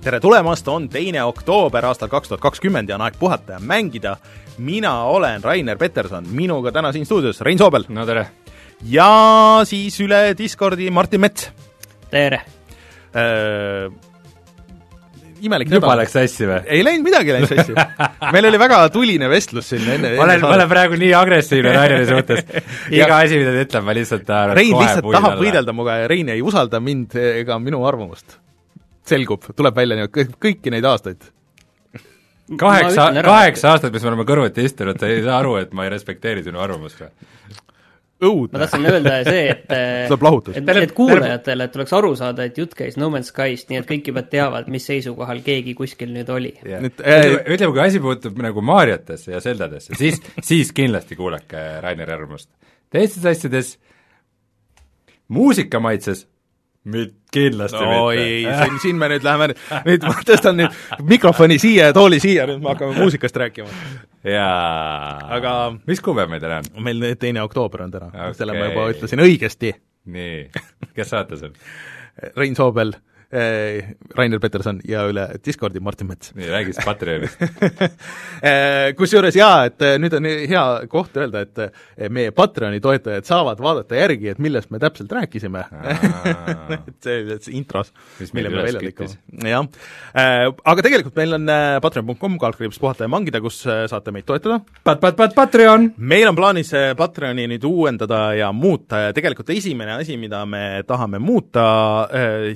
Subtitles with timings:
[0.00, 4.16] tere tulemast, on teine oktoober aastal kaks tuhat kakskümmend ja on aeg puhata ja mängida.
[4.58, 7.84] mina olen Rainer Peterson, minuga täna siin stuudios Rein Soobel.
[7.88, 8.26] no tere!
[8.82, 11.50] ja siis üle Discordi Martin Mets.
[12.10, 12.40] tere
[13.14, 13.92] äh,!
[15.40, 16.02] imelik juba nädal.
[16.02, 16.60] läks sassi või?
[16.64, 17.76] ei läinud midagi läinud sassi.
[18.34, 22.08] meil oli väga tuline vestlus siin enne ma olen, ma olen praegu nii agressiivne Raineri
[22.08, 22.44] suhtes.
[22.96, 26.40] iga asi, mida ta ütleb, ma lihtsalt Rein lihtsalt tahab võidelda minuga ja Rein ei
[26.40, 28.40] usalda mind ega minu arvamust.
[29.10, 31.28] Selgub, tuleb välja niimoodi kõiki neid aastaid
[32.58, 35.92] kaheksa, kaheksa aastat, mis me oleme kõrvuti istunud, sa ei saa aru, et ma ei
[35.94, 37.10] respekteeri sinu arvamust või?
[38.20, 38.52] õudne.
[38.52, 39.70] ma tahtsin öelda see, et
[40.60, 44.10] et, et kuulajatele tuleks aru saada, et jutt käis No Man's Skyst, nii et kõik
[44.12, 46.82] juba teavad, mis seisukohal keegi kuskil nüüd oli yeah..
[46.84, 52.50] ütleme, ütleme, kui asi puutub nagu Mariotesse ja Zeldadesse, siis, siis kindlasti kuulake Raineri arvamust.
[52.92, 53.76] teistes asjades,
[55.32, 56.26] muusikamaitses
[56.84, 58.22] mitte kindlasti no, mitte.
[58.22, 59.50] ei, siin, siin me nüüd läheme,
[59.86, 63.68] nüüd ma tõstan nüüd mikrofoni siia ja tooli siia, nüüd me hakkame muusikast rääkima.
[64.24, 65.20] jaa.
[65.36, 65.54] aga
[65.86, 66.82] mis kuupäev meil täna on?
[66.86, 69.74] meil teine oktoober on täna okay., selle ma juba ütlesin õigesti.
[70.10, 70.42] nii,
[70.96, 71.56] kes saates on
[72.36, 72.96] Rein Soobel
[73.30, 76.32] Rainer Peterson ja üle Discordi Martin Mets.
[76.34, 82.10] nii, räägi siis Patreonist äh, Kusjuures jaa, et äh, nüüd on hea koht öelda, et
[82.10, 85.62] meie Patreoni toetajad saavad vaadata järgi, et millest me täpselt rääkisime
[86.88, 87.92] et see, see intros,
[88.34, 89.14] mille me välja lõikame.
[89.46, 89.68] jah,
[90.74, 91.54] aga tegelikult meil on
[91.86, 94.58] patreon.com, kaldkriips puhata ja mangida, kus saate meid toetada.
[94.86, 95.92] Pat-pat-pat Patreon!
[95.98, 101.22] meil on plaanis Patreoni nüüd uuendada ja muuta ja tegelikult esimene asi, mida me tahame
[101.22, 101.70] muuta,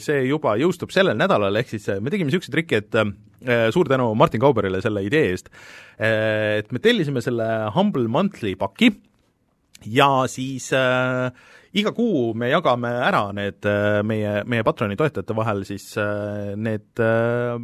[0.03, 4.10] see juba jõustub sellel nädalal, ehk siis me tegime niisuguse triki, et äh, suur tänu
[4.18, 5.50] Martin Kauberile selle idee eest,
[5.98, 8.90] et me tellisime selle Humble Monthly paki
[9.86, 11.30] ja siis äh,
[11.74, 17.02] iga kuu me jagame ära need äh, meie, meie Patroni toetajate vahel siis äh, need
[17.02, 17.56] äh,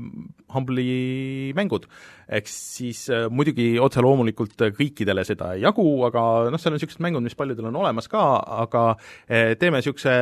[0.50, 1.86] Humble'i mängud.
[2.30, 7.24] ehk siis muidugi otse loomulikult kõikidele seda ei jagu, aga noh, seal on niisugused mängud,
[7.26, 8.22] mis paljudel on olemas ka,
[8.66, 8.84] aga
[9.58, 10.14] teeme niisuguse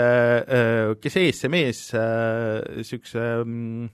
[1.04, 3.90] kes ees, see mees, niisuguse mm,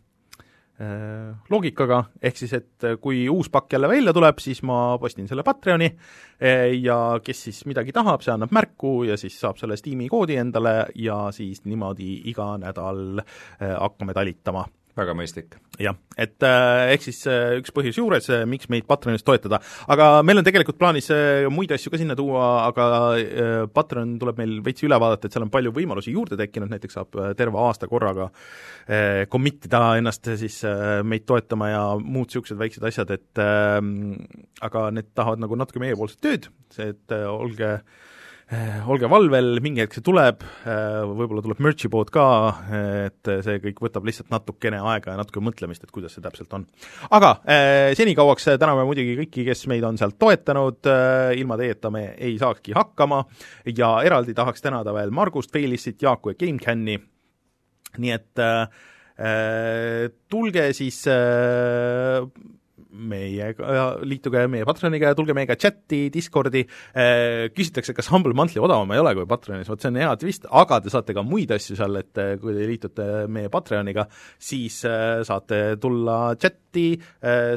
[1.51, 5.87] loogikaga, ehk siis et kui uus pakk jälle välja tuleb, siis ma postin selle Patreoni
[6.83, 10.89] ja kes siis midagi tahab, see annab märku ja siis saab selle Steam'i koodi endale
[10.99, 13.23] ja siis niimoodi iga nädal
[13.61, 14.67] hakkame talitama
[14.99, 15.57] väga mõistlik.
[15.81, 19.61] jah, et äh, ehk siis äh, üks põhjus juures äh,, miks meid Patreonis toetada.
[19.91, 22.87] aga meil on tegelikult plaanis äh, muid asju ka sinna tuua, aga
[23.19, 26.99] äh, Patreon tuleb meil veits üle vaadata, et seal on palju võimalusi juurde tekkinud, näiteks
[27.01, 32.31] saab äh, terve aasta korraga äh, commit ida ennast siis äh, meid toetama ja muud
[32.31, 33.79] niisugused väiksed asjad, et äh,
[34.65, 38.03] aga need tahavad nagu natuke meiepoolset tööd, see, et äh, olge äh,
[38.93, 42.27] olge valvel, mingi hetk see tuleb, eh, võib-olla tuleb merch'i pood ka,
[43.07, 46.67] et see kõik võtab lihtsalt natukene aega ja natuke mõtlemist, et kuidas see täpselt on.
[47.11, 50.91] aga eh, senikauaks täname muidugi kõiki, kes meid on sealt toetanud,
[51.41, 53.25] ilma teieta me ei saakski hakkama
[53.73, 56.99] ja eraldi tahaks tänada veel Margust, Feilissit, Jaaku ja GameCami,
[57.99, 58.45] nii et
[60.29, 61.01] tulge siis
[62.95, 68.93] meiega, liituge meie Patreoniga ja tulge meiega chati, Discordi, äh, küsitakse, kas Humble Monthly odavam
[68.95, 71.79] ei ole kui Patreonis, vot see on hea twist, aga te saate ka muid asju
[71.79, 74.07] seal, et äh, kui te liitute meie Patreoniga,
[74.39, 76.61] siis äh, saate tulla chati,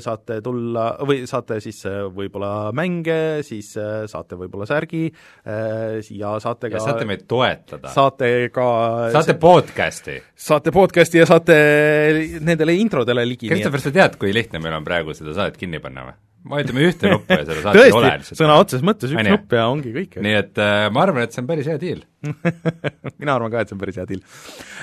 [0.04, 1.80] saate tulla või saate siis
[2.14, 5.08] võib-olla mänge, siis saate võib-olla särgi
[6.14, 7.90] ja saate ka ja saate meid toetada.
[7.96, 8.68] saate ka
[9.16, 10.20] saate podcasti.
[10.38, 11.58] saate podcasti ja saate
[12.46, 13.50] nendele introdele ligi.
[13.50, 16.18] Christopher, sa tead, kui lihtne meil on praegu seda seda saadet kinni panna või?
[16.48, 18.40] vajutame ühte nuppu ja seda saadet ei ole lihtsalt.
[18.40, 20.18] sõna otseses mõttes üks nupp ja ongi kõik.
[20.24, 22.04] nii et äh, ma arvan, et see on päris hea diil
[23.22, 24.24] mina arvan ka, et see on päris hea diil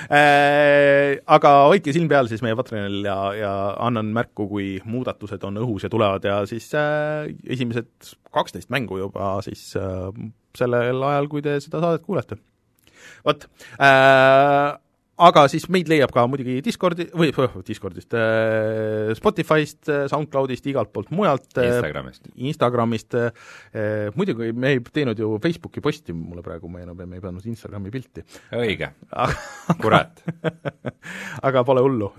[0.09, 1.17] äh,.
[1.35, 5.87] Aga hoidke silm peal siis meie Patreonil ja, ja annan märku, kui muudatused on õhus
[5.87, 10.09] ja tulevad ja siis äh, esimesed kaksteist mängu juba siis äh,
[10.57, 12.39] sellel ajal, kui te seda saadet kuulete.
[13.25, 13.47] vot
[13.79, 14.75] äh,,
[15.15, 17.31] aga siis meid leiab ka muidugi Discordi, või
[17.67, 21.47] Discordist, äh, Spotify'st, äh, SoundCloudist, igalt poolt mujalt.
[21.57, 22.27] Äh, Instagramist.
[22.35, 23.17] Instagramist,
[24.15, 27.93] muidugi me ei teinud ju Facebooki posti, mulle praegu meenub, ja me ei pannud Instagrami
[27.93, 28.25] pilti.
[28.55, 28.91] õige
[29.81, 30.21] kurat
[31.47, 32.11] aga pole hullu,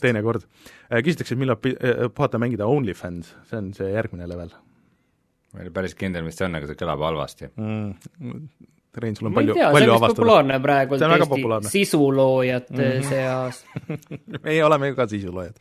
[0.00, 0.46] teinekord.
[0.90, 4.52] küsitakse, millal puhata mängida OnlyFans, see on see järgmine level.
[5.54, 8.70] ma ei ole päris kindel, mis see on, aga see kõlab halvasti mm
[9.02, 10.14] Rein, sul on palju, palju avastada.
[10.14, 13.08] populaarne praegu See on väga Eesti sisuloojate mm -hmm.
[13.12, 13.64] seas.
[14.44, 15.54] meie oleme ju ka sisuloojad.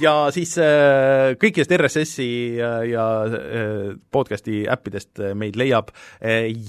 [0.00, 5.90] Ja siis äh, kõikidest RSS-i ja, ja äh, podcasti äppidest äh, meid leiab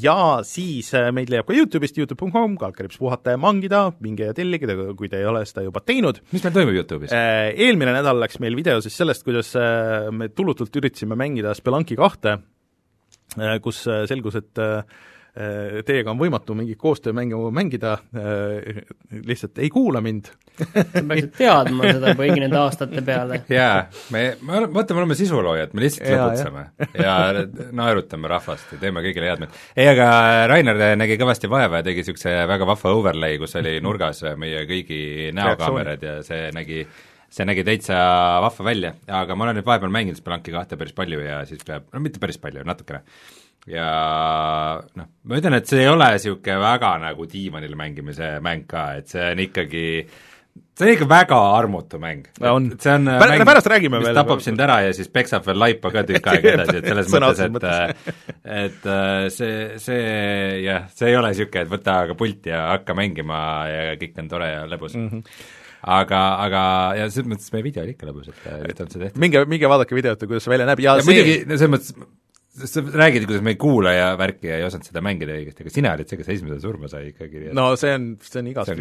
[0.02, 4.76] ja siis äh, meid leiab ka Youtube'ist, Youtube.com, kaldkriips puhata ja mangida, minge ja tellige,
[4.98, 6.22] kui te ei ole seda juba teinud.
[6.34, 7.16] mis meil toimub Youtube'is?
[7.16, 11.98] Äh, Eelmine nädal läks meil video siis sellest, kuidas äh, me tulutult üritasime mängida Spelunki
[12.00, 12.38] kahte,
[13.64, 14.82] kus äh, selgus, et äh,
[15.86, 17.92] teiega on võimatu mingit koostöömängu mängida,
[19.12, 20.32] lihtsalt ei kuula mind.
[20.58, 23.44] sa peaksid teadma seda kõigi nende aastate peale.
[23.54, 23.84] jaa,
[24.16, 26.64] me, me oleme, vaata, me oleme sisuloojad, me lihtsalt lõbutseme
[26.98, 27.14] ja
[27.78, 29.60] naerutame rahvast ja teeme kõigile head meelt.
[29.76, 30.08] ei, aga
[30.50, 35.04] Rainer nägi kõvasti vaeva ja tegi niisuguse väga vahva overlay, kus oli nurgas meie kõigi
[35.38, 36.82] näokaamerad ja see nägi
[37.30, 37.98] see nägi täitsa
[38.44, 41.90] vahva välja, aga ma olen nüüd vahepeal mänginud Spelunki kahte päris palju ja siis peab,
[41.94, 43.04] no mitte päris palju, natukene.
[43.68, 43.90] ja
[44.96, 49.12] noh, ma ütlen, et see ei ole niisugune väga nagu diivanil mängimise mäng ka, et
[49.12, 49.86] see on ikkagi
[50.78, 52.24] see on ikka väga armutu mäng.
[52.40, 52.70] On.
[52.80, 54.16] see on Pär- mäng, pärast räägime veel.
[54.16, 57.44] tapab sind ära ja siis peksab veel laipa ka tükk aega edasi, et selles mõttes,
[57.44, 60.02] et et äh, see, see
[60.64, 63.40] jah, see ei ole niisugune, et võta aga pult ja hakka mängima
[63.72, 65.10] ja kõik on tore ja lõbus mm.
[65.10, 65.56] -hmm.
[65.82, 66.62] aga, aga
[66.98, 69.20] ja selles mõttes meie video oli ikka lõbus, et äh, nüüd on see tehtud.
[69.24, 72.08] minge, minge vaadake videot, kuidas see välja näeb ja, ja see muidugi, no selles mõttes,
[72.58, 75.74] sa räägid, kuidas me ei kuula ja värki ja ei osanud seda mängida õigesti, aga
[75.74, 78.72] sina olid see, kes esimesena surma sai ikkagi, et no see on, see on igas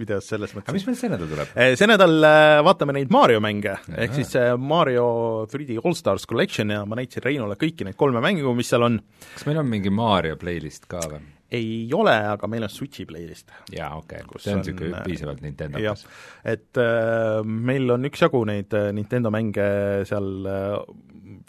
[0.00, 0.78] videos selles aga mõttes.
[0.78, 1.56] mis meil see nädal tuleb?
[1.78, 5.10] see nädal äh, vaatame neid Mario mänge, ehk siis äh, Mario
[5.50, 8.98] 3D All Stars Collection ja ma näitasin Reinule kõiki neid kolme mängu, mis seal on.
[9.36, 11.22] kas meil on mingi Mario playlist ka või?
[11.50, 13.50] Ei ole, aga meil on Switchi playlist.
[13.74, 16.06] jaa, okei okay., see on niisugune äh, piisavalt Nintendokas.,
[16.44, 19.66] et äh, meil on üksjagu neid äh, Nintendo mänge
[20.08, 20.76] seal äh,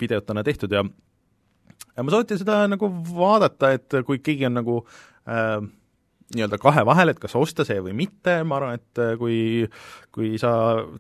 [0.02, 0.86] videotena tehtud ja
[1.96, 4.82] ja ma soovitan seda nagu vaadata, et kui keegi on nagu
[5.30, 5.60] äh,
[6.36, 9.38] nii-öelda kahe vahel, et kas osta see või mitte, ma arvan, et äh, kui
[10.12, 10.52] kui sa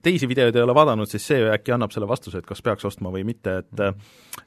[0.03, 3.11] teisi videoid ei ole vaadanud, siis see äkki annab selle vastuse, et kas peaks ostma
[3.11, 3.95] või mitte, et äh,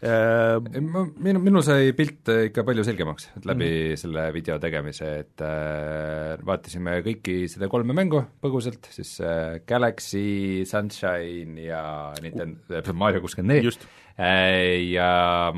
[0.04, 3.90] Ei, ma, minu, minul sai pilt äh, ikka palju selgemaks läbi Mhm.
[3.90, 4.00] mm.
[4.00, 11.60] selle video tegemise, et äh, vaatasime kõiki seda kolme mängu põgusalt, siis äh, Galaxy, Sunshine
[11.68, 11.84] ja
[12.22, 15.08] Nintendo, Mario kuuskümmend neli Äh, ja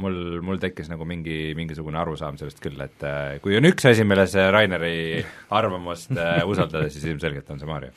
[0.00, 4.06] mul, mul tekkis nagu mingi, mingisugune arusaam sellest küll, et äh, kui on üks asi,
[4.08, 5.20] milles Raineri
[5.53, 7.93] arvamust äh, usaldada, siis ilmselgelt on see Mario.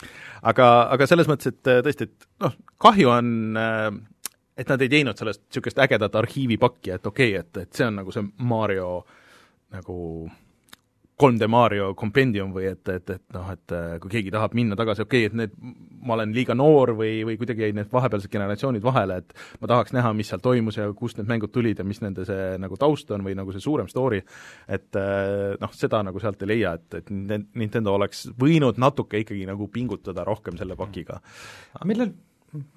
[0.52, 0.68] aga,
[0.98, 3.88] aga selles mõttes, et äh, tõesti, et noh, kahju on äh,
[4.60, 8.02] et nad ei teinud sellest niisugust ägedat arhiivipakki, et okei okay,, et, et see on
[8.02, 8.92] nagu see Mario
[9.72, 9.98] nagu
[11.20, 15.04] 3D Mario kompendium või et, et, et noh, et äh, kui keegi tahab minna tagasi,
[15.04, 15.58] okei okay,, et need,
[16.06, 19.96] ma olen liiga noor või, või kuidagi jäid need vahepealsed generatsioonid vahele, et ma tahaks
[19.96, 23.12] näha, mis seal toimus ja kust need mängud tulid ja mis nende see nagu taust
[23.16, 24.22] on või nagu see suurem story,
[24.72, 29.20] et äh, noh, seda nagu sealt ei leia, et, et Nin- Nintendo oleks võinud natuke
[29.26, 31.20] ikkagi nagu pingutada rohkem selle pakiga.
[31.84, 32.14] millal,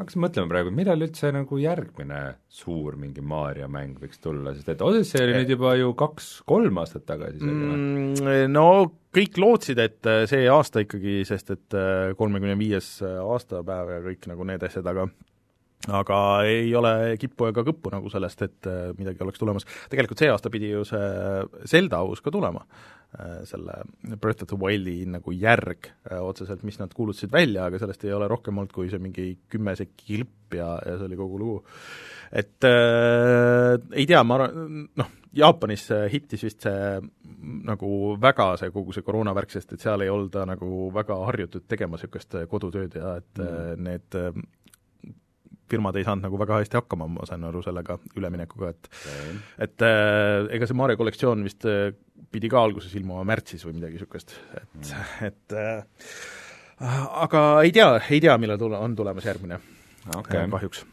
[0.01, 2.21] hakkasin mõtlema praegu, millal üldse nagu järgmine
[2.53, 7.07] suur mingi Mario mäng võiks tulla, sest et Odyssey oli nüüd juba ju kaks-kolm aastat
[7.09, 8.53] tagasi isegi mm..
[8.53, 8.67] No
[9.15, 14.29] kõik lootsid, et äh, see aasta ikkagi, sest et äh, kolmekümne viies aastapäev ja kõik
[14.33, 15.09] nagu need asjad, aga
[15.91, 19.67] aga ei ole kippu ega kõppu nagu sellest, et äh, midagi oleks tulemas.
[19.91, 21.07] tegelikult see aasta pidi ju see
[21.71, 22.63] Zelda uus ka tulema,
[23.45, 23.75] selle
[24.17, 28.15] Breath of the Wildi nagu järg äh, otseselt, mis nad kuulutasid välja, aga sellest ei
[28.17, 31.59] ole rohkem olnud kui see mingi kümme sekki klipp ja, ja see oli kogu lugu.
[32.31, 36.99] et äh, ei tea, ma arvan, noh, Jaapanis äh, hittis vist see
[37.65, 41.97] nagu väga see kogu see koroonavärk, sest et seal ei olda nagu väga harjutud tegema
[41.97, 43.87] niisugust äh, kodutööd ja et mm.
[43.87, 44.43] need äh,
[45.73, 48.89] firmad ei saanud nagu väga hästi hakkama, ma sain aru sellega üleminekuga, et
[49.69, 51.91] et äh, ega see Mario kollektsioon vist äh,
[52.33, 55.13] pidi ka alguses ilmuma märtsis või midagi niisugust, et mm.
[55.31, 56.09] et äh,
[57.27, 59.61] aga ei tea, ei tea, millal tule-, on tulemas järgmine
[60.19, 60.85] okay., kahjuks.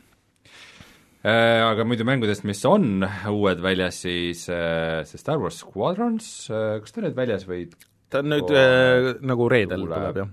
[1.20, 6.96] Äh, aga muidu mängudest, mis on uued väljas, siis äh, see Star Wars Squadrons, kas
[6.96, 7.66] ta nüüd väljas või
[8.10, 10.30] ta on nüüd äh, nagu reedel tuleb, jah.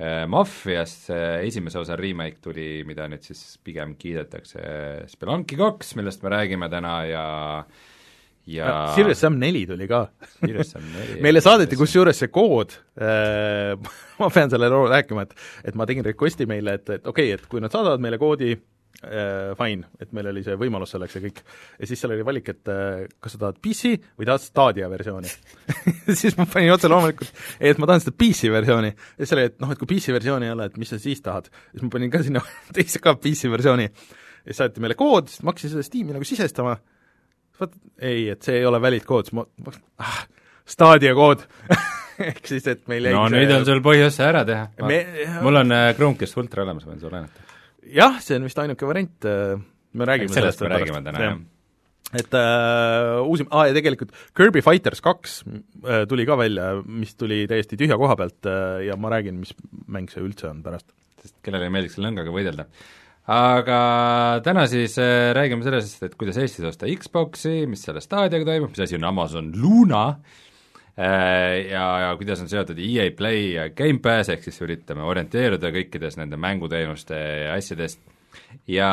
[0.00, 4.64] Äh, Mafiast see esimese osa remake tuli, mida nüüd siis pigem kiidetakse
[5.10, 7.24] Spelunki kaks, millest me räägime täna ja
[8.50, 10.06] ja Serious Sam neli tuli ka.
[11.24, 13.76] Meile saadeti kusjuures see kood äh,
[14.20, 17.38] ma pean selle loo rääkima, et et ma tegin request'i meile, et, et okei okay,,
[17.38, 18.54] et kui nad saadavad meile koodi
[19.04, 21.40] äh, fine, et meil oli see võimalus selleks ja kõik,
[21.80, 25.32] ja siis seal oli valik, et äh, kas sa tahad PC või tahad Stadia versiooni?
[26.20, 27.30] Siis ma panin otse loomulikult,
[27.62, 30.48] et ma tahan seda PC versiooni, ja siis oli, et noh, et kui PC versiooni
[30.48, 32.42] ei ole, et mis sa siis tahad, siis ma panin ka sinna
[32.76, 33.86] teise ka PC versiooni.
[33.88, 36.74] ja siis saati meile kood, siis ma hakkasin seda Steam'i nagu sisestama,
[37.60, 40.20] vaat ei, et see ei ole valid kood, siis ma, ma ah,
[40.70, 41.46] Stadia kood.
[42.20, 43.38] Ehk siis, et meil no see...
[43.38, 44.66] nüüd on sul põhjus see ära teha.
[44.84, 44.98] Me...
[45.40, 47.49] mul on äh, Chromecast Ultra olemas, võin sulle näidata.
[47.94, 49.56] Jah, see on vist ainuke variant, äh,
[49.92, 51.40] me räägime sellest, sellest me räägime täna, jah
[52.10, 57.44] et äh, uusim- ah,, ja tegelikult Kirby Fighters kaks äh, tuli ka välja, mis tuli
[57.50, 59.54] täiesti tühja koha pealt äh, ja ma räägin, mis
[59.86, 60.88] mäng see üldse on pärast.
[61.22, 62.66] sest kellele ei meeldiks lõngaga võidelda.
[63.30, 63.80] aga
[64.42, 68.86] täna siis äh, räägime sellest, et kuidas Eestis osta Xboxi, mis selle staadiaga toimub, mis
[68.88, 70.49] asi on Amazon Luna äh,,
[70.96, 76.38] ja, ja kuidas on seotud EA Play ja Gamepass, ehk siis üritame orienteeruda kõikides nende
[76.40, 78.02] mänguteenuste ja asjadest
[78.70, 78.90] ja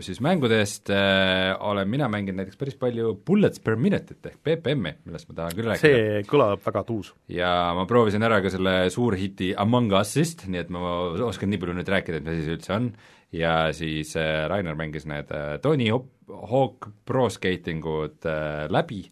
[0.00, 5.28] siis mängudest äh, olen mina mänginud näiteks päris palju Bullets per Minute'it ehk BPM-i, millest
[5.28, 5.82] ma tahan küll rääkida.
[5.82, 7.12] see kõlab väga tuus.
[7.32, 10.82] ja ma proovisin ära ka selle suurhiti Among Us'ist, nii et ma
[11.28, 12.90] oskan nii palju nüüd rääkida, et mis asi see üldse on,
[13.34, 19.04] ja siis äh, Rainer mängis need äh, Tony Hawk Pro Skating ud äh, läbi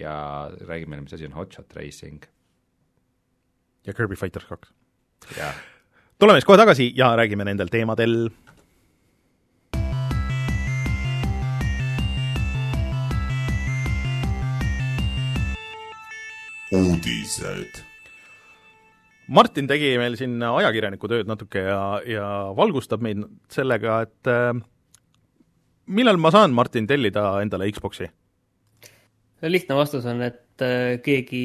[0.00, 2.22] ja räägime, mis asi on Hotshot Racing.
[3.86, 4.72] ja Kirby Fighters kaks.
[6.18, 8.30] tuleme siis kohe tagasi ja räägime nendel teemadel
[16.72, 17.82] uudised.
[19.26, 22.26] Martin tegi meil siin ajakirjaniku tööd natuke ja, ja
[22.56, 24.52] valgustab meid sellega, et äh,
[25.86, 28.06] millal ma saan, Martin, tellida endale Xboxi?
[29.44, 31.44] Lihtne vastus on, et äh, keegi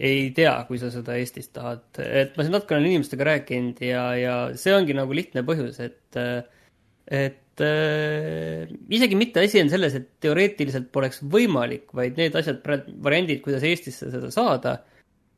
[0.00, 4.04] ei tea, kui sa seda Eestis tahad, et ma siin natuke olen inimestega rääkinud ja,
[4.16, 6.40] ja see ongi nagu lihtne põhjus, et äh,
[7.06, 12.64] et äh, isegi mitte asi on selles, et teoreetiliselt poleks võimalik, vaid need asjad,
[13.04, 14.78] variandid, kuidas Eestisse seda saada,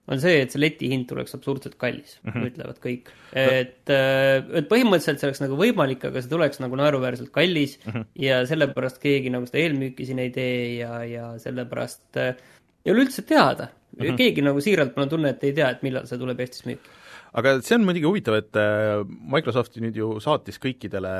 [0.08, 2.50] on see, et see letihind tuleks absurdselt kallis mm, -hmm.
[2.50, 3.10] ütlevad kõik.
[3.32, 7.92] et, äh, et põhimõtteliselt see oleks nagu võimalik, aga see tuleks nagu naeruväärselt kallis mm
[7.92, 8.06] -hmm.
[8.24, 12.36] ja sellepärast keegi nagu seda eelmüüki siin ei tee ja, ja sellepärast äh,
[12.84, 14.04] ei ole üldse teada mm.
[14.04, 14.16] -hmm.
[14.16, 16.96] keegi nagu siiralt, mul on tunne, et ei tea, et millal see tuleb Eestis müüki
[17.38, 21.12] aga see on muidugi huvitav, et äh, Microsoft nüüd ju saatis kõikidele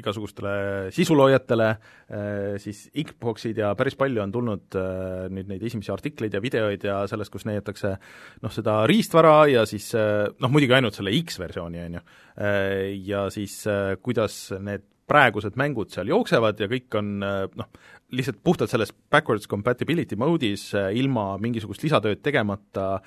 [0.00, 0.54] igasugustele
[0.94, 6.42] sisuloojatele äh, siis Xboxid ja päris palju on tulnud äh, nüüd neid esimesi artikleid ja
[6.44, 7.94] videoid ja sellest, kus näidatakse
[8.44, 12.04] noh, seda riistvara ja siis äh, noh, muidugi ainult selle X-versiooni, on ju,
[13.06, 13.60] ja siis
[14.02, 17.68] kuidas need praegused mängud seal jooksevad ja kõik on noh,
[18.14, 22.98] lihtsalt puhtalt selles backwards compatibility mode'is ilma mingisugust lisatööd tegemata,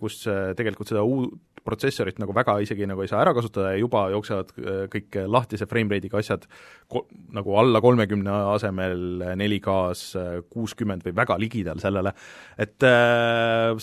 [0.00, 0.24] kus
[0.56, 4.52] tegelikult seda uut protsessorit nagu väga isegi nagu ei saa ära kasutada ja juba jooksevad
[4.92, 6.46] kõik lahtise frame rate'iga asjad
[6.88, 7.04] ko-,
[7.36, 10.14] nagu alla kolmekümne asemel 4K-s
[10.48, 12.14] kuuskümmend või väga ligidal sellele,
[12.60, 12.80] et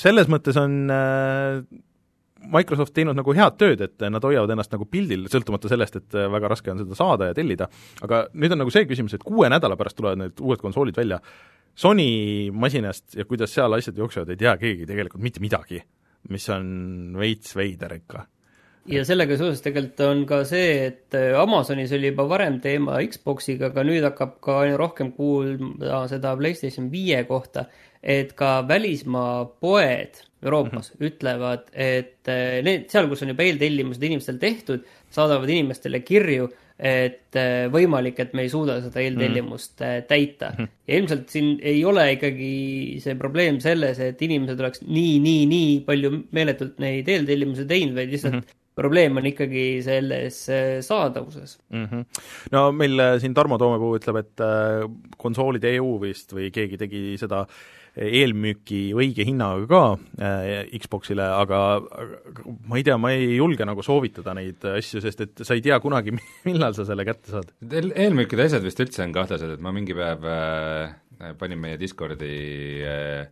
[0.02, 0.90] selles mõttes on
[2.53, 6.51] Microsoft teinud nagu head tööd, et nad hoiavad ennast nagu pildil, sõltumata sellest, et väga
[6.53, 7.67] raske on seda saada ja tellida,
[8.06, 11.22] aga nüüd on nagu see küsimus, et kuue nädala pärast tulevad need uued konsoolid välja,
[11.77, 15.84] Sony masinast ja kuidas seal asjad jooksevad, ei tea keegi tegelikult mitte midagi,
[16.34, 16.72] mis on
[17.20, 18.24] veits veider ikka.
[18.89, 23.84] Ja sellega seoses tegelikult on ka see, et Amazonis oli juba varem teema Xboxiga, aga
[23.86, 27.67] nüüd hakkab ka aina rohkem kuulda seda PlayStation viie kohta,
[28.01, 31.10] et ka välismaa poed Euroopas mm -hmm.
[31.10, 37.34] ütlevad, et eh, need, seal, kus on juba eeltellimused inimestel tehtud, saadavad inimestele kirju, et
[37.41, 40.06] eh, võimalik, et me ei suuda seda eeltellimust mm -hmm.
[40.08, 40.63] täita mm.
[40.63, 40.70] -hmm.
[40.88, 45.74] ja ilmselt siin ei ole ikkagi see probleem selles, et inimesed oleks nii, nii, nii
[45.89, 50.48] palju meeletult neid eeltellimusi teinud, vaid lihtsalt mm -hmm probleem on ikkagi selles
[50.82, 51.86] saadavuses mm.
[51.86, 52.03] -hmm.
[52.51, 54.44] no meil siin Tarmo Toomepuu ütleb, et
[55.17, 57.56] konsoolid EU vist või keegi tegi seda äh,
[57.98, 59.82] eelmüüki õige hinnaga ka
[60.22, 61.62] äh, Xboxile, aga,
[62.70, 65.80] ma ei tea, ma ei julge nagu soovitada neid asju, sest et sa ei tea
[65.84, 66.13] kunagi,
[66.48, 67.92] millal sa selle kätte saad Eel.
[67.96, 72.34] eelmüükide asjad vist üldse on kahtlased, et ma mingi päev äh, panin meie Discordi
[72.86, 73.27] äh,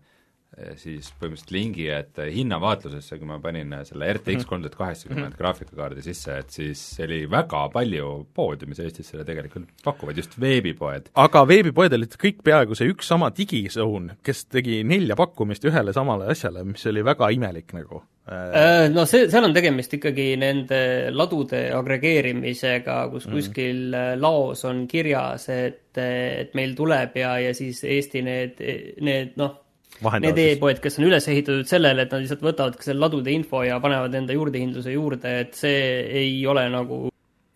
[0.79, 4.47] siis põhimõtteliselt lingi, et eh, hinnavaatlusesse, kui ma panin eh, selle RTX mhm.
[4.49, 5.37] kolm tuhat kaheksakümmend mhm.
[5.39, 11.11] graafikakaardi sisse, et siis oli väga palju poodi, mis Eestis selle tegelikult pakuvad, just veebipoed.
[11.25, 16.29] aga veebipoed olid kõik peaaegu see üks sama digizone, kes tegi nelja pakkumist ühele samale
[16.31, 17.99] asjale, mis oli väga imelik nagu
[18.31, 20.79] äh, no see, seal on tegemist ikkagi nende
[21.11, 23.35] ladude agregeerimisega, kus mm.
[23.35, 28.63] kuskil laos on kirjas, et, et meil tuleb ja, ja siis Eesti need,
[29.03, 29.64] need noh,
[30.03, 33.77] Need e-poed, kes on üles ehitatud sellele, et nad lihtsalt võtavad selle ladude info ja
[33.83, 35.85] panevad enda juurdehindluse juurde, et see
[36.23, 37.05] ei ole nagu,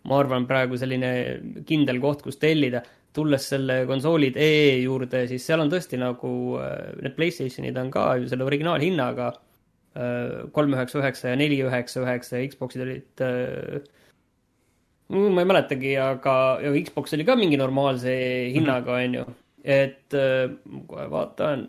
[0.08, 1.12] ma arvan, praegu selline
[1.68, 2.84] kindel koht, kus tellida.
[3.10, 6.32] tulles selle konsoolid EE juurde, siis seal on tõesti nagu,
[6.62, 12.04] äh, need Playstationid on ka ju selle originaalhinnaga äh, kolm üheksa üheksa ja neli üheksa
[12.04, 13.82] üheksa ja Xboxid olid äh,
[15.10, 16.36] ma ei mäletagi, aga
[16.86, 18.14] Xbox oli ka mingi normaalse
[18.54, 19.26] hinnaga, on ju.
[19.66, 21.66] et kohe vaatan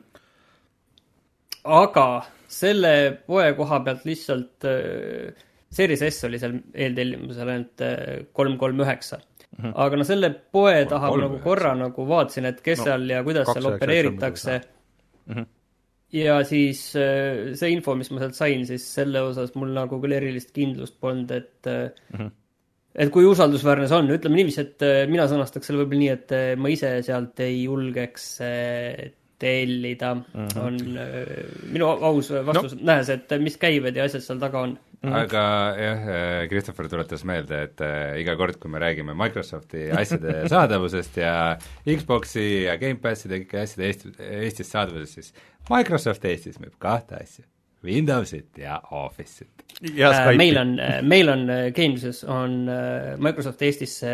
[1.65, 2.07] aga
[2.51, 2.93] selle
[3.27, 5.31] poe koha pealt lihtsalt äh,
[5.71, 9.21] Series S oli seal eeltellimusel ainult äh, kolm kolm üheksa.
[9.51, 9.73] Mhm.
[9.83, 13.23] aga no selle poe taha ma nagu korra nagu vaatasin, et kes no, seal ja
[13.27, 14.61] kuidas seal opereeritakse.
[15.27, 15.47] Mm -hmm.
[16.17, 20.15] ja siis äh, see info, mis ma sealt sain, siis selle osas mul nagu küll
[20.17, 22.31] erilist kindlust polnud, et mm -hmm
[22.95, 26.69] et kui usaldusväärne see on, ütleme niiviisi, et mina sõnastaks selle võib-olla nii, et ma
[26.69, 28.25] ise sealt ei julgeks
[29.41, 30.61] tellida mm, -hmm.
[30.61, 30.77] on
[31.73, 35.17] minu aus vastus no., nähes, et mis käived ja asjad seal taga on Mm -hmm.
[35.17, 40.49] aga jah, äh, Christopher tuletas meelde, et äh, iga kord, kui me räägime Microsofti asjade
[40.49, 41.57] saadavusest ja
[41.97, 45.35] Xboxi ja Gamepasside ja kõiki asjade Eesti, Eestis saadavusest, siis
[45.71, 47.45] Microsoft Eestis müüb kahte asja.
[47.85, 49.65] Windowsit ja Office'it.
[49.81, 52.69] Äh, meil on, meil on Gameses on
[53.17, 54.11] Microsoft Eestisse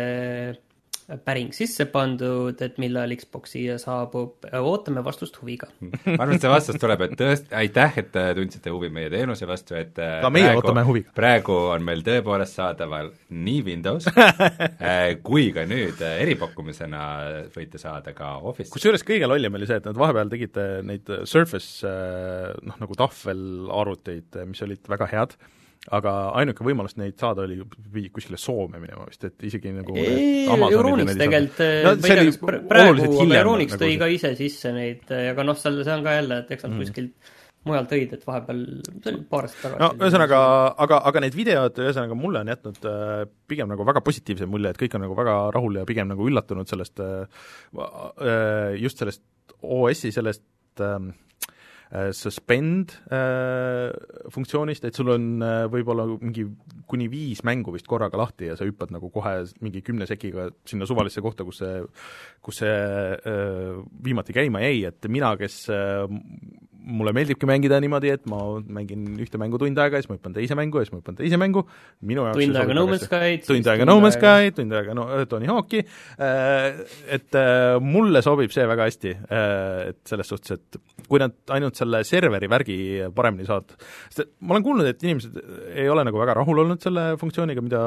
[1.23, 6.51] päring sisse pandud, et millal Xbox siia saabub, ootame vastust huviga ma arvan, et see
[6.51, 10.49] vastus tuleb, et tõest-, aitäh, et tundsite huvi meie teenuse vastu, et äh, ka meie
[10.49, 11.13] praegu, ootame huviga.
[11.15, 17.03] praegu on meil tõepoolest saadaval nii Windows äh, kui ka nüüd äh, eripakkumisena
[17.55, 18.73] võite saada ka Office'i.
[18.75, 24.67] kusjuures kõige lollim oli see, et nad vahepeal tegid neid Surface noh, nagu tahvelarvuteid, mis
[24.67, 25.39] olid väga head
[25.95, 27.59] aga ainuke võimalus neid saada oli
[27.93, 32.39] viidi kuskile Soome minema vist, et isegi nagu Euronics tegelikult no,, ma ei tea, kas
[32.43, 33.99] praegu, aga Euronics nagu tõi see.
[34.01, 36.83] ka ise sisse neid, aga noh, seal see on ka jälle, et eks nad mm.
[36.83, 37.33] kuskilt
[37.67, 38.59] mujal tõid, et vahepeal,
[39.03, 39.81] see oli paar aastat tagasi.
[39.83, 40.41] no ühesõnaga,
[40.85, 44.79] aga, aga need videod ühesõnaga mulle on jätnud äh, pigem nagu väga positiivse mulje, et
[44.79, 49.23] kõik on nagu väga rahul ja pigem nagu üllatunud sellest äh, äh, just sellest
[49.57, 50.45] OS-i sellest
[50.79, 51.13] Äh,
[52.11, 53.93] suspend äh,
[54.33, 56.43] funktsioonist, et sul on äh, võib-olla mingi
[56.87, 60.87] kuni viis mängu vist korraga lahti ja sa hüppad nagu kohe mingi kümne sekiga sinna
[60.87, 61.81] suvalisse kohta, kus see,
[62.43, 62.77] kus see
[64.03, 65.65] viimati käima jäi, et mina, kes
[66.77, 68.39] mulle meeldibki mängida niimoodi, et ma
[68.77, 71.17] mängin ühte mängu tund aega ja siis ma hüppan teise mängu ja siis ma hüppan
[71.19, 71.63] teise mängu,
[72.07, 75.07] minu jaoks tund aega No Man's Sky'd, tund aega No Man's Sky'd, tund aega no
[75.31, 76.79] Tony Hawk'i, äh,
[77.17, 81.79] et äh, mulle sobib see väga hästi, äh, et selles suhtes, et kui nad ainult
[81.79, 82.79] selle serveri värgi
[83.15, 85.37] paremini saavad, sest ma olen kuulnud, et inimesed
[85.75, 87.83] ei ole nagu väga rahul olnud selle funktsiooniga, mida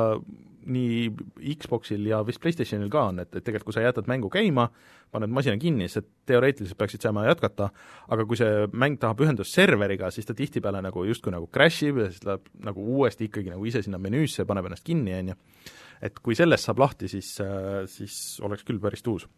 [0.67, 4.69] nii Xboxil ja vist PlayStationil ka on, et, et tegelikult kui sa jätad mängu käima,
[5.11, 7.71] paned masina kinni, siis teoreetiliselt peaksid saama jätkata,
[8.13, 12.03] aga kui see mäng tahab ühendust serveriga, siis ta tihtipeale nagu justkui nagu crash ib
[12.05, 15.39] ja siis läheb nagu uuesti ikkagi nagu ise sinna menüüsse, paneb ennast kinni, on ju.
[16.01, 17.37] et kui sellest saab lahti, siis,
[17.93, 19.29] siis oleks küll päris tuus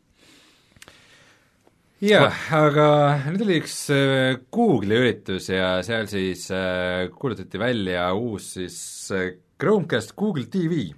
[2.02, 2.87] jah, aga
[3.30, 8.76] nüüd oli üks äh, Google'i üritus ja seal siis äh, kuulutati välja uus siis
[9.14, 10.88] äh, Chromecast Google TV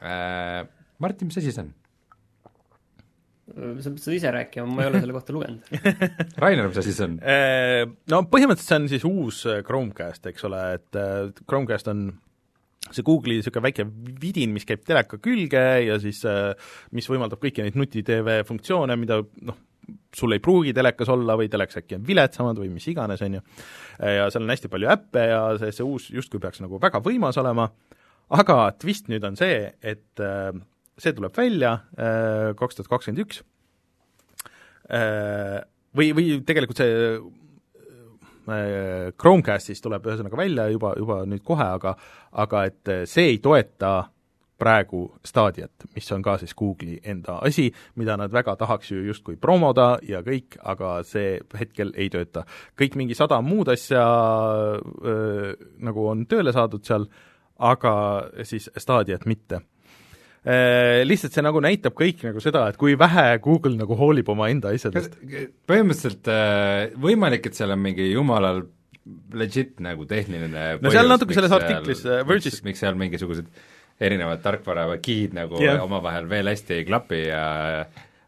[0.00, 0.64] äh,.
[1.00, 1.74] Martin, mis asi see on?
[3.50, 5.70] sa pead seda ise rääkima, ma ei ole selle kohta lugenud
[6.42, 7.16] Rainer, mis asi see on?
[7.18, 12.04] Äh, no põhimõtteliselt see on siis uus äh, Chromecast, eks ole, et äh, Chromecast on
[12.90, 13.86] see Google'i niisugune väike
[14.22, 16.22] vidin, mis käib teleka külge ja siis
[16.96, 19.58] mis võimaldab kõiki neid nuti-TV funktsioone, mida noh,
[20.16, 23.44] sul ei pruugi telekas olla või telekas äkki on viletsamad või mis iganes, on ju,
[24.00, 27.38] ja seal on hästi palju äppe ja see, see uus justkui peaks nagu väga võimas
[27.42, 27.68] olema,
[28.30, 30.52] aga twist nüüd on see, et äh,
[31.00, 33.42] see tuleb välja äh, kaks tuhat kakskümmend üks,
[34.90, 35.58] äh,
[35.96, 41.96] või, või tegelikult see äh, Chromecastis tuleb ühesõnaga välja juba, juba nüüd kohe, aga
[42.44, 43.94] aga et see ei toeta
[44.60, 49.38] praegu Stadiat, mis on ka siis Google'i enda asi, mida nad väga tahaks ju justkui
[49.40, 52.44] promoda ja kõik, aga see hetkel ei tööta.
[52.78, 57.08] kõik mingi sada muud asja öö, nagu on tööle saadud seal,
[57.60, 57.92] aga
[58.48, 59.60] siis Stadiat mitte
[60.40, 64.46] Äh, lihtsalt see nagu näitab kõik nagu seda, et kui vähe Google nagu hoolib oma
[64.48, 65.18] enda asjadest.
[65.68, 68.62] põhimõtteliselt äh, võimalik, et seal on mingi jumalal
[69.36, 73.52] legit nagu tehniline no seal natuke selles artiklis äh, Verge'is miks seal mingisugused
[74.00, 75.82] erinevad tarkvara key'd nagu yeah.
[75.84, 77.44] omavahel veel hästi ei klapi ja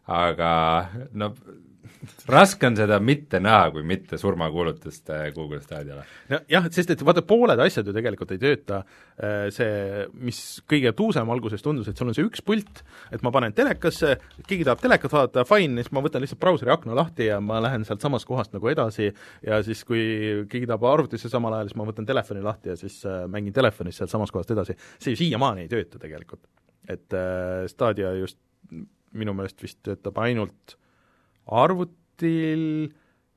[0.05, 0.53] aga
[1.17, 1.31] no
[2.27, 6.03] raske on seda mitte näha, kui mitte surmakuulutust äh, Google Stadiale.
[6.31, 8.81] nojah, sest et vaata, pooled asjad ju tegelikult ei tööta,
[9.17, 10.39] äh, see, mis
[10.69, 14.15] kõige tuusem alguses tundus, et sul on see üks pult, et ma panen telekasse,
[14.47, 17.87] keegi tahab telekat vaadata, fine, siis ma võtan lihtsalt brauseri akna lahti ja ma lähen
[17.87, 20.03] sealt samast kohast nagu edasi ja siis, kui
[20.51, 24.01] keegi tahab arvutisse samal ajal, siis ma võtan telefoni lahti ja siis äh, mängin telefonis
[24.01, 24.77] sealt samast kohast edasi.
[24.99, 26.43] see ju siiamaani ei tööta tegelikult.
[26.89, 28.39] et äh, Stadia just
[29.13, 30.77] minu meelest vist töötab ainult
[31.45, 32.91] arvutil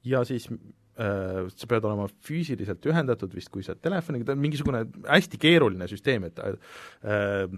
[0.06, 4.84] ja siis äh, sa pead olema füüsiliselt ühendatud vist, kui sa telefoniga, ta on mingisugune
[5.06, 7.48] hästi keeruline süsteem, et äh,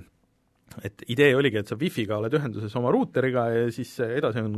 [0.85, 4.57] et idee oligi, et sa wifi'ga oled ühenduses oma ruuteriga ja siis edasi on,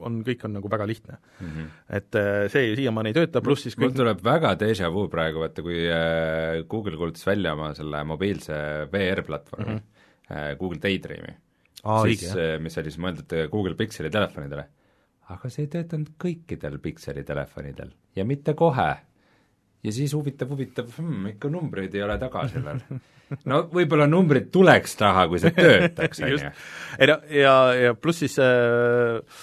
[0.00, 1.50] on, kõik on nagu väga lihtne mm.
[1.50, 1.66] -hmm.
[1.98, 5.44] et äh, see siiamaani ei tööta, pluss siis kõik mul tuleb väga déjà vu praegu,
[5.44, 8.54] vaata kui äh, Google kuulutas välja oma selle mobiilse
[8.92, 10.56] VR-platvormi mm, -hmm.
[10.58, 11.36] Google Daydreami
[11.86, 12.26] Aa, siis,
[12.62, 14.64] mis oli siis mõeldud Google Pixeli telefonidele.
[15.30, 18.90] aga see ei töötanud kõikidel Pixeli telefonidel ja mitte kohe
[19.86, 22.80] ja siis huvitav, huvitav hmm,, ikka numbreid ei ole taga sellel.
[23.50, 26.50] no võib-olla numbrid tuleks taha, kui see töötaks, on ju.
[26.98, 27.54] ei no ja,
[27.86, 29.40] ja pluss siis äh,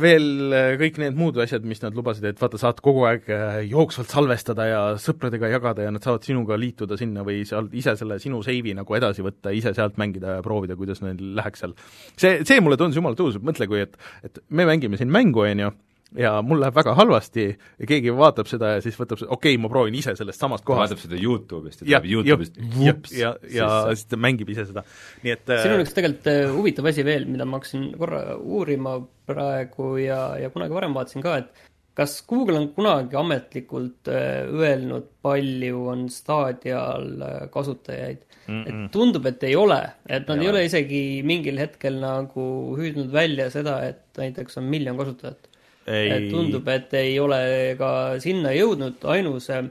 [0.00, 3.60] veel äh, kõik need muud asjad, mis nad lubasid, et vaata, saad kogu aeg äh,
[3.70, 8.20] jooksvalt salvestada ja sõpradega jagada ja nad saavad sinuga liituda sinna või seal ise selle
[8.20, 11.72] sinu seivi nagu edasi võtta, ise sealt mängida ja proovida, kuidas neil läheks seal.
[12.20, 15.64] see, see mulle tundus jumala tõus, mõtle, kui et, et me mängime siin mängu, on
[15.64, 15.72] ju,
[16.18, 19.70] ja mul läheb väga halvasti ja keegi vaatab seda ja siis võtab, okei okay,, ma
[19.70, 20.90] proovin ise sellest samast kohast.
[20.90, 24.84] vaatab seda YouTube'ist ja tuleb YouTube'ist vups, ja, ja, siis ta mängib ise seda,
[25.24, 28.96] nii et siin on üks tegelikult äh, huvitav asi veel, mida ma hakkasin korra uurima
[29.30, 31.68] praegu ja, ja kunagi varem vaatasin ka, et
[32.00, 38.62] kas Google on kunagi ametlikult äh, öelnud, palju on Stadial äh, kasutajaid mm?
[38.62, 38.66] -mm.
[38.66, 40.42] et tundub, et ei ole, et nad ja.
[40.42, 45.49] ei ole isegi mingil hetkel nagu hüüdnud välja seda, et näiteks on miljon kasutajat
[45.90, 47.40] et tundub, et ei ole
[47.78, 49.64] ka sinna jõudnud, ainus äh,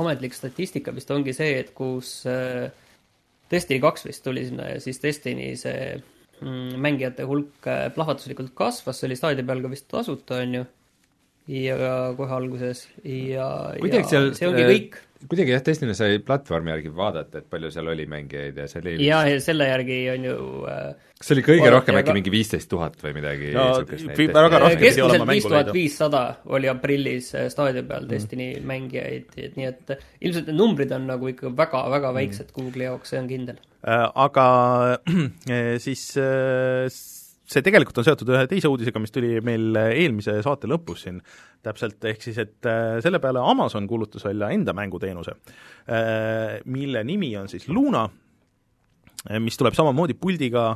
[0.00, 2.70] ametlik statistika vist ongi see, et kus äh,
[3.52, 5.94] Destiny kaks vist tuli sinna ja siis Destiny see
[6.40, 10.66] mm, mängijate hulk äh, plahvatuslikult kasvas, see oli staadi peal ka vist tasuta, on ju,
[11.52, 12.86] ja kohe alguses.
[13.04, 17.90] Ja, ja see ongi kõik kuidagi jah, Destiny sai platvormi järgi vaadata, et palju seal
[17.92, 20.36] oli mängijaid ja see oli jah, ja selle järgi on ju
[20.70, 24.80] äh, kas see oli kõige rohkem äkki mingi viisteist tuhat või midagi no, väga raske
[24.82, 28.10] pidi olema viis tuhat viissada oli aprillis äh, staadio peal mm.
[28.10, 32.18] Destiny mängijaid, et nii et ilmselt need numbrid on nagu ikka väga-väga mm.
[32.20, 32.56] väiksed mm.
[32.58, 34.08] Google'i jaoks, see on kindel äh,.
[34.26, 34.46] Aga
[35.06, 36.88] äh, siis äh,
[37.52, 41.20] see tegelikult on seotud ühe teise uudisega, mis tuli meil eelmise saate lõpus siin
[41.64, 45.36] täpselt, ehk siis et äh, selle peale Amazon kuulutas välja enda mänguteenuse,
[45.86, 48.06] äh, mille nimi on siis Luna,
[49.28, 50.66] äh, mis tuleb samamoodi puldiga,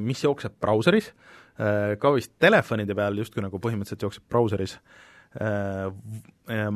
[0.00, 1.12] mis jookseb brauseris,
[1.56, 4.74] ka vist telefonide peal justkui nagu põhimõtteliselt jookseb brauseris,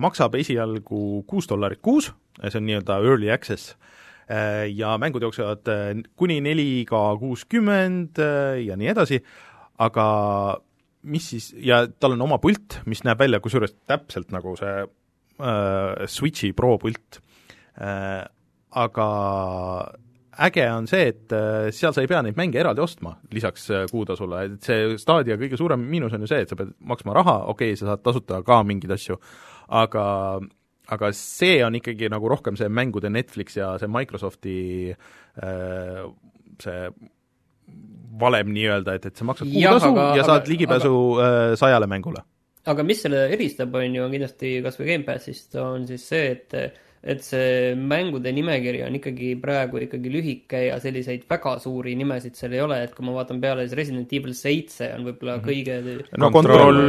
[0.01, 2.09] maksab esialgu kuus dollarit kuus,
[2.40, 3.75] see on nii-öelda early access,
[4.73, 5.68] ja mängud jooksevad
[6.16, 8.23] kuni 4K kuuskümmend
[8.64, 9.20] ja nii edasi,
[9.81, 10.07] aga
[11.11, 16.05] mis siis, ja tal on oma pult, mis näeb välja kusjuures täpselt nagu see äh,
[16.11, 17.21] Switchi Pro pult
[17.81, 18.23] äh,,
[18.71, 19.09] aga
[20.40, 23.87] äge on see, et äh, seal sa ei pea neid mänge eraldi ostma, lisaks äh,
[23.90, 27.37] kuutasule, et see Stadia kõige suurem miinus on ju see, et sa pead maksma raha,
[27.53, 29.19] okei okay,, sa saad tasuta ka mingeid asju,
[29.81, 30.05] aga
[30.90, 34.59] aga see on ikkagi nagu rohkem see mängude Netflix ja see Microsofti
[34.90, 36.05] äh,
[36.61, 36.81] see
[38.20, 41.88] valem nii-öelda, et, et sa maksad kuutasu ja, ja saad aga, ligipääsu aga, äh, sajale
[41.90, 42.22] mängule.
[42.68, 46.87] aga mis selle eristab, on ju, on kindlasti kas või Gamepassist, on siis see, et
[47.00, 52.52] et see mängude nimekiri on ikkagi praegu ikkagi lühike ja selliseid väga suuri nimesid seal
[52.52, 55.48] ei ole, et kui ma vaatan peale, siis Resident Evil seitse on võib-olla mm -hmm.
[55.48, 56.83] kõige no Control,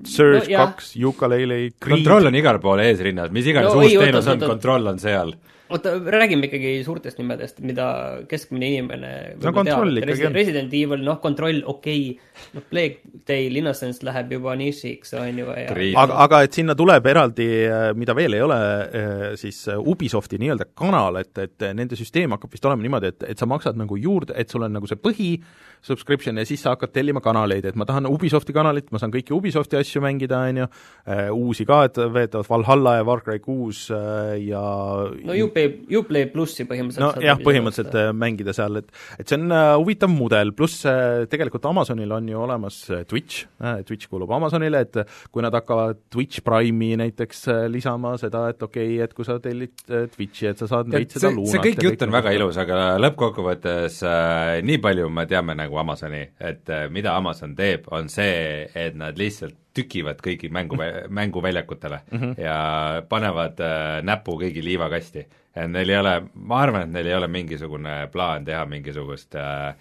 [0.00, 4.40] Surge no, kaks, Yooka-Laylee, Control on igal pool eesrinnas, mis iganes no, uus teenus on,
[4.48, 5.34] Control on seal
[5.70, 7.86] oota, räägime ikkagi suurtest nimedest, mida
[8.30, 10.08] keskmine inimene no kontroll teab.
[10.08, 10.34] ikkagi on.
[10.36, 15.46] Resident Evil, noh, kontroll, okei okay., noh, Plague Tale Innocence läheb juba nišiks, on ju,
[15.46, 19.78] ja aga, aga et sinna tuleb eraldi, äh, mida veel ei ole, äh, siis äh,
[19.78, 23.78] Ubisofti nii-öelda kanal, et, et nende süsteem hakkab vist olema niimoodi, et, et sa maksad
[23.80, 25.32] nagu juurde, et sul on nagu see põhi,
[25.80, 29.32] subscription ja siis sa hakkad tellima kanaleid, et ma tahan Ubisofti kanalit, ma saan kõiki
[29.32, 30.66] Ubisofti asju mängida, on ju,
[31.36, 34.64] uusi ka, et veetavad Valhalla ja Far Cry kuus ja
[35.24, 35.36] no
[35.68, 40.12] Uplay, Uplay plussi põhimõtteliselt nojah, põhimõtteliselt äh, mängida seal, et et see on uh, huvitav
[40.12, 43.46] mudel, pluss uh, tegelikult Amazonil on ju olemas Twitch
[43.86, 49.04] Twitch kuulub Amazonile, et kui nad hakkavad Twitch Prime'i näiteks lisama seda, et okei okay,,
[49.04, 49.76] et kui sa tellid
[50.14, 54.00] Twitchi, et sa saad veits seda luunat see kõik jutt on väga ilus, aga lõppkokkuvõttes
[54.06, 58.96] äh, nii palju me teame nagu Amazoni, et äh, mida Amazon teeb, on see, et
[58.98, 60.78] nad lihtsalt tükivad kõigi mängu,
[61.20, 62.34] mänguväljakutele mm -hmm.
[62.40, 62.56] ja
[63.08, 65.26] panevad äh, näpu kõigi liivakasti.
[65.66, 69.74] Neil ei ole, ma arvan, et neil ei ole mingisugune plaan teha mingisugust äh,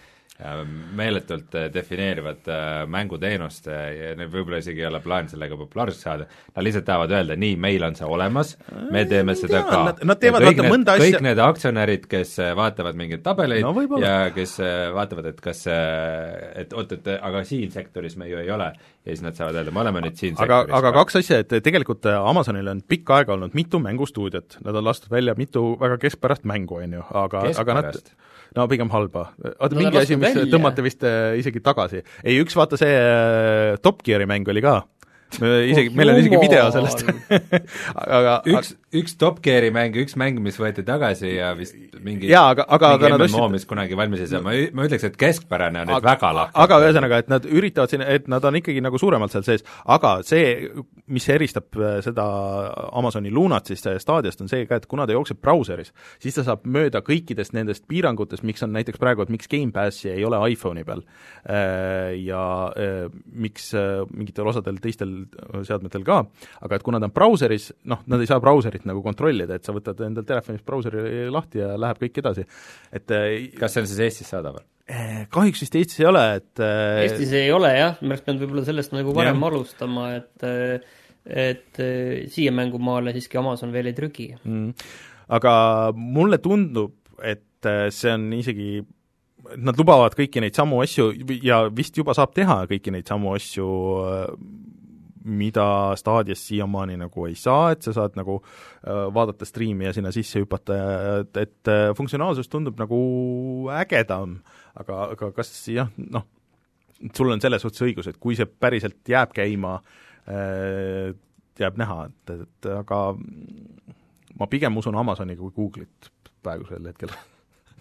[0.96, 6.06] meeletult äh, defineerivad äh, mänguteenust äh, ja neil võib-olla isegi ei ole plaan sellega populaarseks
[6.06, 8.54] saada, nad lihtsalt tahavad öelda, nii, meil on see olemas,
[8.94, 9.82] me teeme seda ka.
[9.90, 14.14] Nad, nad teevad vaata mõnda asja kõik need aktsionärid, kes vaatavad mingeid tabeleid no, ja
[14.36, 14.56] kes
[14.96, 15.66] vaatavad, et kas,
[16.64, 18.72] et oot, et aga siin sektoris me ju ei ole,
[19.04, 22.08] ja siis nad saavad öelda, me oleme nüüd siin aga, aga kaks asja, et tegelikult
[22.16, 26.80] Amazonil on pikka aega olnud mitu mängustuudiot, nad on lastud välja mitu väga keskpärast mängu,
[26.80, 28.02] on ju, aga, aga nad
[28.58, 29.30] no pigem halba.
[29.58, 30.48] oota no,, mingi asi, mis välja.
[30.54, 32.04] tõmmati vist äh, isegi tagasi.
[32.24, 34.82] ei, üks vaata see äh, Top Geari mäng oli ka
[35.38, 37.04] isegi oh,, meil on isegi video sellest
[38.18, 42.56] aga üks, üks Top Geari mäng, üks mäng, mis võeti tagasi ja vist mingi jaa,
[42.56, 45.84] aga, aga, aga nad ostsid mis kunagi valmis ei saa, ma, ma ütleks, et keskpärane
[45.84, 46.56] on nüüd väga lahke.
[46.64, 50.16] aga ühesõnaga, et nad üritavad siin, et nad on ikkagi nagu suuremalt seal sees, aga
[50.26, 50.72] see,
[51.14, 52.26] mis eristab äh, seda
[52.98, 56.66] Amazoni Lunat siis Stadiast, on see ka, et kuna ta jookseb brauseris, siis ta saab
[56.66, 61.06] mööda kõikidest nendest piirangutest, miks on näiteks praegu, et miks Gamepassi ei ole iPhone'i peal.
[61.46, 62.42] Äh, ja
[62.74, 63.06] äh,
[63.38, 63.70] miks
[64.10, 65.14] mingitel osadel teistel
[65.68, 66.24] seadmetel ka,
[66.66, 68.42] aga et kuna ta on brauseris, noh, nad ei saa
[68.80, 72.46] brauserit nagu kontrollida, et sa võtad endal telefonist brauseri lahti ja läheb kõik edasi,
[72.92, 74.64] et äh, kas see on siis Eestis saadaval?
[74.90, 78.46] Äh, kahjuks vist Eestis ei ole, et äh, Eestis ei ole jah, me oleks pidanud
[78.46, 79.52] võib-olla sellest nagu varem jah.
[79.52, 80.88] alustama, et
[81.30, 81.78] et
[82.32, 84.72] siia mängumaale siiski Amazon veel ei trügi mm..
[85.36, 85.52] aga
[85.94, 88.80] mulle tundub, et see on isegi
[89.60, 91.12] nad lubavad kõiki neid samu asju
[91.44, 93.68] ja vist juba saab teha kõiki neid samu asju
[95.26, 100.14] mida staadias siiamaani nagu ei saa, et sa saad nagu äh, vaadata striimi ja sinna
[100.16, 103.00] sisse hüpata ja et, et äh, funktsionaalsus tundub nagu
[103.82, 104.38] ägedam,
[104.80, 106.28] aga, aga kas jah, noh,
[107.16, 109.80] sul on selles suhtes õigus, et kui see päriselt jääb käima,
[110.30, 111.12] äh,
[111.60, 113.02] jääb näha, et, et aga
[114.40, 117.12] ma pigem usun Amazoni kui Google'it praegusel hetkel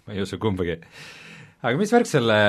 [0.09, 0.79] ma ei usu kumbagi.
[1.61, 2.39] aga mis värk selle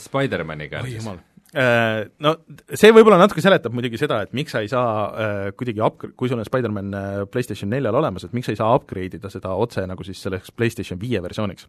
[0.00, 1.06] Spider-maniga on siis?
[1.50, 2.32] Äh, no
[2.78, 6.30] see võib-olla natuke seletab muidugi seda, et miks sa ei saa äh, kuidagi up-, kui
[6.30, 9.56] sul on Spider-man äh, PlayStation neljal olemas, et miks sa ei saa upgrade ida seda
[9.58, 11.66] otse nagu siis selleks PlayStation viie versiooniks.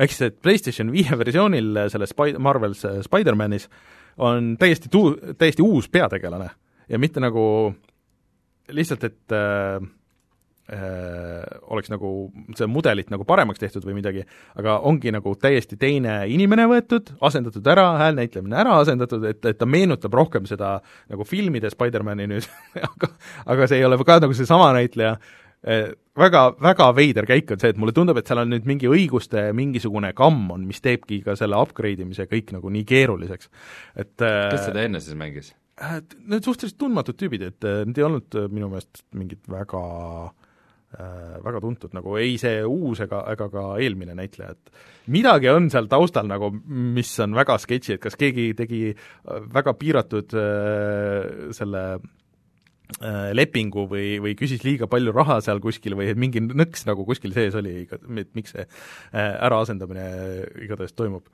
[0.00, 3.68] ehk siis, et PlayStation viie versioonil selles Spi-, Marvel's Spider-manis
[4.24, 6.48] on täiesti tuu-, täiesti uus peategelane
[6.88, 7.44] ja mitte nagu
[8.72, 9.80] lihtsalt, et Äh,
[10.70, 12.10] oleks nagu
[12.58, 14.22] see mudelit nagu paremaks tehtud või midagi,
[14.60, 19.66] aga ongi nagu täiesti teine inimene võetud, asendatud ära, häälnäitlemine ära asendatud, et, et ta
[19.66, 20.76] meenutab rohkem seda
[21.10, 22.48] nagu filmide Spider-mani nüüd
[22.90, 23.10] aga,
[23.50, 25.16] aga see ei ole ka nagu seesama näitleja,
[25.66, 28.90] äh, väga, väga veider käik on see, et mulle tundub, et seal on nüüd mingi
[28.90, 33.50] õiguste mingisugune kamm on, mis teebki ka selle upgrade imise kõik nagu nii keeruliseks,
[33.98, 35.54] et kes seda enne siis mängis?
[35.80, 40.39] Need suhteliselt tundmatud tüübid, et need ei olnud minu meelest mingid väga äh, Äh,
[40.90, 45.88] väga tuntud, nagu ei see uus ega, ega ka eelmine näitleja, et midagi on seal
[45.90, 51.84] taustal nagu, mis on väga sketši, et kas keegi tegi äh, väga piiratud äh, selle
[51.94, 57.34] äh, lepingu või, või küsis liiga palju raha seal kuskil või mingi nõks nagu kuskil
[57.36, 60.08] sees oli, et miks see äh, äraasendamine
[60.66, 61.26] igatahes toimub.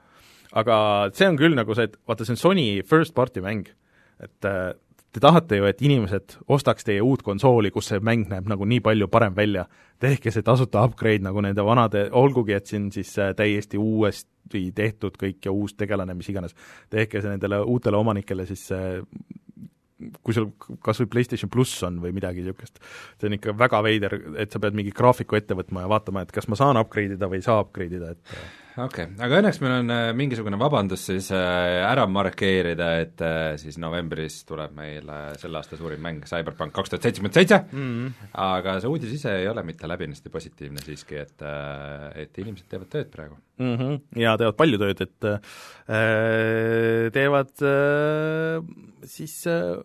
[0.53, 0.77] aga
[1.16, 3.73] see on küll nagu see, et vaata, see on Sony first party mäng,
[4.21, 4.75] et äh,
[5.12, 8.83] te tahate ju, et inimesed ostaks teie uut konsooli, kus see mäng näeb nagu nii
[8.85, 9.66] palju parem välja.
[10.01, 15.16] tehke see tasuta upgrade nagu nende vanade, olgugi et siin siis äh, täiesti uuesti tehtud
[15.16, 16.55] kõik ja uus tegelane, mis iganes,
[16.90, 19.01] tehke see nendele uutele omanikele siis äh,
[20.23, 20.51] kui sul
[20.85, 22.83] kas või PlayStation pluss on või midagi niisugust,
[23.16, 26.35] see on ikka väga veider, et sa pead mingi graafiku ette võtma ja vaatama, et
[26.37, 29.39] kas ma saan upgrade ida või ei saa upgrade ida, et äh, okei okay., aga
[29.41, 34.75] õnneks meil on äh, mingisugune vabandus siis äh, ära markeerida, et äh, siis novembris tuleb
[34.77, 35.09] meil
[35.41, 38.31] selle aasta suurim mäng Cyberpunk kaks tuhat seitsekümmend seitse, mhm.
[38.45, 41.47] aga see uudis ise ei ole mitte läbinisti positiivne siiski, et,
[42.21, 43.77] et inimesed teevad tööd praegu mm.
[43.77, 44.01] -hmm.
[44.23, 45.39] ja teevad palju tööd, et äh,
[47.17, 48.61] teevad äh,
[49.05, 49.77] siis äh,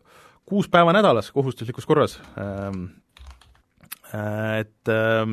[0.46, 2.72] kuus päeva nädalas kohustuslikus korras äh,.
[4.12, 5.24] Et äh,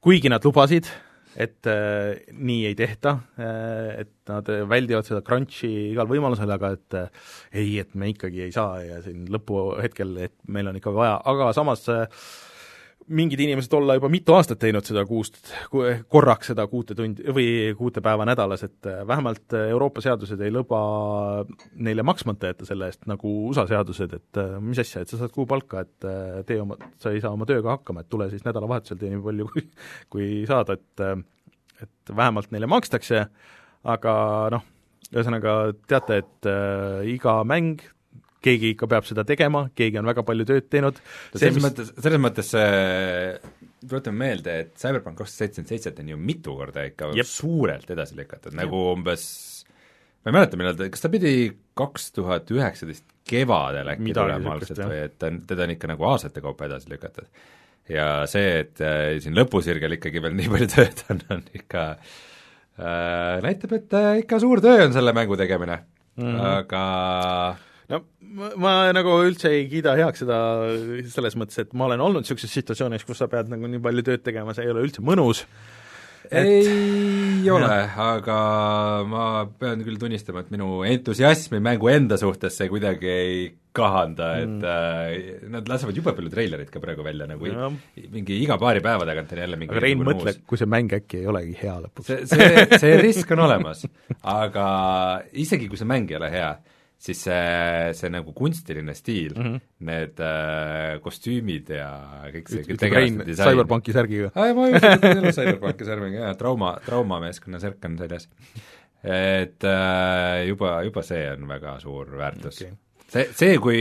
[0.00, 5.70] kuigi nad lubasid äh, et äh, nii ei tehta äh,, et nad väldivad seda crunch'i
[5.90, 10.36] igal võimalusel, aga et äh, ei, et me ikkagi ei saa ja siin lõpuhetkel, et
[10.46, 12.06] meil on ikka vaja, aga samas äh,
[13.08, 15.38] mingid inimesed olla juba mitu aastat teinud seda kuust,
[16.08, 20.52] korraks seda kuute tundi või kuute päeva nädalas, et äh, vähemalt äh, Euroopa seadused ei
[20.54, 20.80] luba
[21.74, 25.34] neile maksmata jätta selle eest, nagu USA seadused, et äh, mis asja, et sa saad
[25.34, 26.08] kuupalka, et
[26.48, 29.48] tee oma, sa ei saa oma tööga hakkama, et tule siis nädalavahetusel tee nii palju,
[29.52, 29.66] kui,
[30.16, 31.08] kui saad, et
[31.84, 33.24] et vähemalt neile makstakse,
[33.90, 34.14] aga
[34.54, 34.62] noh,
[35.12, 35.56] ühesõnaga
[35.88, 37.82] teate, et äh, iga mäng
[38.44, 41.00] keegi ikka peab seda tegema, keegi on väga palju tööd teinud.
[41.34, 41.66] selles mis...
[41.66, 42.68] mõttes, selles mõttes see
[43.88, 47.28] tuletame meelde, et Cyberpunk kaks tuhat seitsekümmend seitset on ju mitu korda ikka Jep.
[47.28, 49.26] suurelt edasi lükatud, nagu umbes
[50.24, 51.34] ma ei mäleta, millal ta, kas ta pidi
[51.76, 56.06] kaks tuhat üheksateist kevadel äkki tulema algselt või et ta on, teda on ikka nagu
[56.08, 57.28] aastate kaupa edasi lükatud.
[57.92, 63.42] ja see, et äh, siin lõpusirgel ikkagi veel nii palju tööd on, on ikka äh,
[63.44, 65.82] näitab, et äh, ikka suur töö on selle mängu tegemine
[66.16, 66.24] mm.
[66.24, 66.42] -hmm.
[66.62, 66.84] aga
[67.92, 68.00] no
[68.34, 70.38] ma, ma nagu üldse ei kiida heaks seda
[71.14, 74.24] selles mõttes, et ma olen olnud niisuguses situatsioonis, kus sa pead nagu nii palju tööd
[74.26, 75.44] tegema, see ei ole üldse mõnus,
[76.32, 77.68] Et- ei ole,
[78.00, 78.36] aga
[79.04, 79.24] ma
[79.60, 83.36] pean küll tunnistama, et minu entusiasmi mängu enda suhtes see kuidagi ei
[83.74, 84.64] kahanda, et mm.
[84.64, 87.74] äh, nad lasevad jube palju treilerit ka praegu välja, nagu Jah.
[88.00, 90.70] i- mingi iga paari päeva tagant on jälle mingi aga Rein, niisugune mõtle kui see
[90.70, 92.06] mäng äkki ei olegi hea lõpuks.
[92.08, 93.82] see, see, see risk on olemas,
[94.22, 94.66] aga
[95.44, 96.52] isegi kui see mäng ei ole hea,
[97.04, 97.40] siis see,
[97.98, 99.44] see nagu kunstiline stiil mm.
[99.44, 99.64] -hmm.
[99.88, 101.90] need äh, kostüümid ja
[102.32, 104.30] kõik see ütleb Rein Cyberpunki särgiga.
[104.32, 108.28] aa, ma just ütlen selle Cyberpunki särmiga, jaa, trauma, traumameeskonna särk on seljas.
[109.04, 112.76] et äh, juba, juba see on väga suur väärtus okay.
[113.08, 113.80] see, see, kui,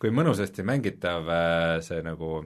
[0.00, 2.40] kui mõnusasti mängitav äh, see nagu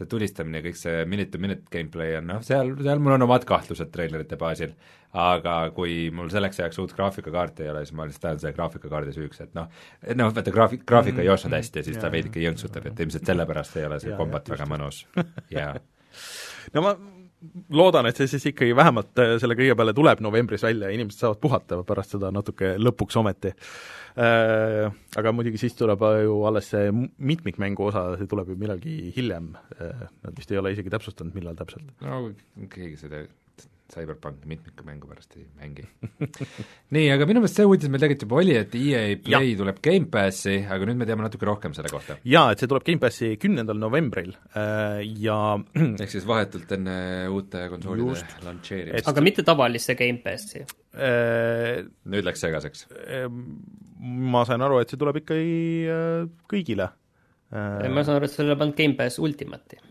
[0.00, 3.90] see tulistamine ja kõik see minute-to-minute gameplay on, noh, seal, seal mul on omad kahtlused
[3.92, 4.76] treilerite baasil,
[5.16, 9.14] aga kui mul selleks ajaks uut graafikakaarti ei ole, siis ma lihtsalt ajan selle graafikakaardi
[9.16, 9.70] süüks, et noh,
[10.04, 13.06] et noh, vaata graafik, graafik ei jooksnud hästi ja siis ta Jaa, veidike jõnksutab, et
[13.06, 15.02] ilmselt sellepärast ei ole see kombat väga mõnus,
[15.56, 15.72] jaa.
[16.76, 16.94] no ma
[17.74, 21.24] loodan, et see siis ikkagi vähemalt äh, selle kõige peale tuleb novembris välja ja inimesed
[21.24, 23.54] saavad puhata pärast seda natuke lõpuks ometi.
[24.20, 30.34] Aga muidugi siis tuleb ju alles see mitmikmängu osa, see tuleb ju millalgi hiljem, nad
[30.36, 31.94] vist ei ole isegi täpsustanud, millal täpselt.
[32.02, 32.24] no
[32.74, 33.22] keegi seda
[33.90, 35.84] Cyberpunk mitmikmängu pärast ei mängi.
[36.94, 39.58] nii, aga minu meelest see uudis meil tegelikult juba oli, et EA Play ja.
[39.58, 42.16] tuleb Gamepassi, aga nüüd me teame natuke rohkem selle kohta.
[42.28, 45.40] jaa, et see tuleb Gamepassi kümnendal novembril äh, ja
[46.04, 46.96] ehk siis vahetult enne
[47.34, 48.38] uute konsoolide Just.
[48.46, 49.10] launcheerimist.
[49.10, 50.64] aga mitte tavalisse Gamepassi.
[50.94, 51.82] äh,
[52.14, 52.86] nüüd läks segaseks.
[54.00, 56.92] ma sain aru, et see tuleb ikkagi äh, kõigile.
[57.50, 59.89] ma saan aru, et sellele pandud Gamepass Ultimate'i.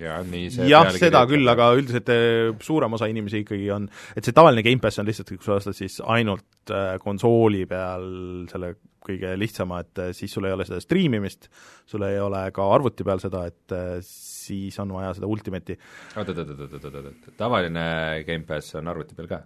[0.00, 4.24] Jaa, nii see jah, seda küll, aga üldiselt äh, suurem osa inimesi ikkagi on, et
[4.24, 8.06] see tavaline Gamepass on lihtsalt, kui sa ostad siis ainult äh, konsooli peal
[8.50, 11.48] selle kõige lihtsama, et äh, siis sul ei ole seda striimimist,
[11.90, 13.76] sul ei ole ka arvuti peal seda, et
[14.06, 15.78] siis on vaja seda Ultimate'i.
[16.16, 17.86] oot, oot, oot, oot, oot, oot, oot, tavaline
[18.28, 19.42] Gamepass on arvuti peal ka?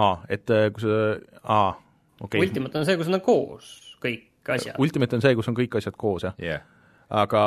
[0.00, 1.00] aa, et kui sa,
[1.42, 1.72] aa,
[2.20, 2.46] okei okay.
[2.48, 4.78] Ultimate on see, kus on koos kõik asjad.
[4.82, 6.64] Ultimate on see, kus on kõik asjad koos, jah yeah.
[7.12, 7.44] Aga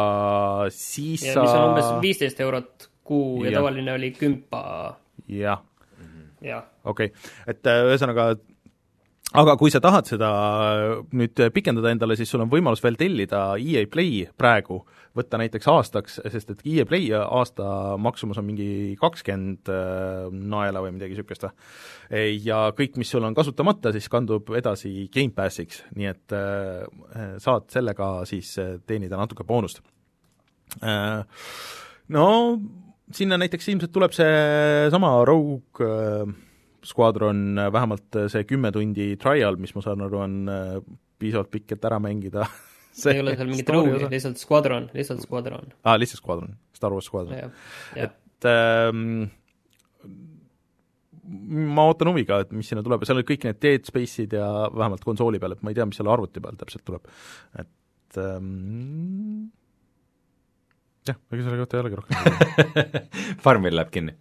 [0.74, 4.62] siis ja sa mis on umbes viisteist eurot kuu ja, ja tavaline oli kümpa,
[5.30, 5.64] jah,
[6.86, 7.12] okei.
[7.50, 8.36] Et äh, ühesõnaga
[9.42, 10.30] aga kui sa tahad seda
[11.16, 14.82] nüüd pikendada endale, siis sul on võimalus veel tellida EA Play praegu,
[15.16, 18.70] võtta näiteks aastaks, sest et EA Play aasta maksumus on mingi
[19.02, 21.54] kakskümmend äh, naela või midagi niisugust või.
[22.44, 28.10] ja kõik, mis sul on kasutamata, siis kandub edasi Gamepassiks, nii et äh, saad sellega
[28.30, 29.84] siis äh, teenida natuke boonust.
[30.84, 31.22] Äh,
[32.12, 32.26] no
[33.14, 36.34] sinna näiteks ilmselt tuleb seesama Rogue äh,
[36.86, 40.78] Squadron, vähemalt see kümme tundi trial, mis ma saan aru, on äh,
[41.22, 42.46] piisavalt pikk, et ära mängida
[43.12, 45.74] ei ole seal mingit Rogue'i, lihtsalt Squadron, lihtsalt Squadron.
[45.84, 47.52] aa ah,, lihtsalt Squadron, Star Wars Squadron.
[47.96, 49.26] et ähm,
[51.76, 54.50] ma ootan huviga, et mis sinna tuleb ja seal on kõik need Dead Space'id ja
[54.74, 57.10] vähemalt konsooli peal, et ma ei tea, mis seal arvuti peal täpselt tuleb.
[57.60, 59.48] et ähm,
[61.10, 62.86] jah, ega selle kohta ei olegi rohkem
[63.46, 64.16] Farmil läheb kinni.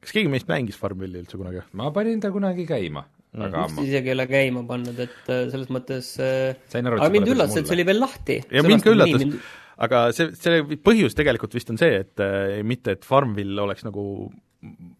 [0.00, 1.64] Kas keegi meist mängis Farmvilli üldse kunagi?
[1.76, 3.44] ma panin ta kunagi käima Mm.
[3.46, 3.82] vist ammu.
[3.86, 7.68] isegi ei ole käima pannud, et äh, selles mõttes äh, aru, aga mind üllatas, et
[7.68, 8.40] see oli veel lahti.
[8.50, 9.22] ja mind ka üllatas,
[9.86, 14.02] aga see, see põhjus tegelikult vist on see, et äh, mitte, et Farmville oleks nagu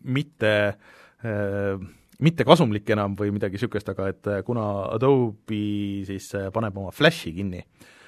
[0.06, 1.88] mitte äh,
[2.22, 5.64] mitte kasumlik enam või midagi niisugust, aga et äh, kuna Adobe
[6.06, 7.99] siis paneb oma Flashi kinni äh,,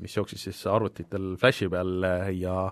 [0.00, 2.68] mis jooksis siis arvutitel Flashi peal äh, ja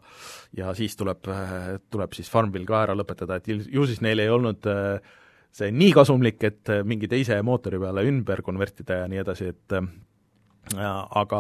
[0.56, 4.32] ja siis tuleb äh,, tuleb siis Farmville ka ära lõpetada, et ju siis neil ei
[4.32, 5.12] olnud äh,
[5.52, 9.78] see nii kasumlik, et äh, mingi teise mootori peale ümber konvertida ja nii edasi, et
[9.78, 9.92] äh,
[10.70, 11.38] Ja, aga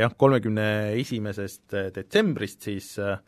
[0.00, 0.66] jah, kolmekümne
[0.98, 3.20] esimesest detsembrist siis äh,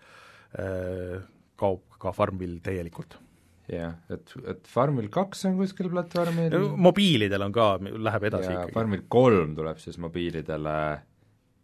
[0.59, 1.21] äh,
[1.59, 3.21] kaob ka Farmville täielikult.
[3.69, 8.75] jah, et, et Farmil kaks on kuskil platvormil mobiilidel on ka, läheb edasi ja ikkagi.
[8.75, 10.75] Farmil kolm tuleb siis mobiilidele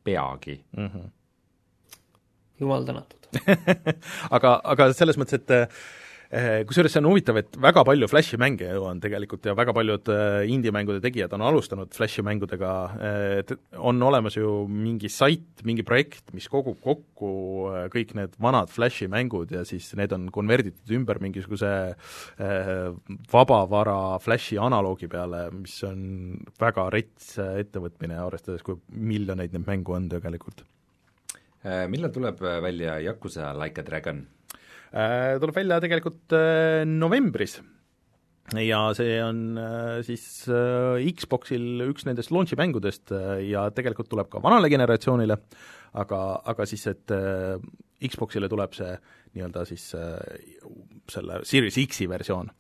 [0.05, 0.65] peagi.
[0.77, 0.87] mm.
[0.87, 1.11] -hmm.
[2.61, 3.29] jumal tänatud.
[4.37, 5.69] aga, aga selles mõttes, et Eh,
[6.67, 10.09] kusjuures see on huvitav, et väga palju Flashi mänge ju on tegelikult ja väga paljud
[10.11, 12.73] eh, indie-mängude tegijad on alustanud Flashi mängudega,
[13.39, 17.31] et on olemas ju mingi sait, mingi projekt, mis kogub kokku
[17.71, 21.73] eh, kõik need vanad Flashi mängud ja siis need on konverditud ümber mingisuguse
[23.33, 26.05] vabavara Flashi analoogi peale, mis on
[26.61, 30.65] väga rets ettevõtmine, arvestades, kui miljoneid neid mängu on tegelikult.
[31.89, 34.25] millal tuleb välja Yakuza Like a Dragon?
[34.95, 37.59] Äh, tuleb välja tegelikult äh, novembris.
[38.61, 40.45] Ja see on äh, siis
[41.19, 43.11] Xboxil üks nendest launch'i mängudest
[43.43, 45.39] ja tegelikult tuleb ka vanale generatsioonile,
[45.99, 46.21] aga,
[46.53, 47.15] aga siis, et
[48.05, 48.93] Xboxile tuleb see
[49.35, 49.89] nii-öelda siis
[51.11, 52.53] selle Series X-i versioon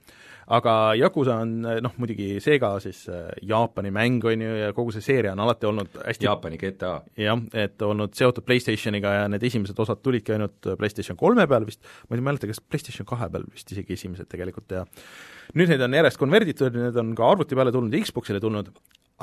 [0.52, 5.04] aga Yakuza on noh, muidugi Sega siis äh, Jaapani mäng, on ju, ja kogu see
[5.04, 6.94] seeria on alati olnud hästi Jaapani GTA.
[7.20, 11.82] jah, et olnud seotud PlayStationiga ja need esimesed osad tulidki ainult PlayStation kolme peal vist,
[12.08, 14.84] ma ei mäleta, kas PlayStation kahe peal vist isegi esimesed tegelikult ja
[15.54, 18.70] nüüd neid on järjest konverditud, need on ka arvuti peale tulnud Xboxile tulnud,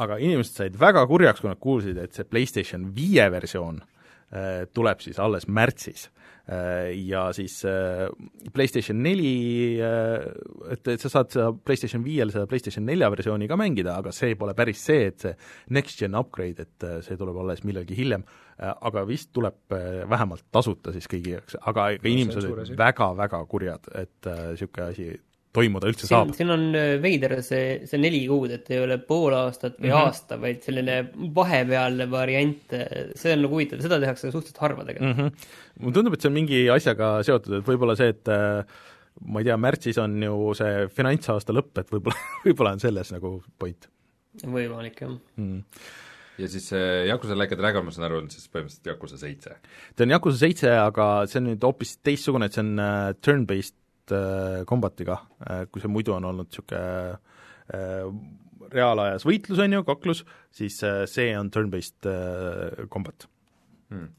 [0.01, 3.91] aga inimesed said väga kurjaks, kui nad kuulsid, et see PlayStation viie versioon äh,
[4.74, 6.06] tuleb siis alles märtsis.
[6.52, 8.10] Äh, ja siis äh,
[8.54, 10.26] PlayStation neli, äh,
[10.74, 14.34] et, et sa saad seda PlayStation viiel seda PlayStation nelja versiooni ka mängida, aga see
[14.40, 15.36] pole päris see, et see
[15.78, 18.26] next-gen upgrade, et see tuleb alles millalgi hiljem,
[18.58, 19.74] aga vist tuleb
[20.10, 25.08] vähemalt tasuta siis kõigi jaoks, aga ka inimesed olid väga-väga kurjad, et niisugune asi
[25.56, 26.34] toimuda üldse siin, saab.
[26.36, 29.95] siin on äh, veider see, see neli kuud, et ei ole pool aastat või mm
[29.95, 30.12] -hmm.
[30.12, 30.97] aasta, vaid selline
[31.36, 32.78] vahepealne variant,
[33.20, 35.28] see on nagu huvitav, seda tehakse suhteliselt harva tegelikult mm.
[35.28, 35.82] -hmm.
[35.84, 38.78] mulle tundub, et see on mingi asjaga seotud, et võib-olla see, et äh,
[39.28, 43.36] ma ei tea, märtsis on ju see finantsaasta lõpp, et võib-olla, võib-olla on selles nagu
[43.60, 43.91] point.
[44.45, 45.60] võimalik, jah mm
[46.41, 49.58] ja siis see Yakuza Like a Dragon, ma saan aru, on siis põhimõtteliselt Yakuza seitse?
[49.95, 52.72] ta on Yakuza seitse, aga see on nüüd hoopis teistsugune, et see on
[53.22, 53.76] turn-based
[54.16, 57.18] äh, kombatiga, äh, kui see muidu on olnud niisugune
[57.74, 58.07] äh,
[58.72, 60.24] reaalajas võitlus, on ju, kaklus,
[60.55, 60.78] siis
[61.09, 62.07] see on turn-based
[62.91, 63.28] kombat
[63.91, 64.09] hmm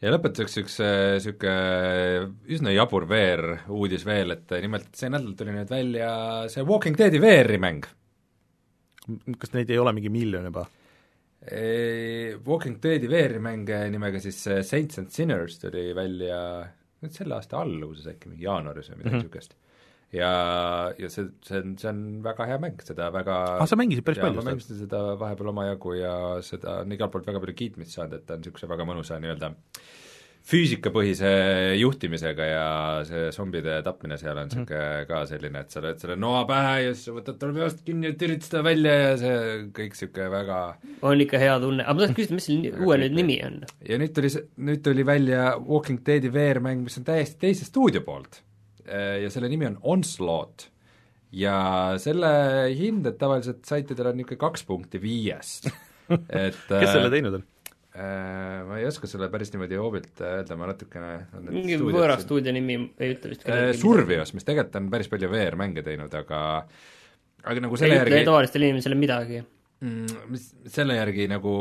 [0.00, 6.12] ja lõpetuseks üks niisugune üsna jabur VR-uudis veel, et nimelt see nädal tuli nüüd välja
[6.52, 7.84] see Walking Deadi VR-i mäng.
[9.36, 10.64] kas neid ei ole mingi miljon juba?
[12.46, 16.40] Walking Deadi VR-i mäng nimega siis Saints and Sinners tuli välja
[17.04, 19.62] nüüd selle aasta alguses äkki, mingi jaanuaris või midagi niisugust mm.
[19.62, 20.18] -hmm.
[20.18, 20.32] ja,
[20.98, 24.22] ja see, see on, see on väga hea mäng, seda väga ah, sa mängisid päris
[24.22, 26.14] palju ma mängisin seda vahepeal omajagu ja
[26.46, 29.54] seda on igalt poolt väga palju kiitmist saanud, et ta on niisuguse väga mõnusa nii-öelda
[30.48, 31.30] füüsikapõhise
[31.78, 32.64] juhtimisega ja
[33.06, 35.08] see zombide tapmine seal on niisugune mm -hmm.
[35.10, 38.16] ka selline, et sa lööd selle noa pähe ja siis võtad talle peast kinni ja
[38.18, 39.36] tirid seda välja ja see
[39.76, 40.60] kõik niisugune väga
[41.02, 43.60] on ikka hea tunne, aga ma tahtsin küsida, mis selle uue nüüd nimi on?
[43.88, 48.00] ja nüüd tuli see, nüüd tuli välja Walking Deadi VR-mäng, mis on täiesti teise stuudio
[48.00, 48.42] poolt.
[48.86, 50.70] ja selle nimi on Onslaught.
[51.32, 52.32] ja selle
[52.74, 55.68] hinded tavaliselt saitidel on niisugune kaks punkti viiest
[56.46, 57.49] et kes selle teinud on?
[57.90, 61.08] Äh, ma ei oska sulle päris niimoodi hoobilt öelda, ma natukene
[61.48, 65.82] mingi võõra stuudio nimi ei ütle vist äh, Survios, mis tegelikult on päris palju VR-mänge
[65.82, 66.42] teinud, aga
[67.42, 69.42] aga nagu selle ei järgi ei ütle tavalistele inimesele midagi.
[69.80, 71.52] Mm, mis selle järgi nagu,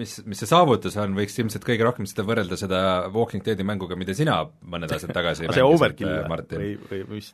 [0.00, 2.80] mis, mis see saavutus on, võiks ilmselt kõige rohkem seda võrrelda seda
[3.14, 7.30] Walking Deadi mänguga, mida sina mõned aastad tagasi see Overkill või, või mis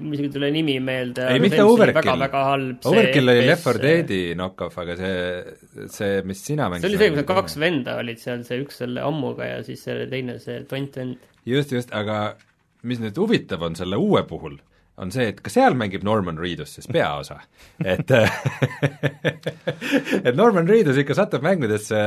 [0.00, 1.26] mis ei tule nimi meelde.
[1.32, 1.96] ei, mitte Overkill.
[2.00, 2.86] väga-väga halb.
[2.90, 5.56] Overkill oli Left 4 Deadi knock-off, aga see,
[5.92, 6.86] see, mis sina mängisid.
[6.86, 9.84] see oli see, kus need kaks venda olid seal, see üks selle ammuga ja siis
[9.86, 11.28] selle teine, see tont vend.
[11.48, 12.20] just, just, aga
[12.86, 14.58] mis nüüd huvitav on selle uue puhul,
[15.00, 17.38] on see, et ka seal mängib Norman Reedus siis peaosa.
[17.84, 18.10] et
[20.26, 22.00] et Norman Reedus ikka satub mängudesse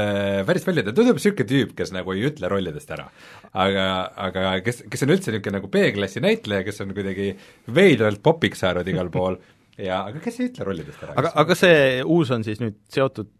[0.47, 3.07] päris palju, ta tundub niisugune tüüp, kes nagu ei ütle rollidest ära.
[3.53, 3.87] aga,
[4.27, 7.33] aga kes, kes on üldse niisugune nagu B-klassi näitleja, kes on kuidagi
[7.73, 9.39] veidralt popiks saanud igal pool
[9.77, 11.17] ja aga kes ei ütle rollidest ära.
[11.17, 13.31] aga, aga see uus on siis nüüd seotud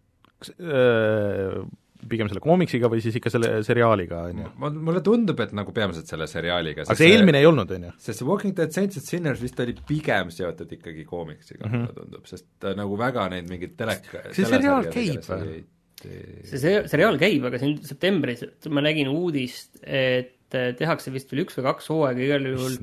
[0.60, 1.64] öö,
[2.10, 4.52] pigem selle koomiksiga või siis ikka selle seriaaliga, on ju?
[4.74, 6.86] mulle tundub, et nagu peamiselt selle seriaaliga.
[6.88, 7.94] aga see eelmine ei olnud, on ju?
[8.08, 11.86] sest see Walking Dead Saints and Sinners vist oli pigem seotud ikkagi koomiksiga mm, -hmm.
[11.86, 15.64] mulle tundub, sest ta nagu väga neid mingeid teleka see seriaal käib või?
[16.04, 21.58] see se-, seriaal käib, aga siin septembris ma nägin uudist, et tehakse vist veel üks
[21.58, 22.78] või kaks hooaega igal juhul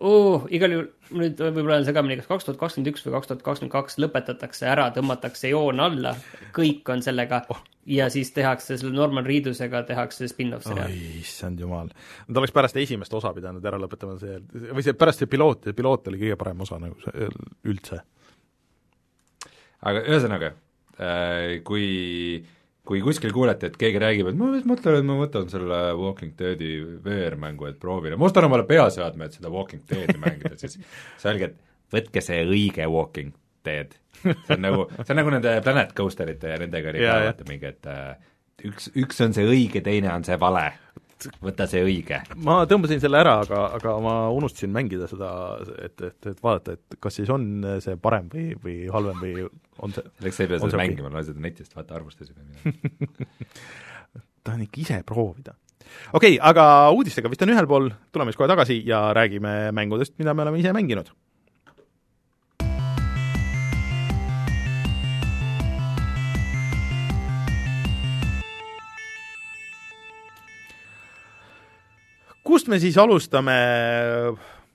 [0.00, 0.88] oh, igal juhul
[1.20, 4.68] nüüd võib-olla olen segamini, kas kaks tuhat kakskümmend üks või kaks tuhat kakskümmend kaks lõpetatakse
[4.70, 6.14] ära, tõmmatakse joon alla,
[6.56, 7.62] kõik on sellega oh.
[7.90, 10.94] Ja siis tehakse selle Norman Reedusega tehakse spin-off seriaal.
[11.20, 11.90] issand jumal.
[12.28, 14.38] Nad oleks pärast esimest osa pidanud ära lõpetama, see,
[14.70, 17.28] või see pärast see piloot, piloot oli kõige parem osa nagu see
[17.70, 18.00] üldse.
[19.90, 20.54] aga ühesõnaga,
[21.00, 22.44] äh, kui
[22.90, 26.32] kui kuskil kuulete, et keegi räägib, et ma just mõtlen, et ma võtan selle Walking
[26.38, 26.72] Deadi
[27.04, 30.74] VR-mängu, et proovin ma ostan omale peaseadme, et seda Walking Deadi mängida, siis
[31.20, 33.36] see oligi, et võtke see õige Walking
[33.66, 33.94] Dead.
[34.22, 37.70] See on nagu, see on nagu nende Planet Coasterite ja nendega oli ka vaata mingi,
[37.70, 38.14] et äh,
[38.70, 40.70] üks, üks on see õige, teine on see vale.
[41.44, 42.22] Võta see õige.
[42.40, 45.28] ma tõmbasin selle ära, aga, aga ma unustasin mängida seda,
[45.84, 47.44] et, et, et vaadata, et kas siis on
[47.84, 49.44] see parem või, või halvem või
[49.84, 52.72] on see selleks sa ei pea seda mängima, loe seda netist, vaata midagi
[54.48, 55.52] tahan ikka ise proovida.
[56.16, 56.64] okei okay,, aga
[56.96, 60.62] uudistega vist on ühel pool, tuleme siis kohe tagasi ja räägime mängudest, mida me oleme
[60.64, 61.12] ise mänginud
[72.50, 73.54] kust me siis alustame,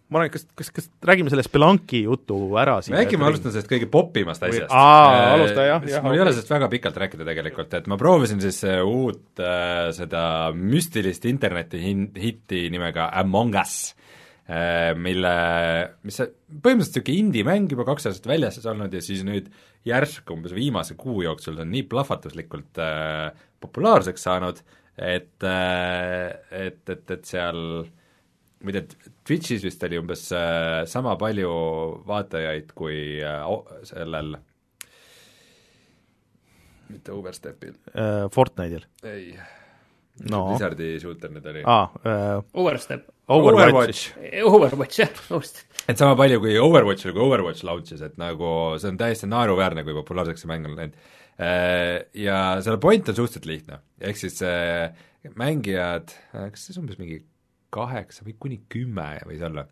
[0.05, 2.97] ma arvan, kas, kas, kas räägime selle Spelunki jutu ära siin?
[2.99, 4.71] äkki ma alustan sellest kõige popimast asjast.
[4.71, 6.05] aa, alusta jah, jah.
[6.05, 10.23] mul ei ole sellest väga pikalt rääkida tegelikult, et ma proovisin siis uut äh, seda
[10.55, 11.81] müstilist interneti
[12.21, 13.79] hitti nimega Among Us
[14.45, 15.35] äh,, mille,
[16.05, 19.49] mis põhimõtteliselt niisugune indie-mäng juba kaks aastat väljas olnud ja siis nüüd
[19.85, 23.29] järsku umbes viimase kuu jooksul on nii plahvatuslikult äh,
[23.61, 25.43] populaarseks saanud, äh, et,
[26.55, 27.59] et, et seal
[28.65, 31.51] ma ei tea, Twitch'is vist oli umbes äh, sama palju
[32.07, 33.43] vaatajaid kui äh,
[33.87, 34.37] sellel
[36.93, 38.25] mitte Overstepil uh,.
[38.33, 38.87] Fortnite'il?
[39.09, 39.35] ei
[40.31, 40.45] no..
[40.51, 42.39] Blizzardi shooter nüüd oli ah, uh,.
[42.53, 43.11] Overstep.
[43.25, 44.11] Overwatch.
[44.45, 45.83] Overwatch, jah, Overstep.
[45.89, 48.47] et sama palju kui Overwatchil, kui Overwatch launch'is, et nagu
[48.79, 53.15] see on täiesti naeruväärne, kui populaarseks see mäng on läinud Äh, ja selle point on
[53.17, 54.95] suhteliselt lihtne, ehk siis äh,
[55.35, 57.19] mängijad, äh, kas on umbes mingi
[57.75, 59.65] kaheksa või kuni kümme võis olla,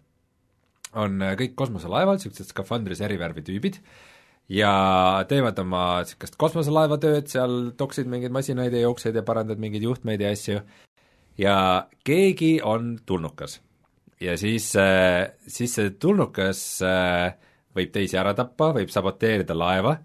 [1.00, 3.80] on kõik kosmoselaeval, niisugused skafandris erivärvi tüübid,
[4.52, 4.74] ja
[5.30, 10.22] teevad oma niisugust kosmoselaeva tööd, seal toksid mingeid masinaid ja jookseid ja parandad mingeid juhtmeid
[10.22, 10.60] ja asju,
[11.40, 11.58] ja
[12.04, 13.62] keegi on tulnukas.
[14.20, 14.74] ja siis,
[15.48, 16.60] siis see tulnukas
[17.74, 19.96] võib teisi ära tappa, võib saboteerida laeva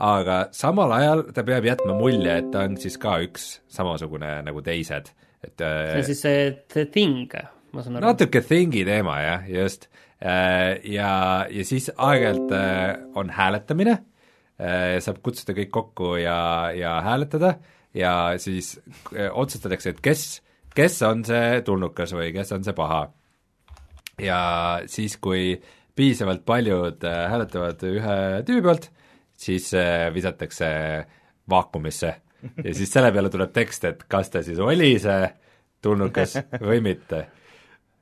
[0.00, 4.62] aga samal ajal ta peab jätma mulje, et ta on siis ka üks samasugune nagu
[4.64, 5.10] teised,
[5.44, 7.34] et see on siis see The Thing,
[7.72, 8.12] ma saan aru?
[8.12, 9.88] natuke Thingi teema jah, just.
[10.22, 11.10] Äh, ja,
[11.50, 13.96] ja siis aeg-ajalt äh, on hääletamine,
[14.62, 17.56] äh, saab kutsuda kõik kokku ja, ja hääletada
[17.96, 18.76] ja siis
[19.10, 20.22] otsustatakse, et kes,
[20.78, 23.02] kes on see tulnukas või kes on see paha.
[24.22, 24.38] ja
[24.86, 25.56] siis, kui
[25.98, 28.16] piisavalt paljud hääletavad ühe
[28.46, 28.88] tüübi poolt,
[29.42, 30.68] siis äh, visatakse
[31.50, 32.12] vaakumisse
[32.64, 35.28] ja siis selle peale tuleb tekst, et kas ta siis oli see
[35.82, 37.24] tulnukas või mitte.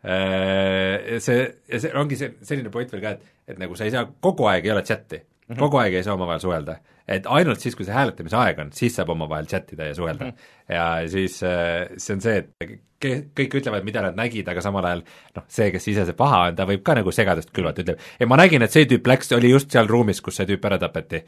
[0.01, 3.95] Äh, see, ja see ongi see, selline point veel ka, et, et nagu sa ei
[3.95, 5.21] saa, kogu aeg ei ole chati,
[5.55, 5.61] mhm.
[5.63, 6.79] kogu aeg ei saa omavahel suhelda.
[7.11, 10.31] et ainult siis, kui see hääletamise aeg on, siis saab omavahel chat ida ja suhelda.
[10.31, 10.55] Mhm.
[10.77, 15.03] ja siis äh, see on see, et kõik ütlevad, mida nad nägid, aga samal ajal
[15.37, 18.29] noh, see, kes ise see paha on, ta võib ka nagu segadust külvata, ütleb, ei
[18.29, 21.23] ma nägin, et see tüüp läks, oli just seal ruumis, kus see tüüp ära tapeti.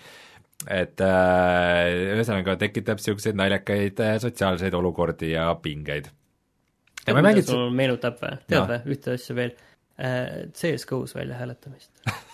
[0.68, 6.12] et äh, ühesõnaga tekitab niisuguseid naljakaid äh, sotsiaalseid olukordi ja pingeid.
[7.06, 9.56] ja ma mängin sul meenutab või, tead või, ühte asja veel
[9.98, 11.90] äh,, CS-GO-s välja hääletamist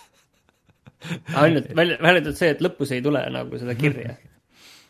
[1.35, 4.17] ainult välja, välja arvatud see, et lõpus ei tule nagu seda kirja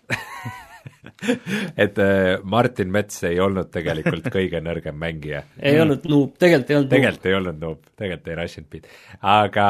[1.83, 5.43] et äh, Martin Mets ei olnud tegelikult kõige nõrgem mängija.
[5.61, 8.89] ei olnud noob, tegelikult ei olnud tegelikult ei olnud noob, tegelikult ei rush and beat.
[9.21, 9.67] aga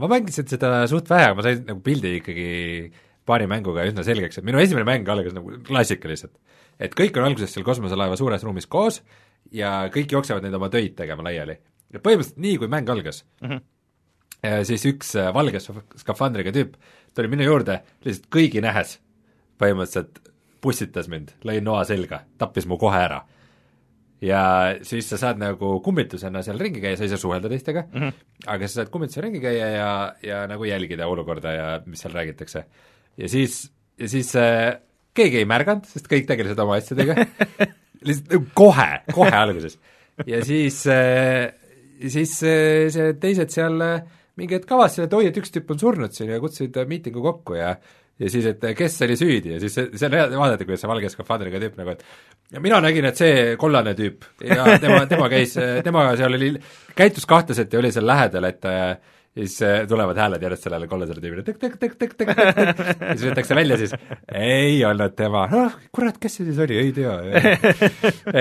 [0.00, 2.48] ma mängisin seda suht vähe, ma sain nagu pildi ikkagi
[3.28, 6.36] paari mänguga üsna selgeks, et minu esimene mäng algas nagu klassika lihtsalt.
[6.80, 9.02] et kõik on alguses seal kosmoselaeva suures ruumis koos
[9.54, 11.58] ja kõik jooksevad nüüd oma töid tegema laiali.
[11.92, 13.66] ja põhimõtteliselt nii, kui mäng algas mm, -hmm.
[14.42, 16.76] Ja siis üks äh, valge skafandriga tüüp
[17.18, 18.98] tuli minu juurde lihtsalt kõigi nähes
[19.58, 20.20] põhimõtteliselt
[20.62, 23.22] pussitas mind, lõi noa selga, tappis mu kohe ära.
[24.22, 24.40] ja
[24.82, 28.14] siis sa saad nagu kummitusena seal ringi käia, sa ei saa suhelda teistega mm, -hmm.
[28.54, 29.90] aga sa saad kummitusena ringi käia ja,
[30.22, 32.64] ja nagu jälgida olukorda ja mis seal räägitakse.
[33.16, 34.78] ja siis, ja siis äh,
[35.14, 37.14] keegi ei märganud, sest kõik tegelesid oma asjadega
[38.06, 39.78] lihtsalt nagu kohe, kohe alguses.
[40.26, 41.54] ja siis äh,,
[42.08, 44.02] siis äh, see teised seal äh,
[44.38, 47.24] mingi hetk avastasid, et oi, et üks tüüp on surnud siin ja kutsusid äh, miitingu
[47.24, 47.74] kokku ja
[48.18, 51.76] ja siis, et kes oli süüdi ja siis see, vaadati, kuidas see valge skafandriga tüüp
[51.78, 55.54] nagu, et ja mina nägin, et see kollane tüüp ja tema, tema käis,
[55.86, 56.50] tema seal oli,
[56.98, 58.90] käitus kahtlaselt ja oli seal lähedal, et ja
[59.38, 59.54] siis
[59.86, 63.94] tulevad hääled järjest sellele kollasele tüübile tõk-tõk-tõk-tõk-tõk-tõk ja siis võetakse välja siis,
[64.34, 67.14] ei olnud tema, noh kurat, kes see siis oli, ei tea.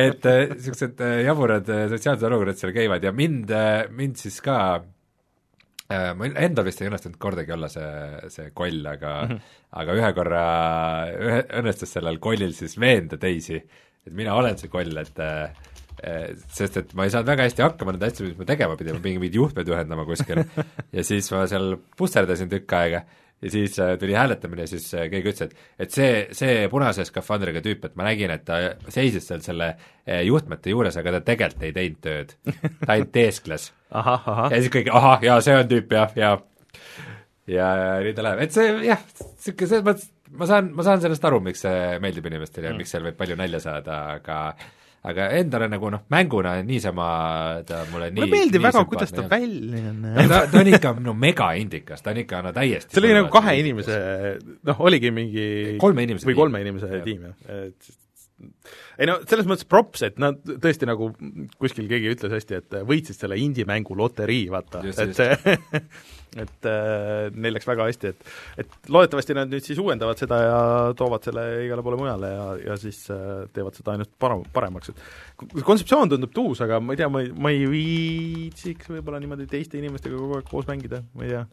[0.08, 0.26] et
[0.56, 3.54] niisugused jaburad sotsiaalsed olukorrad seal käivad ja mind,
[3.94, 4.97] mind siis ka Äh,
[6.20, 7.90] mul endal vist ei õnnestunud kordagi olla see,
[8.34, 9.30] see koll, aga mm.
[9.32, 9.58] -hmm.
[9.82, 10.44] aga ühe korra
[11.16, 13.62] ühe, õnnestus sellel kollil siis veenda teisi,
[14.08, 15.54] et mina olen see koll, et äh,
[16.54, 19.02] sest et ma ei saanud väga hästi hakkama nende asjadega, mis ma tegema pidin, ma
[19.02, 20.44] pidin mingeid juhtmeid ühendama kuskil
[20.96, 23.06] ja siis ma seal pusserdasin tükk aega
[23.42, 27.06] ja siis äh, tuli hääletamine ja siis äh, keegi ütles, et et see, see punase
[27.06, 28.60] skafandriga tüüp, et ma nägin, et ta
[28.94, 32.34] seisis seal selle äh, juhtmete juures, aga ta tegelikult ei teinud tööd.
[32.82, 33.72] ta ainult teeskles
[34.52, 36.34] ja siis kõik, ahah, jaa, see on tüüp jah, ja
[37.48, 37.70] ja
[38.04, 40.10] nii ta läheb, et see jah, niisugune selles mõttes,
[40.42, 42.82] ma saan, ma saan sellest aru, miks see meeldib inimestele ja mm.
[42.82, 44.42] miks seal võib palju nalja saada, aga
[45.08, 47.08] aga endale nagu noh, mänguna niisama
[47.68, 50.02] ta mulle nii mulle meeldib väga, kuidas ta välja on.
[50.08, 53.32] No ta, ta on ikka no megaindikas, ta on ikka no täiesti see oli nagu
[53.34, 54.02] kahe inimese,
[54.68, 55.48] noh, oligi mingi
[55.82, 57.96] kolme inimese või kolme inimese tiim, jah, et
[58.38, 61.10] ei no selles mõttes props, et nad tõesti nagu
[61.58, 65.58] kuskil keegi ütles hästi, et võitsid selle indie-mängu loterii, vaata, et see
[66.44, 70.60] et äh, neil läks väga hästi, et et loodetavasti nad nüüd siis uuendavad seda ja
[70.98, 75.62] toovad selle igale poole mujale ja, ja siis äh, teevad seda ainult parem, paremaks, et
[75.64, 79.82] kontseptsioon tundub tuus, aga ma ei tea, ma ei, ma ei viitsiks võib-olla niimoodi teiste
[79.82, 81.46] inimestega kogu aeg koos mängida, ma ei tea.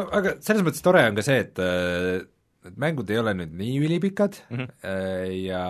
[0.00, 2.22] no aga selles mõttes tore on ka see, et äh,
[2.68, 4.58] et mängud ei ole nüüd nii ülipikad mm.
[4.58, 5.36] -hmm.
[5.42, 5.62] ja,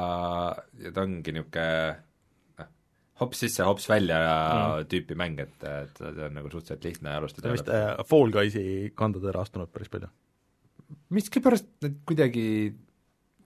[0.84, 1.66] ja ta ongi niisugune
[2.60, 2.70] noh,
[3.22, 7.18] hops sisse, hops välja mm tüüpi mäng, et, et see on nagu suhteliselt lihtne ta
[7.20, 8.64] alustada vist äh, Fall Guysi
[8.98, 10.08] kandade ära astunud päris palju.
[11.16, 12.46] miskipärast need kuidagi,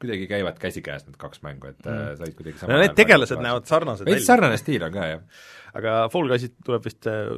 [0.02, 2.16] kuidagi käivad käsikäes, need kaks mängu, et mm.
[2.20, 5.44] said kuidagi no need tegelased näevad sarnased veits sarnane stiil on ka, jah.
[5.78, 7.36] aga Fall Guysid tuleb vist äh,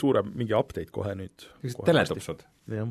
[0.00, 1.48] suurem mingi update kohe nüüd.
[1.62, 2.46] niisugused teletupsud.
[2.72, 2.88] jah.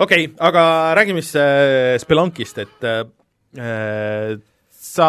[0.00, 0.62] Okei okay,, aga
[0.98, 4.38] räägime siis äh, Spelunkist, et äh,
[4.90, 5.08] sa,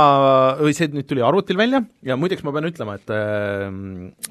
[0.59, 3.69] või see nüüd tuli arvutil välja ja muideks ma pean ütlema, et äh,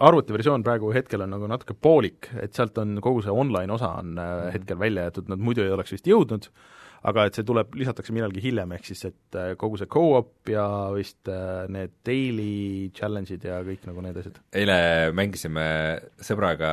[0.08, 4.18] arvutiversioon praegu hetkel on nagu natuke poolik, et sealt on kogu see online osa on
[4.20, 6.50] äh, hetkel välja jäetud, nad muidu ei oleks vist jõudnud,
[7.08, 10.66] aga et see tuleb, lisatakse millalgi hiljem, ehk siis et äh, kogu see go-op ja
[10.92, 14.38] vist äh, need daily challenge'id ja kõik nagu need asjad.
[14.60, 14.78] eile
[15.16, 15.66] mängisime
[16.20, 16.70] sõbraga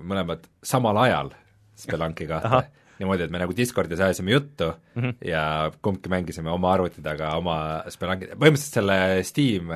[0.00, 1.34] mõlemad samal ajal
[1.78, 2.70] Spelunki kahte.
[3.02, 5.02] niimoodi, et me nagu Discordis ajasime juttu mm.
[5.02, 5.14] -hmm.
[5.26, 7.56] ja kumbki mängisime oma arvuti taga oma
[7.90, 9.72] Spelunki, põhimõtteliselt selle Steam,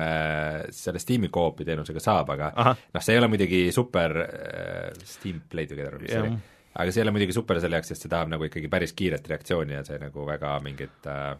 [0.69, 5.67] selle Steam'i koopi teenusega saab, aga noh, see ei ole muidugi super äh, Steam Play
[5.67, 6.37] Together, mis see oli,
[6.77, 9.27] aga see ei ole muidugi super selle jaoks, sest see tahab nagu ikkagi päris kiiret
[9.27, 11.35] reaktsiooni ja see nagu väga mingit äh,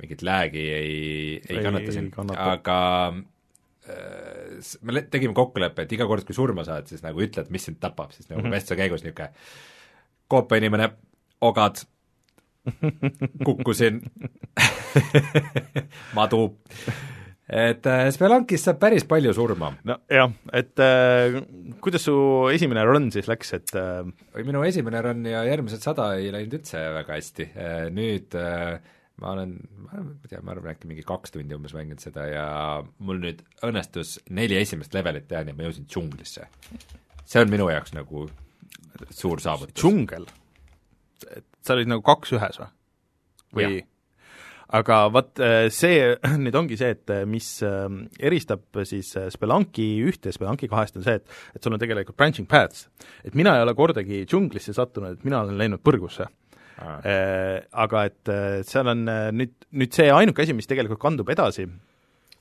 [0.00, 0.92] mingit lag'i ei,
[1.48, 2.78] ei Ei kannata siin, aga
[3.86, 7.80] me le- tegime kokkuleppe, et iga kord, kui surma saad, siis nagu ütled, mis sind
[7.82, 8.56] tapab, siis nagu mm -hmm.
[8.56, 9.30] vestluse käigus niisugune
[10.28, 10.90] koopainimene,
[11.46, 11.84] ogad,
[13.46, 14.00] kukkusin
[16.18, 16.56] madu,
[17.46, 19.70] et äh, Spelunkis saab päris palju surma.
[19.84, 21.38] no jah, et äh,
[21.80, 22.16] kuidas su
[22.52, 24.02] esimene run siis läks, et äh,
[24.42, 27.50] minu esimene run ja järgmised sada ei läinud üldse väga hästi,
[27.94, 28.80] nüüd äh,
[29.22, 29.56] ma olen,
[29.86, 32.46] ma ei tea, ma arvan äkki mingi kaks tundi umbes mänginud seda ja
[32.98, 36.48] mul nüüd õnnestus neli esimest levelit teha, nii et ma jõudsin džunglisse.
[37.24, 38.26] see on minu jaoks nagu
[39.10, 39.76] suur saavutus.
[39.80, 40.28] džungel,
[41.64, 42.72] sa olid nagu kaks ühes või?
[43.56, 43.88] või Jah.
[44.80, 46.12] aga vot äh, see
[46.44, 47.88] nüüd ongi see, et äh, mis äh,
[48.20, 52.48] eristab siis Spelunki ühte ja Spelunki kahest, on see, et et sul on tegelikult branching
[52.50, 52.90] paths.
[53.24, 56.28] et mina ei ole kordagi džunglisse sattunud, et mina olen läinud põrgusse
[56.76, 61.66] aga et äh, seal on äh, nüüd, nüüd see ainuke asi, mis tegelikult kandub edasi,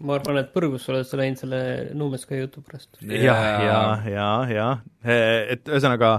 [0.03, 1.61] ma arvan, et põrgusse oled sa läinud selle
[1.95, 2.99] Nuumeska jutu pärast.
[3.01, 3.79] jah, ja,
[4.11, 4.67] ja, ja,
[5.05, 6.17] et ühesõnaga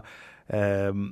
[0.57, 1.11] ähm,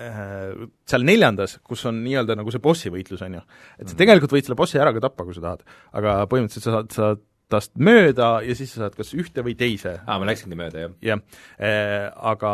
[0.00, 3.44] äh, seal neljandas, kus on nii-öelda nagu see bossi võitlus, on ju,
[3.78, 5.64] et sa tegelikult võid selle bossi ära ka tappa, kui sa tahad,
[5.94, 9.52] aga põhimõtteliselt sa saad, sa saad tast mööda ja siis sa saad kas ühte või
[9.58, 9.98] teise.
[10.02, 10.94] Aa, ma läksingi mööda, jah.
[11.04, 11.20] jah.
[11.60, 12.52] Eh,, aga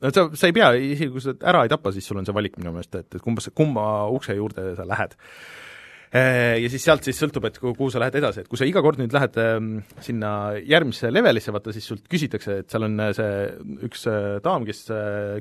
[0.00, 2.36] no sa, sa ei pea, isegi kui sa ära ei tapa, siis sul on see
[2.36, 6.56] valik minu meelest, et, et kumba, kumma ukse juurde sa lähed eh,.
[6.58, 8.98] Ja siis sealt siis sõltub, et kuhu, sa lähed edasi, et kui sa iga kord
[8.98, 9.58] nüüd lähed eh,
[10.02, 14.66] sinna järgmisse levelisse, vaata siis sult küsitakse, et seal on eh, see üks eh, daam,
[14.66, 14.82] kes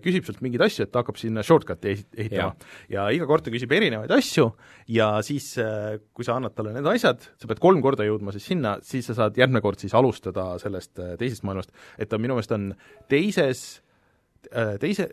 [0.05, 2.69] küsib sult mingeid asju, et ta hakkab sinna shortcut'i ehi- ehitama.
[2.93, 4.45] ja iga kord ta küsib erinevaid asju
[4.93, 5.51] ja siis,
[6.13, 9.17] kui sa annad talle need asjad, sa pead kolm korda jõudma siis sinna, siis sa
[9.23, 12.73] saad järgmine kord siis alustada sellest teisest maailmast, et ta minu meelest on
[13.09, 13.79] teises,
[14.79, 15.09] teise,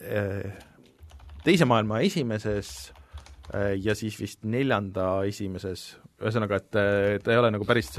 [1.47, 2.73] teise maailma esimeses
[3.55, 7.93] eh, ja siis vist neljanda esimeses, ühesõnaga, et ta ei ole nagu päris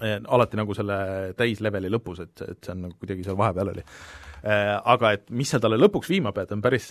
[0.00, 0.96] alati nagu selle
[1.38, 3.82] täisleveli lõpus, et, et see on nagu kuidagi seal vahepeal oli.
[4.44, 6.90] Aga et mis sa talle lõpuks viima pead, on päris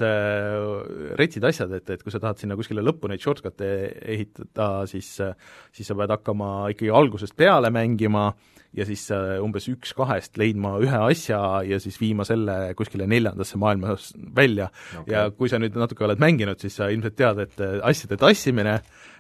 [1.20, 3.70] retsid asjad, et, et kui sa tahad sinna kuskile lõppu neid shortcut'e
[4.14, 8.30] ehitada, siis siis sa pead hakkama ikkagi algusest peale mängima
[8.78, 13.60] ja siis äh, umbes üks kahest leidma ühe asja ja siis viima selle kuskile neljandasse
[13.62, 13.96] maailma
[14.36, 14.70] välja
[15.00, 15.14] okay.
[15.14, 18.80] ja kui sa nüüd natuke oled mänginud, siis sa ilmselt tead, et äh, asjade tassimine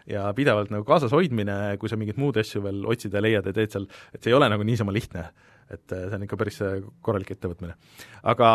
[0.10, 3.56] ja pidevalt nagu kaasas hoidmine, kui sa mingeid muud asju veel otsid ja leiad ja
[3.56, 5.30] teed seal, et see ei ole nagu niisama lihtne.
[5.74, 6.60] et see on ikka päris
[7.02, 7.78] korralik ettevõtmine.
[8.34, 8.50] aga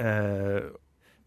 [0.00, 0.72] äh,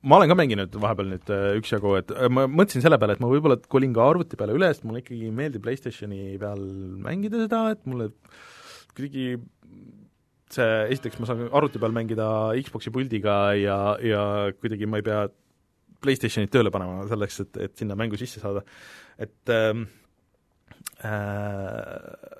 [0.05, 3.23] ma olen ka mänginud vahepeal nüüd äh, üksjagu, et äh, ma mõtlesin selle peale, et
[3.23, 6.61] ma võib-olla kolin ka arvuti peale üle, sest mulle ikkagi meeldib PlayStationi peal
[7.05, 8.11] mängida seda, et mulle
[8.95, 9.25] kuidagi
[10.55, 12.27] see, esiteks ma saan arvuti peal mängida
[12.61, 14.21] Xbox'i puldiga ja, ja
[14.59, 15.25] kuidagi ma ei pea
[16.05, 18.61] PlayStationit tööle panema selleks, et, et sinna mängu sisse saada.
[19.17, 19.85] et ähm,
[21.03, 22.33] äh,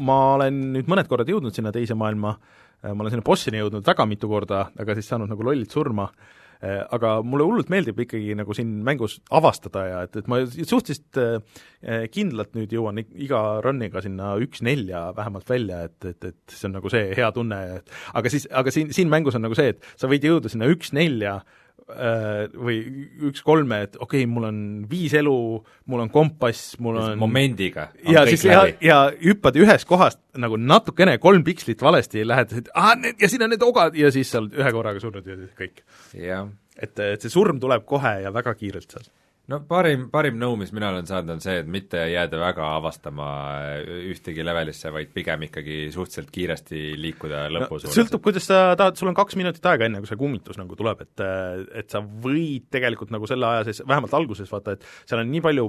[0.00, 3.86] ma olen nüüd mõned korrad jõudnud sinna teise maailma äh,, ma olen sinna bossini jõudnud
[3.86, 8.36] väga mitu korda, aga siis saanud nagu lollilt surma äh,, aga mulle hullult meeldib ikkagi
[8.38, 14.02] nagu siin mängus avastada ja et, et ma suhteliselt äh, kindlalt nüüd jõuan iga run'iga
[14.04, 18.32] sinna üks-nelja vähemalt välja, et, et, et see on nagu see hea tunne, et aga
[18.32, 21.40] siis, aga siin, siin mängus on nagu see, et sa võid jõuda sinna üks-nelja
[21.92, 22.78] Äh, või
[23.28, 25.34] üks-kolme, et okei okay,, mul on viis elu,
[25.92, 30.56] mul on kompass, mul on momendiga on ja siis ja, ja hüppad ühest kohast nagu
[30.56, 33.98] natukene kolm pikslit valesti, lähed, et aa, ja siin on need ogad!
[33.98, 35.82] Ja siis sa oled ühe korraga surnud ja kõik.
[36.16, 39.10] et, et see surm tuleb kohe ja väga kiirelt seal
[39.50, 43.28] no parim, parim nõu, mis mina olen saanud, on see, et mitte jääda väga avastama
[44.12, 49.10] ühtegi levelisse, vaid pigem ikkagi suhteliselt kiiresti liikuda lõpu no, sõltub, kuidas sa tahad, sul
[49.10, 51.24] on kaks minutit aega, enne kui see kummitus nagu tuleb, et
[51.82, 55.44] et sa võid tegelikult nagu selle aja sees, vähemalt alguses vaata, et seal on nii
[55.44, 55.68] palju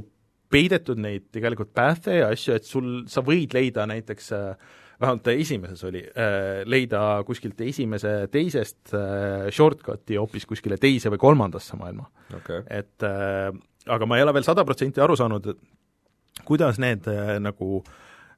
[0.54, 5.84] peidetud neid tegelikult path'e ja asju, et sul, sa võid leida näiteks äh, vähemalt esimeses
[5.88, 12.64] oli, äh, leida kuskilt esimese, teisest äh, shortcut'i hoopis kuskile teise või kolmandasse maailma okay..
[12.70, 13.50] et äh,
[13.94, 17.08] aga ma ei ole veel sada protsenti aru saanud, et kuidas need
[17.44, 17.82] nagu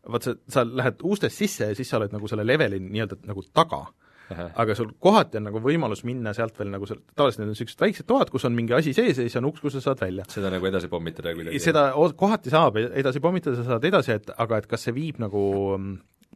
[0.05, 3.43] vaat sa, sa lähed ustest sisse ja siis sa oled nagu selle leveli nii-öelda nagu
[3.53, 3.85] taga
[4.33, 4.47] Aha.
[4.63, 7.81] aga sul kohati on nagu võimalus minna sealt veel nagu seal, tavaliselt need on niisugused
[7.83, 10.25] väiksed toad, kus on mingi asi sees ja siis on uks, kus sa saad välja.
[10.33, 11.61] seda nagu edasi pommitada kuidagi?
[11.61, 15.43] seda kohati saab edasi pommitada, sa saad edasi, et aga et kas see viib nagu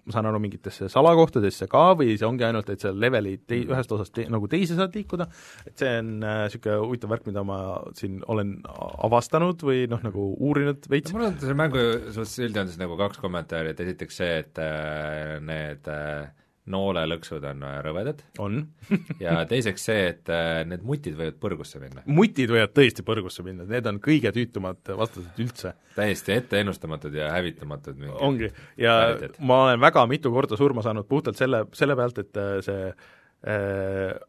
[0.09, 3.75] ma saan aru, mingitesse salakohtadesse ka või see ongi ainult, et seal leveli tei-, mm.
[3.75, 5.29] ühest osast te, nagu teise saad liikuda,
[5.69, 7.59] et see on niisugune äh, huvitav värk, mida ma
[7.97, 8.57] siin olen
[9.05, 11.13] avastanud või noh, nagu uurinud veits.
[11.15, 15.89] Mul on selle mängu suhtes üldjoontes nagu kaks kommentaari, et esiteks see, et äh, need
[15.93, 16.29] äh,
[16.71, 18.23] noolelõksud on äh, rõvedad.
[18.41, 18.61] on
[19.23, 22.03] ja teiseks see, et äh, need mutid võivad põrgusse minna.
[22.05, 25.73] mutid võivad tõesti põrgusse minna, need on kõige tüütumad vastased üldse.
[25.97, 29.39] täiesti etteennustamatud ja hävitamatud ongi, ja välited.
[29.39, 34.19] ma olen väga mitu korda surma saanud puhtalt selle, selle pealt, et äh, see äh,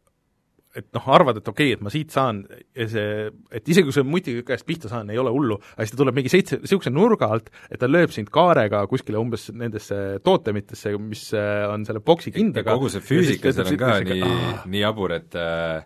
[0.77, 2.45] et noh, arvad, et okei okay,, et ma siit saan
[2.75, 3.05] see,
[3.51, 6.19] et isegi kui sa mutiga käest pihta saan, ei ole hullu, aga siis ta tuleb
[6.21, 11.25] mingi seitse, niisuguse nurga alt, et ta lööb sind kaarega kuskile umbes nendesse tootemitesse, mis
[11.35, 12.77] äh, on selle boksi kindaga.
[12.77, 14.37] kogu see füüsika seal on ka nii,
[14.71, 15.81] nii jabur, et äh,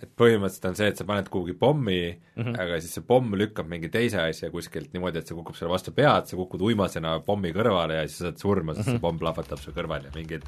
[0.00, 2.56] et põhimõtteliselt on see, et sa paned kuhugi pommi mm, -hmm.
[2.62, 5.92] aga siis see pomm lükkab mingi teise asja kuskilt niimoodi, et see kukub sulle vastu
[5.92, 9.00] pead, sa kukud uimasena pommi kõrvale ja siis sa saad surma, sest mm -hmm.
[9.00, 10.46] see pomm plahvatab su kõrval ja mingid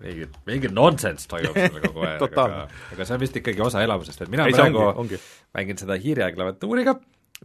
[0.00, 4.24] mingi, mingi nonsense toimub seal kogu aeg aga, aga see on vist ikkagi osa elamusest,
[4.24, 5.22] et mina Ei, praegu ongi, ongi.
[5.56, 6.96] mängin seda hiire klaviatuuriga,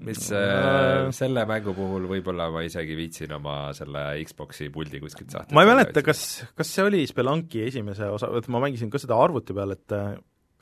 [0.06, 5.56] mis äh, selle mängu puhul võib-olla ma isegi viitsin oma selle Xbox'i puldi kuskilt sahtlist
[5.56, 6.26] ma ei mäleta, kas,
[6.58, 10.14] kas see oli Spelunki esimese osa, et ma mängisin ka seda arvuti peal, et äh,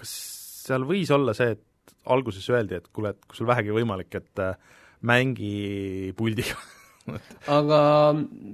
[0.01, 0.13] kas
[0.67, 4.43] seal võis olla see, et alguses öeldi, et kuule, et kui sul vähegi võimalik, et
[4.43, 4.55] äh,
[5.03, 6.57] mängi puldiga
[7.57, 7.79] aga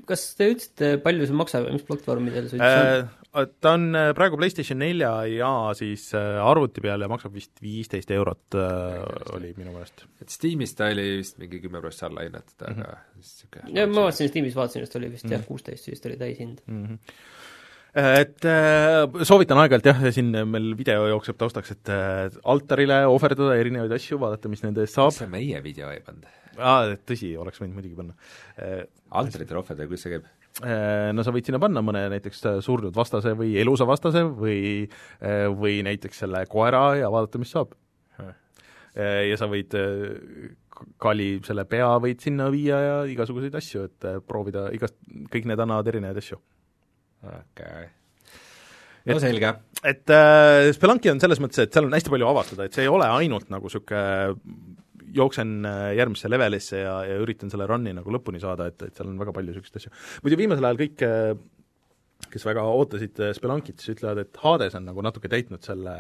[0.10, 2.88] kas te ütlesite, palju see maksab ja mis platvormidel see üldse on?
[3.04, 7.62] Äh, ta on äh, praegu PlayStation nelja ja siis äh, arvuti peal ja maksab vist
[7.62, 9.04] viisteist eurot äh,
[9.36, 10.06] oli minu meelest.
[10.22, 13.20] et Steamis ta oli vist mingi kümme prossa alla hinnatud, aga mm -hmm.
[13.20, 15.38] niisugune ja ma vaatasin Steamis, vaatasin, et oli vist mm -hmm.
[15.38, 16.86] jah, kuusteist, siis ta oli täishind mm.
[16.86, 16.98] -hmm
[18.00, 18.46] et
[19.26, 21.90] soovitan aeg-ajalt jah, siin meil video jookseb taustaks, et
[22.44, 25.12] altarile ohverdada erinevaid asju, vaadata, mis nende eest saab.
[25.12, 26.28] sa meie video ei pannud?
[26.58, 28.14] aa, tõsi, oleks võinud muidugi panna.
[29.10, 30.30] Altaritele ohverdada, kuidas see käib?
[30.60, 34.88] Äh, no sa võid sinna panna mõne näiteks surnud vastase või elusa vastase või,
[35.24, 37.78] äh, või näiteks selle koera ja vaadata, mis saab.
[39.00, 39.76] ja sa võid
[41.00, 44.98] kali selle pea võid sinna viia ja igasuguseid asju, et proovida igast,
[45.32, 46.42] kõik need annavad erinevaid asju.
[47.22, 47.88] okei okay
[49.06, 49.54] no et, selge.
[49.84, 52.92] et äh, Spelunki on selles mõttes, et seal on hästi palju avastada, et see ei
[52.92, 54.04] ole ainult nagu niisugune
[55.16, 59.12] jooksen äh, järgmisse levelisse ja, ja üritan selle run'i nagu lõpuni saada, et, et seal
[59.12, 59.96] on väga palju niisuguseid asju.
[60.26, 61.32] muidu viimasel ajal kõik äh,
[62.30, 65.96] kes väga ootasid Spelunkit, siis ütlevad, et Hades on nagu natuke täitnud selle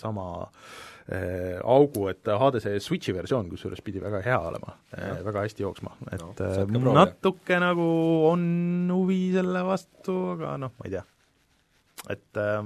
[0.00, 5.66] sama äh, augu, et Hadese Switchi versioon kusjuures pidi väga hea olema äh,, väga hästi
[5.66, 7.88] jooksma, et No, äh, natuke nagu
[8.30, 8.44] on
[8.92, 11.04] huvi selle vastu, aga noh, ma ei tea.
[12.16, 12.62] et äh,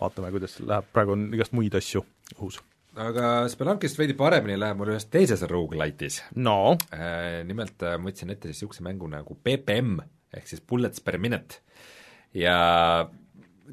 [0.00, 2.04] vaatame, kuidas läheb, praegu on igast muid asju
[2.38, 2.60] õhus.
[2.98, 6.76] Aga Spelunkist veidi paremini läheb mul ühes teises rogu-lite'is no.
[6.94, 10.00] Äh, nimelt äh, ma võtsin ette siis niisuguse mängu nagu PPM
[10.34, 11.62] ehk siis Bullets per minute.
[12.34, 12.56] Ja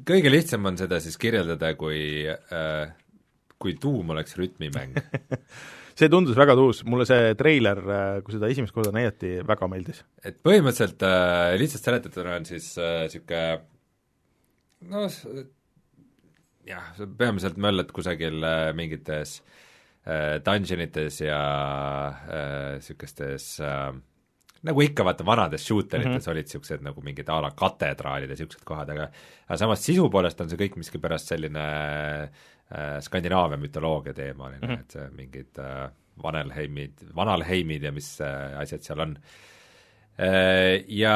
[0.06, 2.94] kõige lihtsam on seda siis kirjeldada kui äh,
[3.58, 4.94] kui tuum oleks rütmimäng.
[5.98, 7.80] See tundus väga tuus, mulle see treiler,
[8.22, 10.04] kui seda esimest korda näidati, väga meeldis.
[10.22, 13.64] et põhimõtteliselt äh, lihtsalt seletatuna on siis niisugune äh,
[14.92, 15.18] noh,
[16.68, 19.38] jah, peamiselt möllad kusagil äh, mingites
[20.04, 21.40] äh, dungeonites ja
[22.28, 23.98] niisugustes äh, äh,
[24.68, 26.30] nagu ikka vaata vanades shooterites mm -hmm.
[26.30, 29.10] olid niisugused nagu mingid a la katedraalid ja niisugused kohad, aga
[29.48, 31.66] aga samas sisu poolest on see kõik miskipärast selline
[32.22, 34.80] äh, Skandinaavia mütoloogia teemaline mm, -hmm.
[34.80, 35.90] et see mingid äh,
[36.22, 39.57] Vanelheimid, Vanalheimid ja mis äh, asjad seal on Äh,
[40.18, 41.14] ja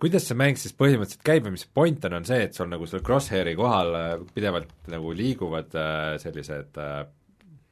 [0.00, 2.86] kuidas see mäng siis põhimõtteliselt käib ja mis point on, on see, et sul nagu
[2.88, 7.02] seal crosshair'i kohal äh, pidevalt nagu liiguvad äh, sellised äh,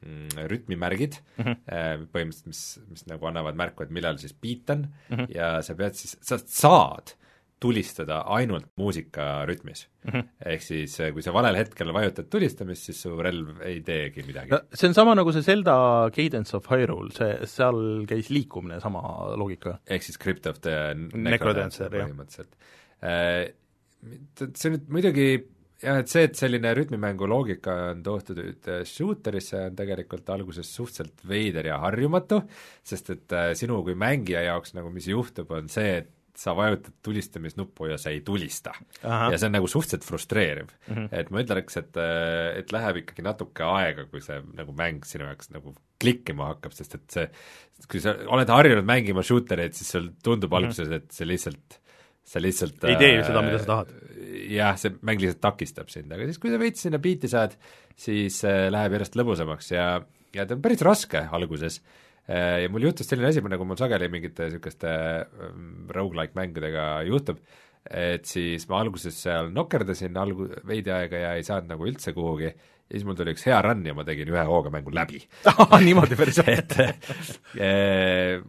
[0.05, 2.09] mm, rütmimärgid mm, -hmm.
[2.13, 5.33] põhimõtteliselt, mis, mis nagu annavad märku, et millal siis beat on mm -hmm.
[5.33, 7.15] ja sa pead siis, sa saad
[7.59, 10.11] tulistada ainult muusika rütmis mm.
[10.11, 10.27] -hmm.
[10.53, 14.61] ehk siis kui sa valel hetkel vajutad tulistamist, siis su relv ei teegi midagi no
[14.73, 15.77] see on sama nagu see Zelda
[16.13, 19.01] Cadence of Hyrule, see, seal käis liikumine sama
[19.35, 19.79] loogika.
[19.87, 22.57] ehk siis Crypt of the Necrodancer, põhimõtteliselt.
[24.57, 25.29] See nüüd muidugi
[25.81, 31.25] jah, et see, et selline rütmimängu loogika on toodud nüüd shooterisse, on tegelikult alguses suhteliselt
[31.29, 32.43] veider ja harjumatu,
[32.85, 37.89] sest et sinu kui mängija jaoks nagu mis juhtub, on see, et sa vajutad tulistamisnuppu
[37.89, 38.73] ja sa ei tulista.
[39.01, 40.93] ja see on nagu suhteliselt frustreeriv mm.
[40.95, 41.07] -hmm.
[41.11, 41.97] et ma ütleks, et,
[42.59, 46.95] et läheb ikkagi natuke aega, kui see nagu mäng sinu jaoks nagu klikkima hakkab, sest
[46.99, 47.27] et see,
[47.89, 50.65] kui sa oled harjunud mängima shootereid, siis sul tundub mm -hmm.
[50.69, 51.81] alguses, et see lihtsalt
[52.27, 53.93] sa lihtsalt ei tee ju seda, mida sa tahad.
[54.51, 57.57] jah, see mäng lihtsalt takistab sind, aga siis, kui sa veits sinna biiti saad,
[57.95, 59.87] siis äh, läheb järjest lõbusamaks ja,
[60.35, 64.09] ja ta on päris raske alguses äh, ja mul juhtus selline asi, nagu mul sageli
[64.11, 67.39] mingite niisuguste ähm, rogu-like mängudega juhtub,
[67.87, 72.51] et siis ma alguses seal nokerdasin algu-, veidi aega ja ei saanud nagu üldse kuhugi,
[72.51, 75.21] ja siis mul tuli üks hea run ja ma tegin ühe hooga mängu läbi.
[75.87, 78.43] Niimoodi päris et äh,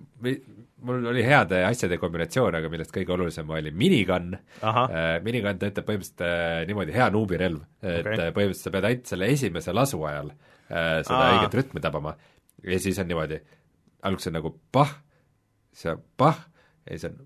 [0.80, 4.32] mul oli heade asjade kombinatsioon, aga millest kõige olulisem oli minigun.
[4.62, 4.80] Äh,.
[5.24, 8.18] Minigun töötab põhimõtteliselt äh, niimoodi, hea nuubirelv, et okay.
[8.28, 12.14] äh, põhimõtteliselt sa pead ainult selle esimese lasu ajal äh, seda õiget rütmi tabama.
[12.66, 13.38] Ja siis on niimoodi,
[14.02, 14.92] alguses on nagu pah,
[15.72, 16.44] siis on pah
[16.84, 17.18] ja siis on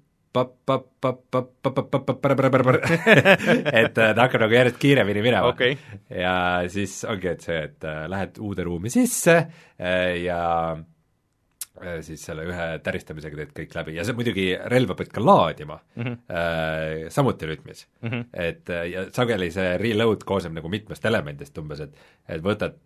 [3.82, 5.76] et ta hakkab nagu järjest kiiremini minema okay.
[6.08, 10.40] ja siis ongi, et see, et äh, lähed uude ruumi sisse äh, ja
[10.72, 15.76] äh, siis selle ühe täristamisega teed kõik läbi ja see muidugi, relva pead ka laadima
[15.76, 17.12] mm, -hmm.
[17.12, 18.08] samuti rütmis mm.
[18.08, 18.24] -hmm.
[18.32, 21.92] et ja sageli see reload koosneb nagu mitmest elemendist umbes, et
[22.28, 22.80] et võtad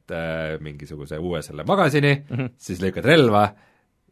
[0.66, 2.52] mingisuguse uue selle magasini mm, -hmm.
[2.58, 3.46] siis lõikad relva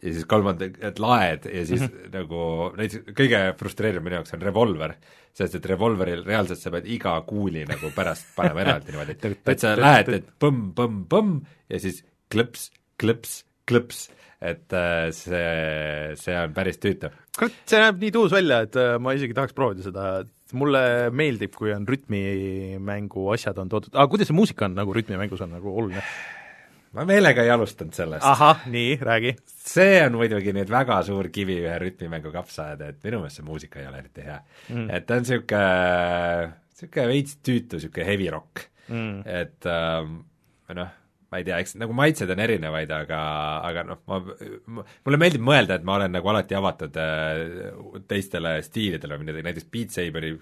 [0.05, 2.11] ja siis kolmanda, et laed ja siis mm -hmm.
[2.13, 2.41] nagu
[2.77, 4.97] näiteks kõige frustreerivam minu jaoks on revolver,
[5.33, 9.77] sest et revolveril reaalselt sa pead iga kuuli nagu pärast panema eraldi niimoodi, et sa
[9.77, 11.41] lähed, et põmm-põmm-põmm
[11.71, 14.09] ja siis klõps, klõps, klõps,
[14.45, 17.11] et äh, see, see on päris tüütu.
[17.39, 21.55] kurat, see näeb nii tuus välja, et äh, ma isegi tahaks proovida seda, mulle meeldib,
[21.57, 25.73] kui on rütmimängu asjad on toodud, aga kuidas see muusika on nagu rütmimängus on nagu
[25.73, 26.05] oluline?
[26.95, 28.25] Ma meelega ei alustanud sellest.
[28.27, 29.35] ahah, nii, räägi.
[29.47, 33.81] see on muidugi nüüd väga suur kivi ühe rütmimängu kapsaaeda, et minu meelest see muusika
[33.83, 34.41] ei ole eriti hea
[34.71, 34.91] mm..
[34.95, 35.63] et ta on niisugune,
[36.75, 39.25] niisugune veits tüütu, niisugune heavy rock mm..
[39.43, 40.21] et ähm,
[40.81, 40.93] noh,
[41.33, 43.23] ma ei tea, eks nagu maitsed on erinevaid, aga,
[43.71, 44.21] aga noh, ma,
[45.09, 47.43] mulle meeldib mõelda, et ma olen nagu alati avatud äh,
[48.11, 50.37] teistele stiilidele, näiteks Beat Saberi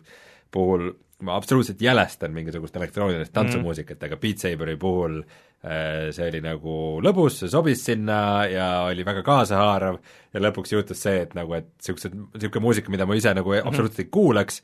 [0.53, 0.91] puhul
[1.23, 6.73] ma absoluutselt jälestan mingisugust elektroonilist tantsumuusikat mm., aga Beat Saberi puhul äh, see oli nagu
[7.05, 8.19] lõbus, see sobis sinna
[8.51, 10.01] ja oli väga kaasahaarav.
[10.35, 13.61] Ja lõpuks juhtus see, et nagu, et niisugused, niisugune muusika, mida ma ise nagu mm
[13.61, 13.69] -hmm.
[13.69, 14.63] absoluutselt ei kuulaks,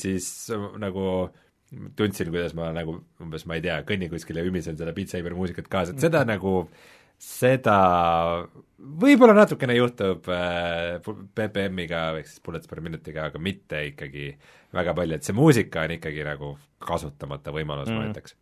[0.00, 0.50] siis
[0.82, 1.30] nagu
[1.96, 5.34] tundsin, kuidas ma nagu umbes, ma ei tea, kõnnin kuskil ja ümisen seda Beat Saberi
[5.34, 6.68] muusikat kaasa, et seda nagu,
[7.18, 7.78] seda
[8.84, 11.00] võib-olla natukene juhtub äh,
[11.36, 14.30] BPM-iga ehk siis bullets per minutiga, aga mitte ikkagi
[14.74, 16.54] väga palju, et see muusika on ikkagi nagu
[16.84, 18.34] kasutamata võimalus mm, ma ütleks.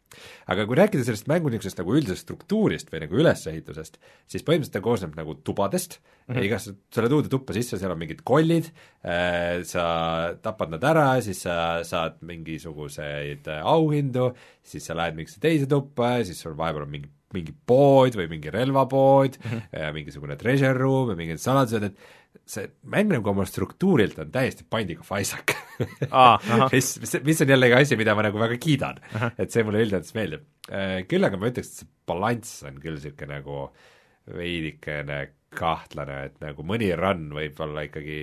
[0.50, 4.84] aga kui rääkida sellest mängu niisugusest nagu üldisest struktuurist või nagu ülesehitusest, siis põhimõtteliselt ta
[4.84, 6.40] koosneb nagu tubadest mm -hmm.
[6.40, 8.72] ja igasse, sa oled uude tuppa sisse, seal on mingid kollid
[9.04, 14.32] äh,, sa tapad nad ära, siis sa saad mingisuguseid äh, auhindu,
[14.62, 18.52] siis sa lähed mingisse teise tuppa, siis sul vahepeal on mingi mingi pood või mingi
[18.52, 19.92] relvapood mm, -hmm.
[19.96, 25.54] mingisugune treasure room ja mingid saladused, et see mäng oma struktuurilt on täiesti pandiga faisak.
[26.72, 29.00] Mis, mis, mis on jällegi asi, mida ma nagu väga kiidan,
[29.40, 30.44] et see mulle üldjoontes meeldib.
[30.70, 33.64] Äh, küll aga ma ütleks, et see balanss on küll niisugune nagu
[34.30, 35.18] veidikene
[35.58, 38.20] kahtlane, et nagu mõni run võib olla ikkagi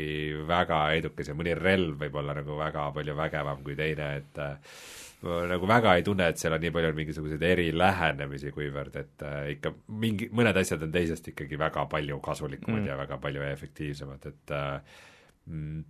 [0.47, 4.79] väga edukas ja mõni relv võib olla nagu väga palju vägevam kui teine, et äh,
[5.25, 9.39] ma nagu väga ei tunne, et seal on nii palju mingisuguseid erilähenemisi, kuivõrd et äh,
[9.55, 12.89] ikka mingi, mõned asjad on teisest ikkagi väga palju kasulikumad mm.
[12.91, 15.03] ja väga palju efektiivsemad, et äh,
[15.51, 15.83] mm,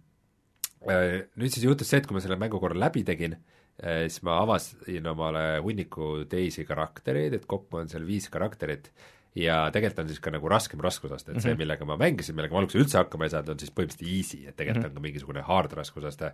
[0.90, 1.06] äh,
[1.38, 4.40] nüüd siis juhtus see, et kui ma selle mängu korra läbi tegin äh,, siis ma
[4.42, 8.90] avastasin omale hunniku teisi karaktereid, et kokku on seal viis karakterit
[9.38, 11.44] ja tegelikult on siis ka nagu raskem raskusaste, et mm -hmm.
[11.44, 11.60] see, mhm.
[11.60, 14.56] millega ma mängisin, millega ma alguses üldse hakkama ei saanud, on siis põhimõtteliselt easy, et
[14.56, 14.90] tegelikult mm -hmm.
[14.90, 16.32] on ka mingisugune hard raskusaste,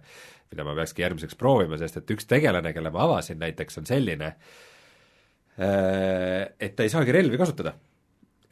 [0.51, 4.35] mida ma peakski järgmiseks proovima, sest et üks tegelane, kelle ma avasin näiteks, on selline,
[5.59, 7.73] äh, et ta ei saagi relvi kasutada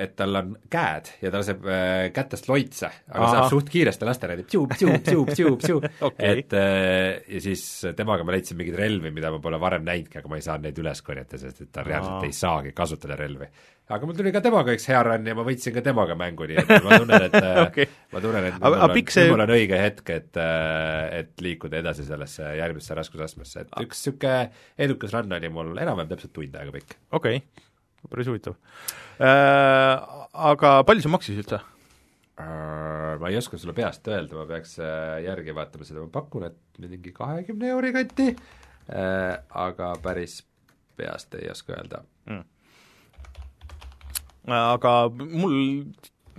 [0.02, 3.34] et tal on käed ja ta laseb äh, kätest loitse, aga Aha.
[3.36, 7.64] saab suht kiiresti lasta niimoodi tšuub okay., et äh, ja siis
[7.98, 10.82] temaga ma leidsin mingeid relvi, mida ma pole varem näinudki, aga ma ei saanud neid
[10.84, 13.50] üles korjata, sest et ta reaalselt ei saagi kasutada relvi.
[13.94, 16.62] aga mul tuli ka temaga üks hea run ja ma võitsin ka temaga mängu, nii
[16.64, 17.90] et ma tunnen, et äh, okay.
[18.14, 19.28] ma tunnen, et mul on, see...
[19.34, 24.40] mul on õige hetk, et äh, et liikuda edasi sellesse järgmisse raskusastmesse, et üks niisugune
[24.88, 26.98] edukas run oli mul enam-vähem täpselt tund aega pikk.
[27.12, 27.70] okei okay
[28.12, 28.58] päris huvitav
[29.20, 30.20] äh,.
[30.34, 31.60] Aga palju see maksis üldse
[32.42, 33.14] äh,?
[33.22, 36.82] Ma ei oska sulle peast öelda, ma peaks äh, järgi vaatama seda, ma pakun, et
[36.82, 40.42] mingi kahekümne euri kanti äh,, aga päris
[40.98, 42.44] peast ei oska öelda mm..
[44.58, 45.56] aga mul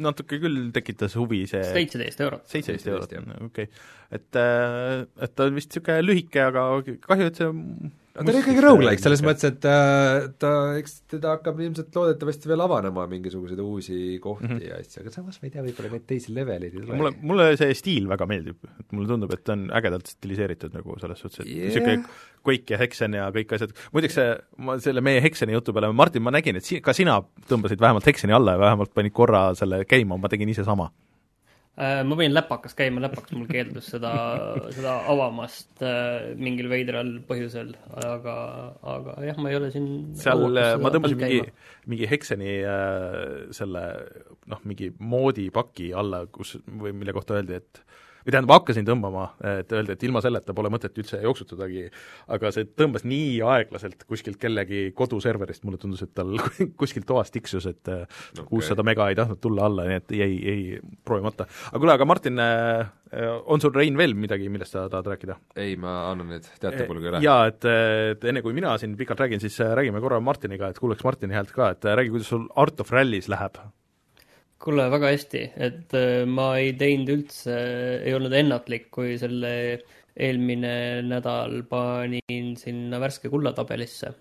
[0.04, 2.46] natuke küll tekitas huvi see seitseteist eurot.
[2.50, 3.68] seitseteist eurot, okei okay..
[4.10, 6.66] et, äh, et ta on vist niisugune lühike, aga
[7.06, 7.50] kahju, et see
[8.14, 12.50] no ta on ikkagi rogu-like, selles mõttes, et äh, ta, eks teda hakkab ilmselt loodetavasti
[12.50, 14.68] veel avanema mingisuguseid uusi kohti mm -hmm.
[14.68, 16.98] ja asju, aga samas ma ei tea, võib-olla neid teisi leveleid ei tule.
[17.00, 20.98] mulle, mulle see stiil väga meeldib, et mulle tundub, et ta on ägedalt stiliseeritud nagu
[21.02, 22.22] selles suhtes, et niisugune yeah.
[22.44, 26.22] Quake ja Hexen ja kõik asjad, muideks see, ma selle meie Hexeni jutu peale, Martin,
[26.22, 27.18] ma nägin, et si-, ka sina
[27.50, 30.90] tõmbasid vähemalt Hexeni alla ja vähemalt panid korra selle käima, ma tegin ise sama
[31.74, 34.12] ma panin läpakas käima, läpakas mul keeldus seda,
[34.76, 38.36] seda avamast äh, mingil veidral põhjusel, aga,
[38.94, 39.88] aga jah, ma ei ole siin
[40.20, 41.40] seal äh, ma tõmbasin mingi,
[41.90, 43.18] mingi Hexeni äh,
[43.58, 43.84] selle
[44.50, 47.82] noh, mingi moodipaki alla, kus, või mille kohta öeldi, et
[48.24, 49.26] või tähendab, hakkasin tõmbama,
[49.60, 51.84] et öelda, et ilma selleta pole mõtet üldse jooksutadagi,
[52.34, 56.32] aga see tõmbas nii aeglaselt kuskilt kellegi koduserverist, mulle tundus, et tal
[56.80, 57.92] kuskilt toast tiksus, et
[58.48, 58.90] kuussada okay.
[58.90, 61.48] mega ei tahtnud tulla alla, nii et jäi, jäi proovimata.
[61.70, 65.38] aga kuule, aga Martin, äh, on sul, Rein, veel midagi, millest sa tahad rääkida?
[65.60, 67.24] ei, ma annan nüüd teatepulga üle.
[67.24, 67.70] jaa, et,
[68.14, 71.36] et enne kui mina siin pikalt räägin, siis äh, räägime korra Martiniga, et kuuleks Martini
[71.36, 73.60] häält ka, et räägi, kuidas sul Art of Rally's läheb
[74.64, 77.56] kuule, väga hästi, et äh, ma ei teinud üldse,
[78.00, 79.52] ei olnud ennatlik, kui selle
[80.14, 84.14] eelmine nädal panin sinna värske kulla tabelisse.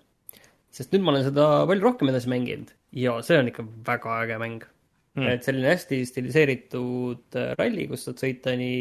[0.74, 4.38] sest nüüd ma olen seda palju rohkem edasi mänginud ja see on ikka väga äge
[4.42, 4.64] mäng
[5.14, 5.28] mm..
[5.30, 8.80] et selline hästi stiliseeritud äh, ralli, kus saad sõita nii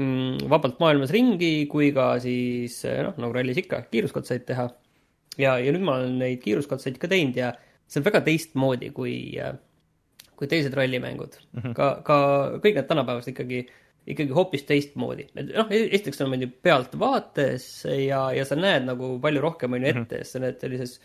[0.00, 4.66] mm, vabalt maailmas ringi kui ka siis äh, noh, nagu rallis ikka, kiiruskatseid teha.
[5.38, 7.52] ja, ja nüüd ma olen neid kiiruskatseid ka teinud ja
[7.86, 9.54] see on väga teistmoodi kui äh,
[10.36, 11.60] kui teised rallimängud mm.
[11.60, 11.74] -hmm.
[11.78, 12.18] ka, ka
[12.58, 13.64] kõik need tänapäevased ikkagi,
[14.06, 15.28] ikkagi hoopis teistmoodi.
[15.40, 17.66] noh, esiteks on meil ju pealtvaates
[18.06, 20.02] ja, ja sa näed nagu palju rohkem on ju mhm.
[20.02, 20.32] ette mm, -hmm.
[20.32, 21.00] sa näed sellises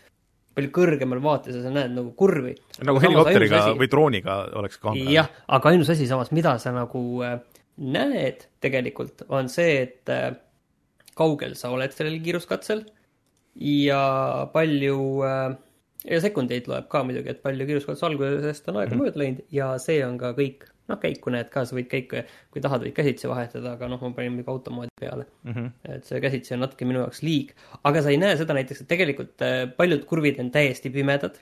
[0.54, 2.54] palju kõrgemal vaates ja sa näed nagu kurvi.
[2.82, 5.10] nagu helikopteriga või drooniga oleks kaamera.
[5.10, 7.38] jah, aga ainus asi samas, mida sa nagu äh,
[7.78, 10.32] näed tegelikult, on see, et äh,
[11.14, 12.84] kaugel sa oled sellel kiiruskatsel
[13.54, 14.02] ja
[14.52, 15.56] palju äh,
[16.08, 19.72] ja sekundeid loeb ka muidugi, et palju kiiruskatse algusest on aega mm mööda läinud ja
[19.82, 20.68] see on ka kõik.
[20.90, 24.08] noh, käiku näed ka, sa võid käiku, kui tahad, võid käsitsi vahetada, aga noh, ma
[24.16, 25.52] panin mingi automoodi peale mm.
[25.52, 25.94] -hmm.
[25.94, 27.52] et see käsitsi on natuke minu jaoks liig.
[27.84, 31.38] aga sa ei näe seda näiteks, et tegelikult äh, paljud kurvid on täiesti pimedad.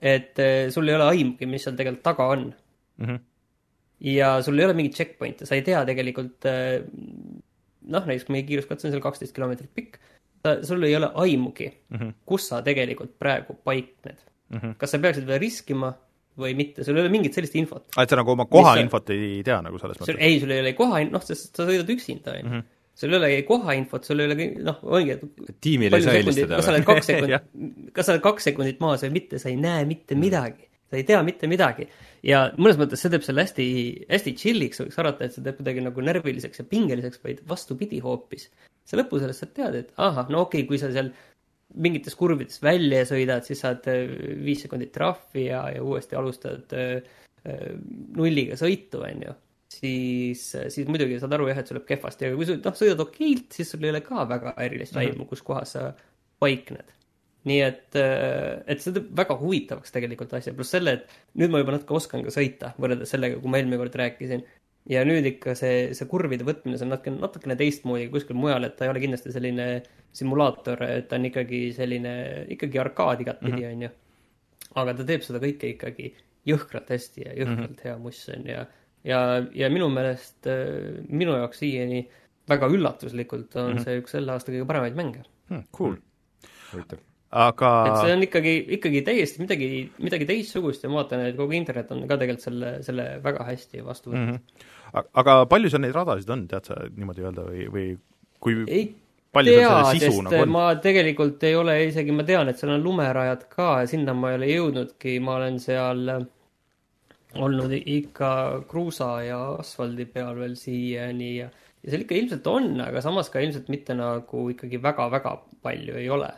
[0.00, 2.54] et äh, sul ei ole aimugi, mis seal tegelikult taga on
[2.96, 3.06] mm.
[3.06, 3.20] -hmm.
[4.00, 6.80] ja sul ei ole mingit checkpoint'e, sa ei tea tegelikult äh,
[7.82, 9.98] noh, näiteks meie kiiruskatse on seal kaksteist kilomeetrit pikk
[10.66, 12.12] sul ei ole aimugi mm, -hmm.
[12.26, 14.18] kus sa tegelikult praegu paikned
[14.50, 14.58] mm.
[14.58, 14.76] -hmm.
[14.78, 15.92] kas sa peaksid veel riskima
[16.38, 17.86] või mitte, sul ei ole mingit sellist infot.
[17.96, 20.18] aa, et sa nagu oma kohainfot ei tea nagu selles mõttes?
[20.22, 22.62] ei, sul ei ole koha, noh, sest sa sõidad üksinda, on ju.
[22.98, 26.68] sul ei ole kohainfot, sul ei ole noh, ongi, et tiimil ei saa helistada kas
[26.68, 27.50] sa oled kaks sekundit,
[27.96, 30.67] kas sa oled kaks sekundit maas või mitte, sa ei näe mitte midagi.
[30.88, 31.88] Sa ei tea mitte midagi.
[32.26, 33.68] ja mõnes mõttes see teeb selle hästi,
[34.10, 38.48] hästi chill'iks, võiks arvata, et see teeb kuidagi nagu närviliseks ja pingeliseks, vaid vastupidi hoopis.
[38.88, 41.12] sa lõpus sellest saad teada, et ahah, no okei okay,, kui sa seal
[41.76, 44.06] mingites kurvides välja sõidad, siis saad äh,
[44.44, 47.04] viis sekundit trahvi ja, ja uuesti alustad äh,
[47.44, 47.68] äh,
[48.16, 49.34] nulliga sõitu, on ju.
[49.78, 53.02] siis, siis muidugi saad aru jah, et sul läheb kehvasti, aga kui sa noh, sõidad
[53.04, 55.04] okeilt, siis sul ei ole ka väga erilist Mhm.
[55.04, 55.90] aimu, kus kohas sa
[56.40, 56.97] paikned.
[57.46, 61.76] Nii et, et see teeb väga huvitavaks tegelikult asja, pluss selle, et nüüd ma juba
[61.76, 64.42] natuke oskan ka sõita, võrreldes sellega, kui ma eelmine kord rääkisin.
[64.88, 68.64] ja nüüd ikka see, see kurvide võtmine, see on natuke, natukene teistmoodi kui kuskil mujal,
[68.64, 69.68] et ta ei ole kindlasti selline
[70.16, 72.14] simulaator, et ta on ikkagi selline,
[72.56, 73.90] ikkagi arkaad igatpidi, on ju.
[74.80, 76.12] aga ta teeb seda kõike ikkagi
[76.48, 77.84] jõhkralt hästi ja jõhkralt mm -hmm.
[77.84, 78.64] hea muss on ja,
[79.04, 79.20] ja,
[79.54, 82.06] ja minu meelest äh, minu jaoks siiani
[82.48, 83.84] väga üllatuslikult on mm -hmm.
[83.84, 85.24] see üks selle aasta kõige paremaid mänge.
[85.48, 85.96] Hmm, cool.
[86.72, 86.98] huvitav.
[87.28, 89.66] Aga et see on ikkagi, ikkagi täiesti midagi,
[90.00, 93.84] midagi teistsugust ja ma vaatan, et kogu internet on ka tegelikult selle, selle väga hästi
[93.84, 94.38] vastu võtnud mm.
[94.38, 95.10] -hmm.
[95.22, 97.90] aga palju seal neid radasid on, tead sa niimoodi öelda või, või
[98.40, 98.88] kui ei
[99.34, 100.54] palju tea, seal selle sisu nagu on?
[100.56, 104.32] ma tegelikult ei ole isegi, ma tean, et seal on lumerajad ka ja sinna ma
[104.32, 106.04] ei ole jõudnudki, ma olen seal
[107.36, 108.30] olnud ikka
[108.70, 111.48] kruusa ja asfaldi peal veel siiani ja,
[111.82, 116.08] ja seal ikka ilmselt on, aga samas ka ilmselt mitte nagu ikkagi väga-väga palju ei
[116.08, 116.30] ole.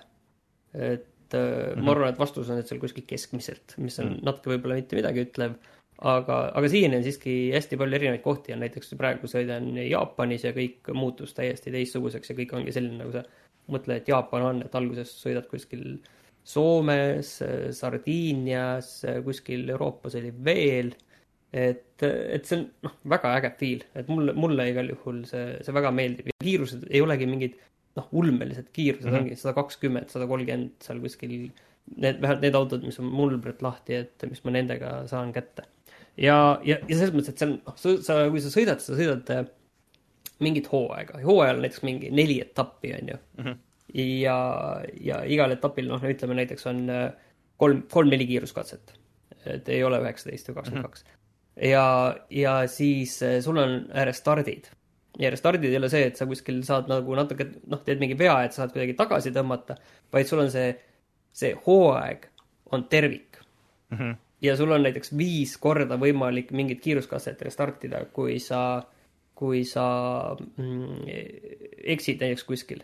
[0.74, 1.82] Et mm -hmm.
[1.84, 4.24] ma arvan, et vastus on, et seal kuskil keskmiselt, mis on mm -hmm.
[4.24, 5.58] natuke võib-olla mitte midagi ütlev,
[6.00, 10.52] aga, aga siiani on siiski hästi palju erinevaid kohti ja näiteks praegu sõidan Jaapanis ja
[10.56, 13.24] kõik muutus täiesti teistsuguseks ja kõik ongi selline, nagu sa
[13.70, 16.00] mõtled, et Jaapan on, et alguses sõidad kuskil
[16.44, 17.34] Soomes,
[17.76, 20.94] Sardiinias, kuskil Euroopas oli veel,
[21.52, 25.74] et, et see on noh, väga äge feel, et mulle, mulle igal juhul see, see
[25.76, 27.58] väga meeldib ja kiirused ei olegi mingid
[27.98, 29.26] noh, ulmelised kiirused mm -hmm.
[29.26, 31.36] ongi sada kakskümmend, sada kolmkümmend seal kuskil,
[31.96, 35.66] need, vähemalt need autod, mis on mul praegu lahti, et mis ma nendega saan kätte.
[36.16, 39.32] ja, ja, ja selles mõttes, et see on, noh, sa, kui sa sõidad, sa sõidad
[39.34, 39.44] äh,
[40.44, 43.44] mingit hooaega, hooajal näiteks mingi neli etappi, on ju mm.
[43.44, 43.56] -hmm.
[44.22, 44.38] ja,
[45.00, 47.12] ja igal etapil, noh, ütleme näiteks on äh,
[47.56, 48.96] kolm, kolm-neli kiiruskatset.
[49.46, 51.04] et ei ole üheksateist või kakskümmend kaks.
[51.62, 54.70] ja, ja siis äh, sul on restardid.
[55.18, 58.36] Ja restardid ei ole see, et sa kuskil saad nagu natuke, noh, teed mingi vea,
[58.44, 59.76] et sa saad kuidagi tagasi tõmmata,
[60.12, 60.70] vaid sul on see,
[61.32, 62.28] see hooaeg
[62.74, 63.40] on tervik
[63.90, 63.96] mm.
[63.98, 64.14] -hmm.
[64.46, 68.82] ja sul on näiteks viis korda võimalik mingit kiiruskatset restartida, kui sa
[69.40, 69.84] kui sa
[70.36, 71.06] mm,
[71.94, 72.82] eksid näiteks kuskil.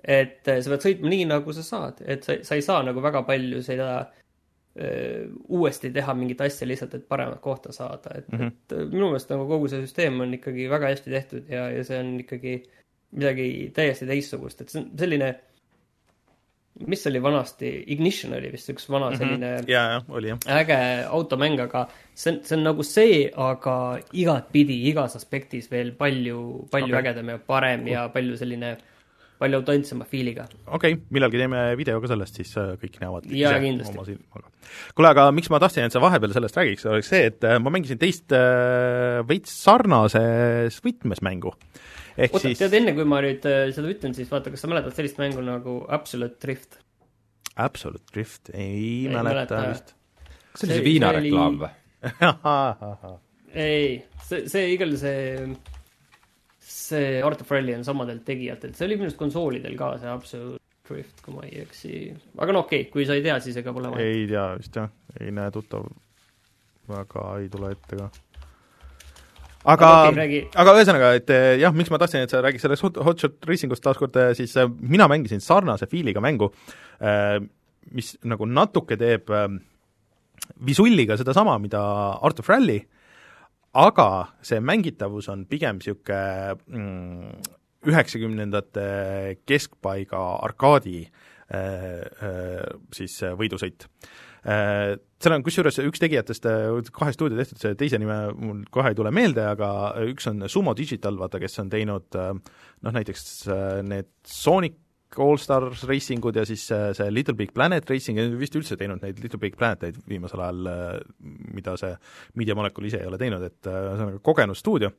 [0.00, 3.20] et sa pead sõitma nii, nagu sa saad, et sa, sa ei saa nagu väga
[3.28, 3.88] palju seda
[5.48, 8.52] uuesti teha mingit asja lihtsalt, et paremat kohta saada, et mm, -hmm.
[8.70, 11.98] et minu meelest nagu kogu see süsteem on ikkagi väga hästi tehtud ja, ja see
[11.98, 12.52] on ikkagi
[13.10, 15.34] midagi täiesti teistsugust, et see on selline
[16.86, 19.70] mis oli vanasti, Ignition oli vist üks vana selline mm -hmm.
[19.70, 20.38] ja, ja, oli jah.
[20.46, 26.68] äge automäng, aga see on, see on nagu see, aga igatpidi, igas aspektis veel palju,
[26.70, 27.02] palju okay.
[27.02, 27.92] ägedam ja parem cool.
[27.92, 28.76] ja palju selline,
[29.40, 30.46] palju autentsema feel'iga.
[30.66, 33.96] okei okay,, millalgi teeme video ka sellest, siis äh, kõik näevad jaa, kindlasti.
[33.96, 34.52] oma silmaga.
[34.96, 37.72] kuule, aga miks ma tahtsin, et sa vahepeal sellest räägiks, oleks see, et äh, ma
[37.72, 41.54] mängisin teist äh, veits sarnases võtmes mängu
[42.16, 44.96] ehk oota siis..., tead, enne kui ma nüüd seda ütlen, siis vaata, kas sa mäletad
[44.98, 46.80] sellist mängu nagu Absolute Drift?
[47.60, 49.94] Absolute Drift, ei, mäleta vist.
[50.52, 51.72] kas see oli see viinareklaam või?
[53.66, 55.48] ei, see, see igal see,
[56.90, 60.60] see Art of Rally on samadelt tegijatelt, see oli minu arust konsoolidel ka, see Absolute
[60.90, 61.92] Drift, kui ma ei eksi.
[62.38, 64.06] aga no okei okay,, kui sa ei tea, siis ega pole vaja.
[64.06, 65.86] ei tea vist jah, ei näe tuttav,
[66.90, 68.10] väga ei tule ette ka.
[69.70, 72.96] Aga, okay, aga ühesõnaga, et eh, jah, miks ma tahtsin, et sa räägiks sellest hot,
[73.04, 76.48] hotshot racing'ust taaskord, siis eh, mina mängisin sarnase feel'iga mängu,
[77.96, 79.28] mis nagu natuke teeb
[80.66, 81.80] visulliga sedasama, mida
[82.24, 82.80] Art of Rally,
[83.76, 84.08] aga
[84.42, 86.20] see mängitavus on pigem niisugune
[87.86, 91.04] üheksakümnendate mm, keskpaiga arkaadi
[92.94, 93.88] siis võidusõit.
[94.44, 96.46] Seal on kusjuures üks tegijatest
[96.94, 99.70] kahe stuudio tehtud, see teise nime mul kohe ei tule meelde, aga
[100.06, 103.26] üks on Sumo Digital, vaata, kes on teinud noh, näiteks
[103.82, 104.78] need Sonic
[105.18, 109.02] All Stars Racing ud ja siis see Little Big Planet Racing ja vist üldse teinud
[109.02, 110.68] neid Little Big Planeteid viimasel ajal,
[111.54, 111.94] mida see
[112.38, 114.92] Media Molecule ise ei ole teinud, et ühesõnaga kogenud stuudio.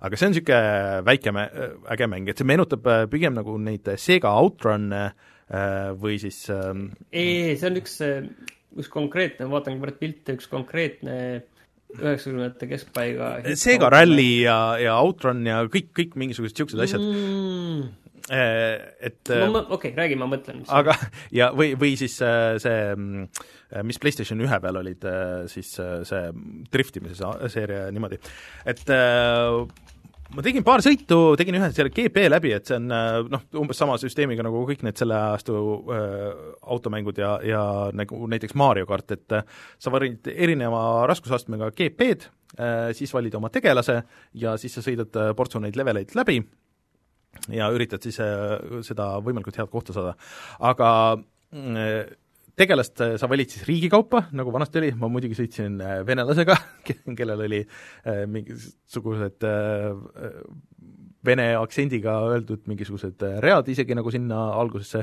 [0.00, 1.48] aga see on niisugune väike mä-,
[1.94, 5.08] äge mäng, et see meenutab pigem nagu neid Sega Outrun'e
[5.98, 7.98] või siis ei, see on üks
[8.78, 11.14] üks konkreetne, ma vaatan praegu pilte, üks konkreetne
[11.96, 17.04] üheksakümnendate keskpaiga Sega Rally ja, ja Outrun ja kõik, kõik mingisugused niisugused asjad.
[17.04, 17.88] Mm..
[18.28, 20.60] Et no, okei okay,, räägi, ma mõtlen.
[20.68, 20.92] aga,
[21.38, 22.80] ja või, või siis see,
[23.88, 25.06] mis PlayStation ühe peal olid,
[25.48, 26.24] siis see
[26.68, 28.20] driftimise seeria niimoodi,
[28.68, 28.84] et
[30.36, 32.88] ma tegin paar sõitu, tegin ühe selle GP läbi, et see on
[33.32, 35.58] noh, umbes sama süsteemiga nagu kõik need selle ajastu
[35.94, 36.28] äh,
[36.74, 37.62] automängud ja, ja
[37.96, 42.28] nagu näiteks Mario kart, et äh, sa valid erineva raskusastmega GP-d
[42.58, 44.02] äh,, siis valid oma tegelase
[44.38, 46.42] ja siis sa sõidad äh, portsu neid leveleid läbi
[47.52, 48.56] ja üritad siis äh,
[48.86, 50.14] seda võimalikult head kohta saada.
[50.60, 50.90] aga
[51.54, 52.08] äh,
[52.58, 56.56] tegelast äh, sa valid siis riigi kaupa, nagu vanasti oli, ma muidugi sõitsin äh, venelasega,
[57.18, 59.46] kellel oli äh, mingisugused
[61.28, 65.02] vene aktsendiga öeldud mingisugused read isegi nagu sinna algusesse,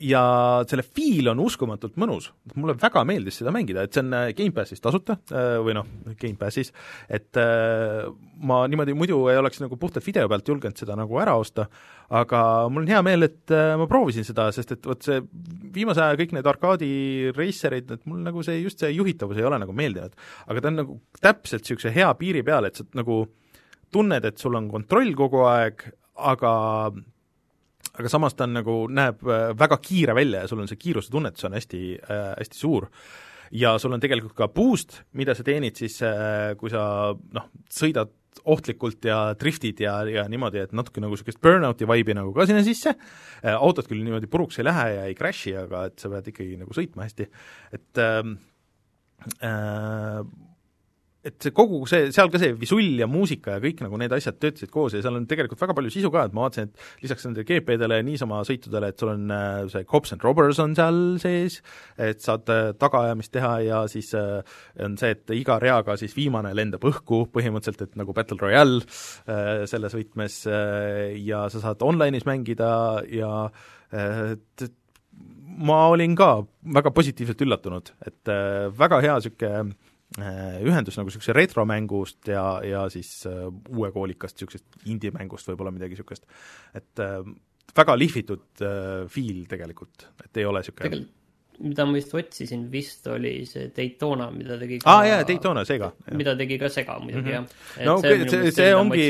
[0.00, 0.22] ja
[0.68, 4.80] selle feel on uskumatult mõnus, mulle väga meeldis seda mängida, et see on äh, Gamepassis
[4.80, 5.88] tasuta äh, või noh,
[6.20, 6.72] Gamepassis,
[7.12, 8.06] et äh,
[8.40, 11.68] ma niimoodi muidu ei oleks nagu puhtalt video pealt julgenud seda nagu ära osta,
[12.16, 15.20] aga mul on hea meel, et ma proovisin seda, sest et vot see
[15.74, 16.90] viimase aja kõik need arkaadi
[17.36, 20.16] racerid, et mul nagu see, just see juhitavus ei ole nagu meeldinud.
[20.48, 23.22] aga ta on nagu täpselt niisuguse hea piiri peal, et sa nagu
[23.92, 25.84] tunned, et sul on kontroll kogu aeg,
[26.30, 26.52] aga
[28.00, 31.12] aga samas ta on nagu, näeb äh, väga kiire välja ja sul on see kiiruse
[31.12, 32.88] tunnetus on hästi äh,, hästi suur.
[33.50, 38.12] ja sul on tegelikult ka boost, mida sa teenid siis äh,, kui sa noh, sõidad
[38.50, 42.62] ohtlikult ja driftid ja, ja niimoodi, et natuke nagu niisugust burnout'i vibe'i nagu ka sinna
[42.66, 46.30] sisse äh,, autod küll niimoodi puruks ei lähe ja ei crash'i, aga et sa pead
[46.32, 47.26] ikkagi nagu sõitma hästi,
[47.76, 48.38] et ähm,
[49.44, 50.22] äh,
[51.20, 54.38] et see kogu see, seal ka see visull ja muusika ja kõik nagu need asjad
[54.40, 57.26] töötasid koos ja seal on tegelikult väga palju sisu ka, et ma vaatasin, et lisaks
[57.26, 61.00] nendele GP-dele ja niisama sõitudele, et sul on äh, see Cops and Robbers on seal
[61.20, 61.58] sees,
[62.00, 64.40] et saad äh, tagaajamist teha ja siis äh,
[64.86, 68.80] on see, et iga reaga siis viimane lendab õhku põhimõtteliselt, et nagu Battle Royale
[69.68, 70.36] selles võtmes
[71.20, 72.70] ja sa saad online'is mängida
[73.12, 73.32] ja
[73.92, 74.64] et
[75.60, 76.30] ma olin ka
[76.76, 78.32] väga positiivselt üllatunud, et
[78.78, 79.74] väga hea niisugune
[80.18, 86.26] ühendus nagu niisuguse retromängust ja, ja siis uh, uue koolikast niisugusest indie-mängust võib-olla midagi niisugust.
[86.74, 87.22] et uh,
[87.76, 91.04] väga lihvitud uh, feel tegelikult, et ei ole niisugune
[91.60, 95.64] mida ma just otsisin, vist oli see Daytona, mida tegi ka aa ah, jaa, Daytona,
[95.68, 95.90] Sega.
[96.16, 97.76] mida tegi ka Sega muidugi mm, -hmm.
[97.76, 97.86] jah.
[97.86, 99.08] no see, see, see ongi,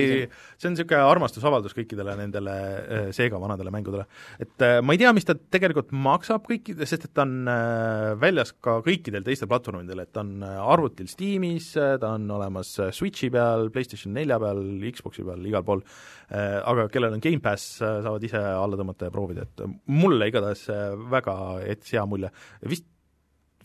[0.58, 4.06] see on niisugune armastusavaldus kõikidele nendele äh, Sega vanadele mängudele.
[4.40, 8.18] et äh, ma ei tea, mis ta tegelikult maksab kõikide, sest et ta on äh,
[8.20, 13.70] väljas ka kõikidel teistel platvormidel, et ta on arvutil Steamis, ta on olemas Switchi peal,
[13.70, 15.84] PlayStation nelja peal, Xboxi peal, igal pool,
[16.30, 20.66] aga kellel on Gamepass, saavad ise alla tõmmata ja proovida, et mulle igatahes
[21.10, 21.34] väga
[21.66, 22.30] jättis hea mulje
[22.68, 22.86] vist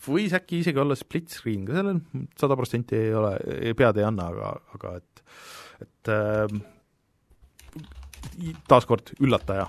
[0.06, 2.02] võis äkki isegi olla split screen ka sellel,
[2.38, 3.32] sada protsenti ei ole,
[3.78, 5.24] pead ei anna, aga, aga et,
[5.86, 6.46] et äh,
[8.68, 9.66] taaskord üllataja.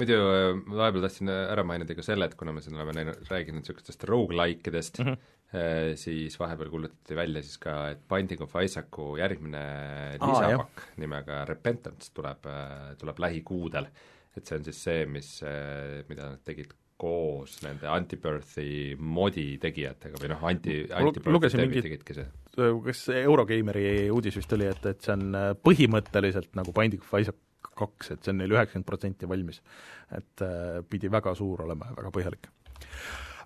[0.00, 3.60] muidu äh, vahepeal tahtsin ära mainida ka selle, et kuna me siin oleme näinud, rääkinud
[3.60, 5.36] niisugustest rogu-like idest mm, -hmm.
[5.50, 9.62] Eh, siis vahepeal kuulutati välja siis ka, et Binding of Isaacu järgmine
[10.14, 13.88] lisapakk ah, nimega Repentance tuleb, äh, tuleb lähikuudel.
[14.36, 16.70] et see on siis see, mis, äh, mida nad tegid
[17.00, 20.82] koos nende Antibirthi modi tegijatega või noh, anti,
[21.26, 27.04] lugesin mingit, kas Eurogeimeri uudis vist oli, et, et see on äh, põhimõtteliselt nagu Binding
[27.04, 27.40] of Isaac
[27.80, 29.62] kaks, et see on neil üheksakümmend protsenti valmis.
[30.10, 32.50] et äh, pidi väga suur olema ja väga põhjalik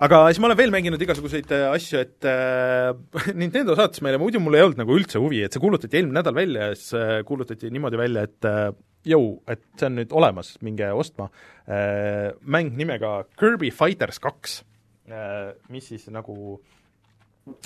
[0.02, 4.42] aga siis ma olen veel mänginud igasuguseid äh, asju, et äh, Nintendo saatis meile, muidu
[4.42, 7.20] mul ei olnud nagu üldse huvi, et see kuulutati eelmine nädal välja ja siis äh,
[7.28, 8.68] kuulutati niimoodi välja, et äh,
[9.08, 11.30] jõu, et see on nüüd olemas, minge ostma.
[11.64, 14.62] Äh,, mäng nimega Kirby Fighters kaks
[15.08, 16.58] äh,, mis siis nagu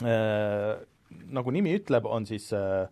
[0.02, 0.78] äh,
[1.32, 2.86] nagu nimi ütleb, on siis äh,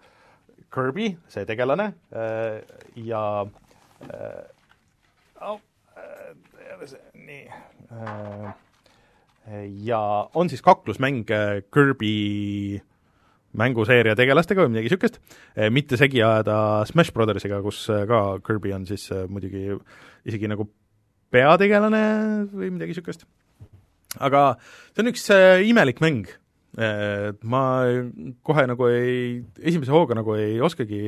[0.73, 2.63] Kirby, see tegelane äh,
[3.07, 3.47] ja
[4.03, 4.45] äh,
[5.41, 5.61] oh,
[5.97, 7.45] äh, nii
[7.91, 8.53] äh,
[9.87, 12.83] ja on siis kaklusmäng äh, Kirby
[13.57, 15.21] mänguseeria tegelastega või midagi niisugust,
[15.57, 19.71] äh, mitte segi ajada Smash Brothersiga, kus äh, ka Kirby on siis muidugi
[20.27, 20.69] isegi nagu
[21.35, 22.03] peategelane
[22.53, 23.27] või midagi niisugust.
[24.19, 24.43] aga
[24.93, 25.31] see on üks
[25.69, 26.29] imelik mäng.
[26.77, 27.61] Ma
[28.45, 30.99] kohe nagu ei, esimese hooga nagu ei oskagi,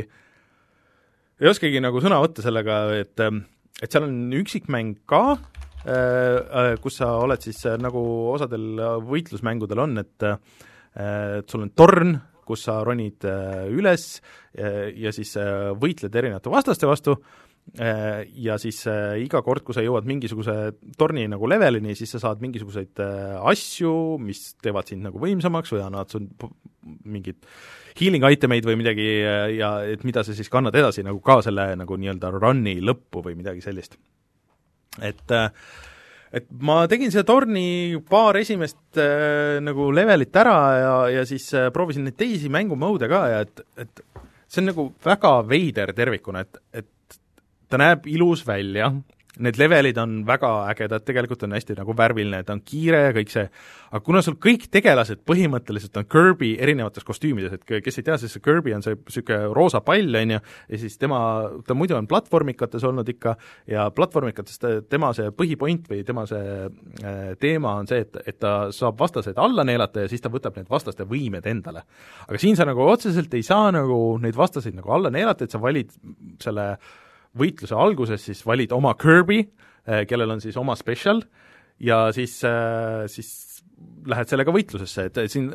[1.37, 5.37] ei oskagi nagu sõna võtta sellega, et et seal on üksikmäng ka,
[6.81, 8.01] kus sa oled siis nagu
[8.33, 8.81] osadel
[9.11, 10.29] võitlusmängudel on, et
[10.99, 12.17] et sul on torn,
[12.49, 13.27] kus sa ronid
[13.69, 14.07] üles
[14.57, 15.35] ja siis
[15.79, 17.15] võitled erinevate vastaste vastu
[17.77, 20.55] äh, ja siis äh, iga kord, kui sa jõuad mingisuguse
[20.99, 23.93] torni nagu levelini, siis sa saad mingisuguseid äh, asju,
[24.23, 26.29] mis teevad sind nagu võimsamaks või annavad sul
[27.05, 27.45] mingit
[27.99, 29.09] healing item eid või midagi
[29.59, 33.37] ja et mida sa siis kannad edasi nagu ka selle nagu nii-öelda run'i lõppu või
[33.41, 33.99] midagi sellist.
[35.03, 35.35] et
[36.35, 41.71] et ma tegin seda torni paar esimest äh, nagu levelit ära ja, ja siis äh,
[41.75, 44.03] proovisin neid teisi mängumode ka ja et, et
[44.49, 47.19] see on nagu väga veider tervikuna, et, et
[47.69, 48.91] ta näeb ilus välja,
[49.37, 53.31] need levelid on väga ägedad, tegelikult on hästi nagu värviline, ta on kiire ja kõik
[53.33, 53.45] see,
[53.91, 58.35] aga kuna sul kõik tegelased põhimõtteliselt on Kirby erinevates kostüümides, et kes ei tea, siis
[58.35, 60.41] see Kirby on see niisugune roosa pall, on ju,
[60.73, 61.21] ja siis tema,
[61.67, 63.37] ta muidu on platvormikates olnud ikka
[63.71, 68.55] ja platvormikates tema see põhipoint või tema see äh, teema on see, et, et ta
[68.75, 71.85] saab vastaseid alla neelata ja siis ta võtab need vastaste võimed endale.
[72.27, 75.61] aga siin sa nagu otseselt ei saa nagu neid vastaseid nagu alla neelata, et sa
[75.63, 75.93] valid
[76.43, 76.73] selle
[77.39, 79.43] võitluse alguses siis valid oma Kirby,
[79.87, 81.23] eh, kellel on siis oma special,
[81.81, 83.63] ja siis, eh, siis
[84.09, 85.53] lähed sellega võitlusesse, et siin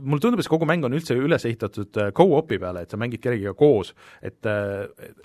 [0.00, 2.98] mulle tundub, et see kogu mäng on üldse üles ehitatud eh, go-op'i peale, et sa
[3.00, 4.46] mängid kellegiga koos, et,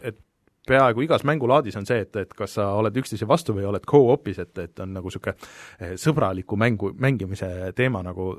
[0.01, 0.21] et
[0.65, 4.39] peaaegu igas mängulaadis on see, et, et kas sa oled üksteise vastu või oled co-op'is,
[4.41, 8.31] et, et on nagu niisugune sõbraliku mängu, mängimise teema nagu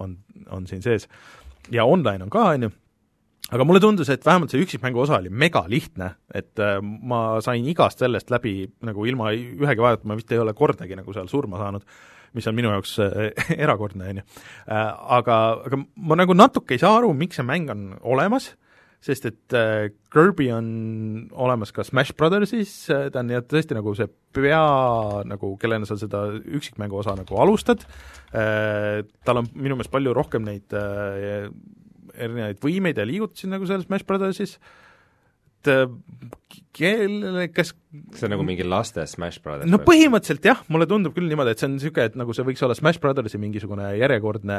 [0.00, 0.16] on,
[0.48, 1.08] on siin sees.
[1.70, 2.72] ja online on ka, on ju
[3.52, 8.00] aga mulle tundus, et vähemalt see üksikmängu osa oli megalihtne, et äh, ma sain igast
[8.00, 11.84] sellest läbi nagu ilma ühegi vaevata, ma vist ei ole kordagi nagu seal surma saanud,
[12.34, 13.30] mis on minu jaoks äh,
[13.64, 14.26] erakordne, on ju.
[14.64, 18.54] Äh, aga, aga ma nagu natuke ei saa aru, miks see mäng on olemas,
[19.04, 19.54] sest et
[20.08, 20.68] Kirby on
[21.36, 24.62] olemas ka Smash Brothersis ta on jah, tõesti nagu see pea
[25.28, 27.84] nagu, kellena sa seda üksikmängu osa nagu alustad
[28.32, 30.72] tal on minu meelest palju rohkem neid
[32.14, 34.58] erinevaid võimeid ja liigutusi nagu selles Smash Brothersis,
[35.64, 35.86] et äh,
[36.74, 37.72] kellele, kas
[38.14, 39.70] see on nagu mingi laste Smash Brothers?
[39.70, 42.64] no põhimõtteliselt jah, mulle tundub küll niimoodi, et see on niisugune, et nagu see võiks
[42.66, 44.58] olla Smash Brothersi mingisugune järjekordne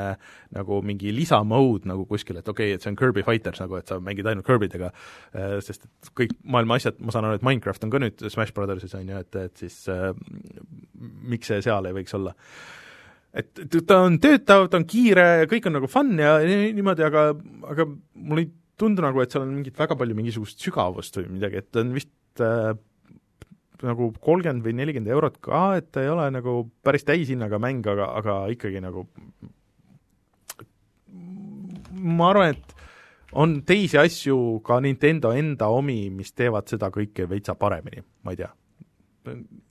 [0.55, 3.91] nagu mingi lisamode nagu kuskil, et okei okay,, et see on Kirby Fighters nagu, et
[3.91, 4.93] sa mängid ainult Kirbydega,
[5.35, 8.55] äh, sest et kõik maailma asjad, ma saan aru, et Minecraft on ka nüüd Smash
[8.55, 10.09] Brothersis, on ju, et, et siis äh,
[11.25, 12.33] miks see seal ei võiks olla
[13.35, 17.27] et ta on töötav, ta on kiire ja kõik on nagu fun ja niimoodi, aga,
[17.71, 21.61] aga mulle ei tundu nagu, et seal on mingit väga palju mingisugust sügavust või midagi,
[21.61, 22.71] et ta on vist äh,
[23.85, 28.09] nagu kolmkümmend või nelikümmend eurot ka, et ta ei ole nagu päris täishinnaga mäng, aga,
[28.21, 29.05] aga ikkagi nagu
[31.95, 32.73] ma arvan, et
[33.35, 38.43] on teisi asju, ka Nintendo enda omi, mis teevad seda kõike veitsa paremini, ma ei
[38.43, 38.51] tea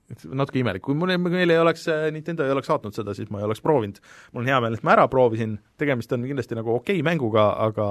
[0.09, 3.41] natuke imelik, kui mul, meil ei oleks, äh, Nintendo ei oleks saatnud seda, siis ma
[3.41, 3.97] ei oleks proovinud.
[4.33, 7.49] mul on hea meel, et ma ära proovisin, tegemist on kindlasti nagu okei okay mänguga,
[7.65, 7.89] aga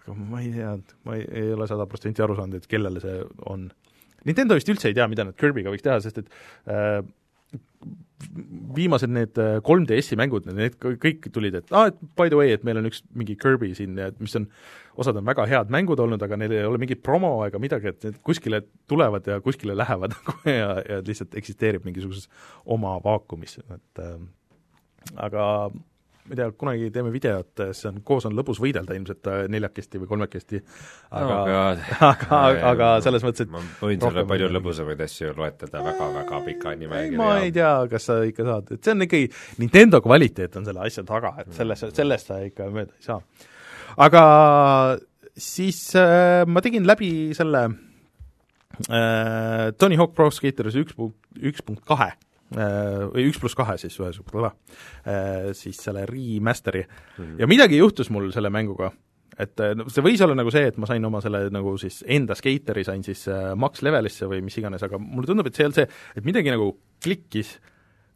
[0.00, 3.18] aga ma ei tea, ma ei, ei ole sada protsenti aru saanud, et kellele see
[3.50, 3.68] on.
[4.28, 6.30] Nintendo vist üldse ei tea, mida nad Kirby'ga võiks teha, sest et
[6.70, 7.00] äh,
[8.76, 12.54] viimased need 3DS-i äh, mängud, need kõik tulid, et aa ah,, et by the way,
[12.54, 14.46] et meil on üks mingi Kirby siin, mis on,
[15.00, 18.08] osad on väga head mängud olnud, aga neil ei ole mingit promo ega midagi, et
[18.08, 20.16] need kuskile tulevad ja kuskile lähevad
[20.50, 22.28] ja, ja lihtsalt eksisteerib mingisuguses
[22.66, 24.18] oma vaakumis, et äh,
[25.28, 25.44] aga
[26.30, 29.98] ma ei tea, kunagi teeme videot, see on, koos on lõbus võidelda ilmselt äh, neljakesti
[29.98, 30.60] või kolmekesti,
[31.18, 32.38] aga oh, aga,
[32.70, 37.18] aga selles mõttes, et ma võin sulle palju lõbusamaid asju loetleda väga-väga pika nimekirja.
[37.18, 40.86] ma ei tea, kas sa ikka saad, et see on ikkagi, Nintendo kvaliteet on selle
[40.86, 43.18] asja taga, et selles, sellest sa ikka mööda ei saa.
[44.06, 44.24] aga
[45.34, 47.66] siis äh, ma tegin läbi selle
[48.86, 52.12] äh, Tony Hawk Pro Skaters üks punkt, üks punkt kahe
[52.50, 54.50] või üks pluss kahe siis ühesugune,
[55.06, 57.22] äh, siis selle remaster'i mm.
[57.22, 57.38] -hmm.
[57.38, 58.90] ja midagi juhtus mul selle mänguga,
[59.38, 62.02] et äh, no see võis olla nagu see, et ma sain oma selle nagu siis
[62.06, 65.70] enda skeiteri sain siis max levelisse või mis iganes, aga mulle tundub, et see ei
[65.70, 66.72] olnud see, et midagi nagu
[67.02, 67.58] klikkis,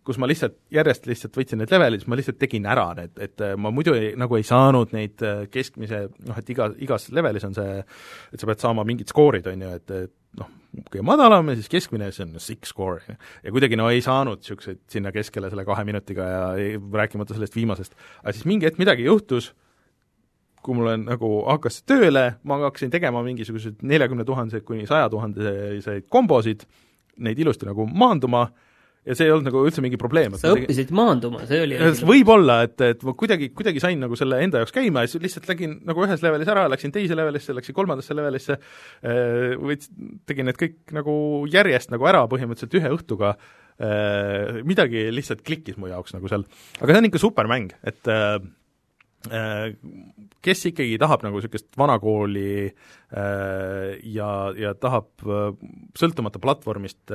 [0.05, 3.45] kus ma lihtsalt, järjest lihtsalt võtsin need levelid, siis ma lihtsalt tegin ära need, et
[3.57, 5.23] ma muidu ei, nagu ei saanud neid
[5.53, 7.79] keskmise, noh et iga, igas levelis on see,
[8.35, 10.51] et sa pead saama mingid skoorid, on ju, et, et noh,
[10.91, 13.17] kõige madalam ja siis keskmine, see on six score.
[13.43, 17.57] ja kuidagi no ei saanud niisuguseid sinna keskele selle kahe minutiga ja ei, rääkimata sellest
[17.57, 17.95] viimasest.
[18.23, 19.53] aga siis mingi hetk midagi juhtus,
[20.65, 26.09] kui mul on nagu hakkas tööle, ma hakkasin tegema mingisuguseid neljakümne tuhandeseid kuni saja tuhandeseid
[26.13, 26.65] kombosid,
[27.25, 28.49] neid ilusti nagu maanduma
[29.05, 30.37] ja see ei olnud nagu üldse mingi probleem.
[30.41, 30.97] sa õppisid tegi...
[30.97, 31.79] maanduma, see oli
[32.09, 35.49] võib-olla, et, et ma kuidagi, kuidagi sain nagu selle enda jaoks käima ja siis lihtsalt
[35.51, 38.57] lägin nagu ühes levelis ära, läksin teise levelisse, läksin kolmandasse levelisse,
[39.05, 39.91] äh, võts-,
[40.29, 41.15] tegin need kõik nagu
[41.53, 43.35] järjest nagu ära põhimõtteliselt ühe õhtuga,
[43.77, 46.47] äh, midagi lihtsalt klikkis mu jaoks nagu seal.
[46.81, 48.39] aga see on ikka super mäng, et äh,
[50.45, 52.67] kes ikkagi tahab nagu niisugust vanakooli
[53.09, 55.25] ja, ja tahab
[55.97, 57.09] sõltumata platvormist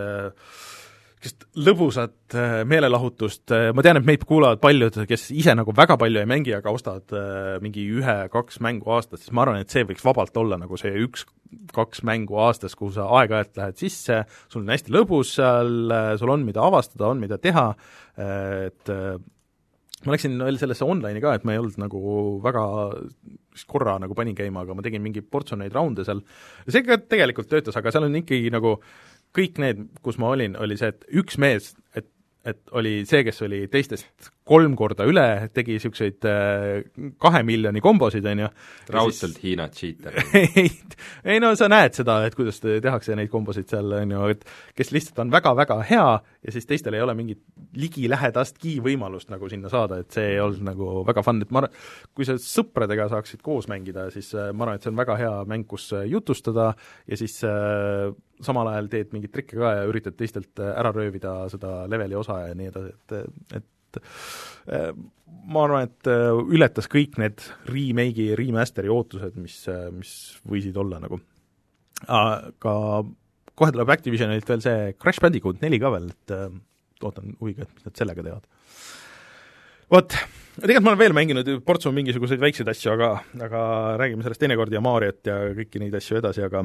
[1.19, 5.97] niisugust lõbusat äh, meelelahutust, äh, ma tean, et meid kuulavad paljud, kes ise nagu väga
[5.99, 9.83] palju ei mängi, aga ostavad äh, mingi ühe-kaks mängu aastas, siis ma arvan, et see
[9.83, 14.71] võiks vabalt olla nagu see üks-kaks mängu aastas, kuhu sa aeg-ajalt lähed sisse, sul on
[14.71, 15.91] hästi lõbus seal,
[16.21, 17.73] sul on, mida avastada, on, mida teha,
[18.19, 18.93] et
[20.05, 22.01] ma läksin veel sellesse online'i ka, et ma ei olnud nagu
[22.43, 22.63] väga,
[23.67, 26.21] korra nagu panin käima, aga ma tegin mingi portsu neid raunde seal,
[26.69, 28.77] see ka tegelikult töötas, aga seal on ikkagi nagu
[29.37, 32.07] kõik need, kus ma olin, oli see, et üks mees, et,
[32.47, 38.25] et oli see, kes oli teistest kolm korda üle, tegi niisuguseid äh, kahe miljoni kombosid,
[38.31, 38.49] on ju.
[38.95, 39.43] raudselt siis...
[39.43, 40.65] Hiina cheater ei,
[41.35, 44.45] ei no sa näed seda, et kuidas tehakse neid kombosid seal, on ju, et
[44.77, 47.41] kes lihtsalt on väga-väga hea ja siis teistel ei ole mingit
[47.79, 51.81] ligilähedastki võimalust nagu sinna saada, et see ei olnud nagu väga fun, et ma arvan,
[52.17, 55.33] kui sa sõpradega saaksid koos mängida, siis äh, ma arvan, et see on väga hea
[55.49, 56.71] mäng, kus äh, jutustada
[57.09, 58.09] ja siis äh,
[58.43, 62.55] samal ajal teed mingeid trikke ka ja üritad teistelt ära röövida seda leveli osa ja
[62.57, 64.01] nii edasi, et, et et
[64.73, 64.91] äh,
[65.49, 70.13] ma arvan, et äh, ületas kõik need remake'i ja remaster'i ootused, mis, äh, mis
[70.47, 71.19] võisid olla nagu.
[72.07, 72.73] aga
[73.59, 76.35] kohe tuleb Activisionilt veel see Crash Bandicoot neli ka veel, et
[77.03, 78.45] ootan huviga, et mis nad sellega teevad.
[79.91, 80.15] vot,
[80.59, 83.09] tegelikult ma olen veel mänginud portsu mingisuguseid väikseid asju, aga,
[83.49, 83.63] aga
[83.99, 86.63] räägime sellest teinekord ja Mariot ja kõiki neid asju edasi, aga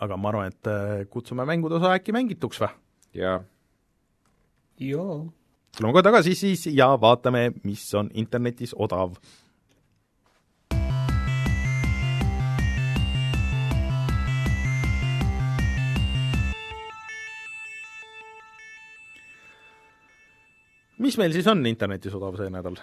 [0.00, 2.72] aga ma arvan, et kutsume mängude osa äkki mängituks või?
[3.18, 3.38] jaa.
[4.80, 5.20] jaa
[5.76, 9.16] tuleme kohe tagasi siis ja vaatame, mis on internetis odav.
[21.02, 22.76] mis meil siis on internetis odav see nädal?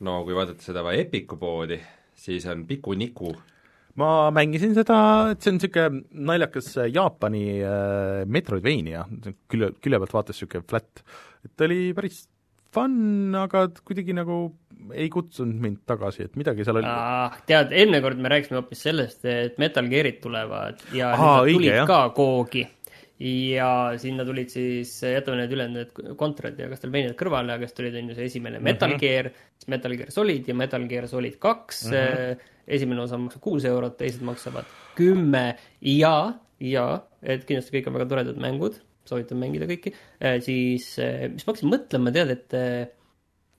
[0.00, 1.76] no kui vaadata seda Epiku poodi,
[2.16, 3.36] siis on Piku-Niku
[3.98, 4.98] ma mängisin seda,
[5.32, 9.06] et see on niisugune naljakas Jaapani äh, Metroidvania,
[9.50, 11.04] külje, külje pealt vaates niisugune flat,
[11.46, 12.24] et oli päris
[12.74, 14.42] fun, aga kuidagi nagu
[14.96, 17.40] ei kutsunud mind tagasi, et midagi seal oli ah,.
[17.48, 21.72] tead, eelmine kord me rääkisime hoopis sellest, et Metal Gearid tulevad ja Aha, need tulid
[21.74, 22.64] õige, ka koogi
[23.20, 28.08] ja sinna tulid siis, jätame need ülejäänud kontrad ja Castlevaniad kõrvale, aga siis tulid, on
[28.08, 28.70] ju, see esimene mm -hmm.
[28.70, 31.92] Metal Gear, siis Metal Gear Solid ja Metal Gear Solid kaks mm.
[31.92, 32.48] -hmm.
[32.70, 34.68] Esimene osa maksab kuus eurot, teised maksavad
[34.98, 35.44] kümme.
[35.84, 36.14] Ja,
[36.62, 36.86] ja,
[37.22, 41.54] et kindlasti kõik on väga toredad mängud, soovitan mängida kõiki, äh, siis äh, mis ma
[41.54, 42.58] hakkasin mõtlema, tead, et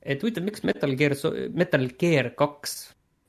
[0.02, 1.14] et huvitav, miks Metal Gear,
[1.54, 2.76] Metal Gear kaks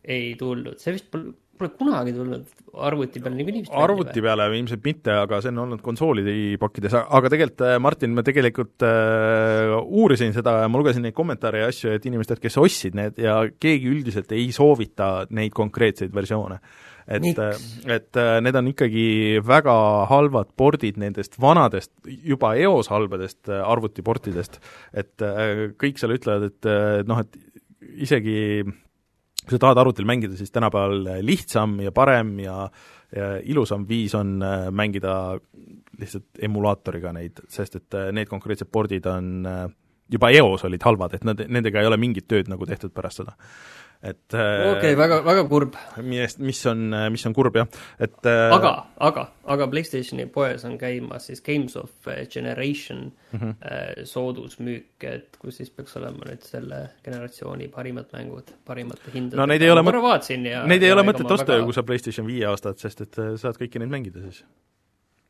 [0.08, 4.84] ei tulnud, see vist pole pole kunagi tulnud arvuti peale niikuinii vist arvuti peale ilmselt
[4.84, 10.32] mitte, aga see on olnud konsoolide pakkides, aga tegelikult äh, Martin, ma tegelikult äh, uurisin
[10.36, 13.90] seda ja ma lugesin neid kommentaare ja asju, et inimesed, kes ostsid need ja keegi
[13.92, 16.60] üldiselt ei soovita neid konkreetseid versioone.
[17.02, 17.62] et, äh,
[17.98, 19.06] et äh, need on ikkagi
[19.44, 19.76] väga
[20.10, 24.60] halvad pordid nendest vanadest, juba eos halbadest arvutiportidest,
[24.94, 25.28] et
[25.82, 27.40] kõik seal ütlevad, et noh, et
[28.06, 28.62] isegi
[29.42, 32.66] kui sa tahad arvutil mängida, siis tänapäeval lihtsam ja parem ja
[33.16, 35.38] ja ilusam viis on äh, mängida
[36.00, 39.66] lihtsalt emulaatoriga neid, sest et äh, need konkreetsed pordid on äh,
[40.12, 43.36] juba eos olid halvad, et nad, nendega ei ole mingit tööd nagu tehtud pärast seda
[44.02, 45.76] et okei okay,, väga, väga kurb.
[46.02, 47.68] millest, mis on, mis on kurb, jah,
[48.02, 48.72] et aga,
[49.08, 54.04] aga, aga PlayStationi poes on käimas siis Games of Generation mm -hmm.
[54.04, 59.40] soodusmüük, et kus siis peaks olema nüüd selle generatsiooni parimad mängud, parimate hindadega.
[59.40, 60.28] no neid ei ole mõtet,
[60.66, 63.22] neid ei ja ole mõtet osta ju väga..., kui sa PlayStation viie ostad, sest et
[63.36, 64.44] saad kõiki neid mängida siis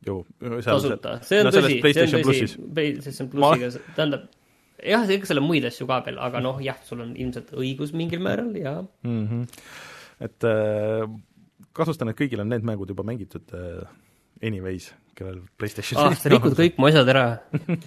[0.07, 0.27] ju.
[0.65, 4.31] tasuta, see on no, tõsi, see on tõsi, PlayStation plussiga tähendab
[4.83, 7.95] jah, ikka seal on muid asju ka veel, aga noh, jah, sul on ilmselt õigus
[7.97, 9.27] mingil määral ja mm.
[9.27, 9.69] -hmm.
[10.29, 11.07] et äh,
[11.73, 13.87] kahtlustan, et kõigil on need mängud juba mängitud äh,
[14.43, 17.25] anyways, kellel PlayStation ah, sa rikud kõik mu asjad ära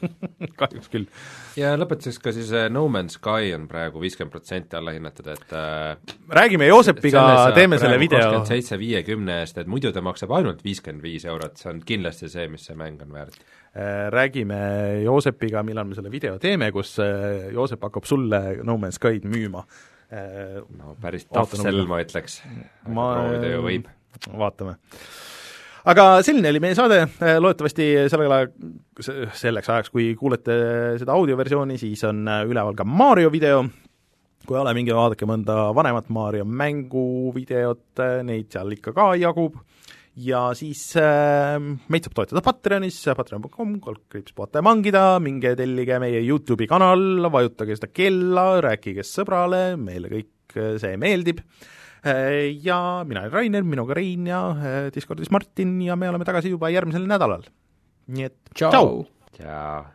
[0.60, 1.08] kahjuks küll.
[1.60, 6.16] ja lõpetuseks ka siis äh, No Man's Sky on praegu viiskümmend protsenti allahinnatud, et äh,
[6.40, 7.26] räägime Joosepiga,
[7.58, 8.22] teeme selle video.
[8.22, 12.32] kakskümmend seitse viiekümne eest, et muidu ta maksab ainult viiskümmend viis eurot, see on kindlasti
[12.32, 13.42] see, mis see mäng on väärt
[14.10, 14.58] räägime
[15.04, 19.66] Joosepiga, millal me selle video teeme, kus äh, Joosep hakkab sulle No Man's Sky'd müüma.
[20.08, 22.40] Äh, no päris tahvel, ma ütleks.
[22.88, 23.90] ma proovida ju võib.
[24.32, 24.78] vaatame
[25.92, 27.02] aga selline oli meie saade,
[27.44, 28.54] loodetavasti sellel ajal,
[29.36, 30.56] selleks ajaks, kui kuulete
[31.02, 33.66] seda audioversiooni, siis on üleval ka Mario video,
[34.48, 39.60] kui ei ole, minge vaadake mõnda vanemat Mario mänguvideot, neid seal ikka ka jagub
[40.16, 41.58] ja siis äh,
[41.92, 47.80] meid saab toetada Patreonis, patreon.com, kaldkriips puhata ja mangida, minge tellige meie YouTube'i kanal, vajutage
[47.80, 51.42] seda kella, rääkige sõbrale, meile kõik see meeldib,
[52.06, 52.78] ja
[53.08, 54.44] mina olen Rainer, minuga Rein ja
[54.94, 57.44] Discordis Martin ja me oleme tagasi juba järgmisel nädalal.
[58.14, 59.04] nii et tšau.!
[59.34, 59.95] tšau!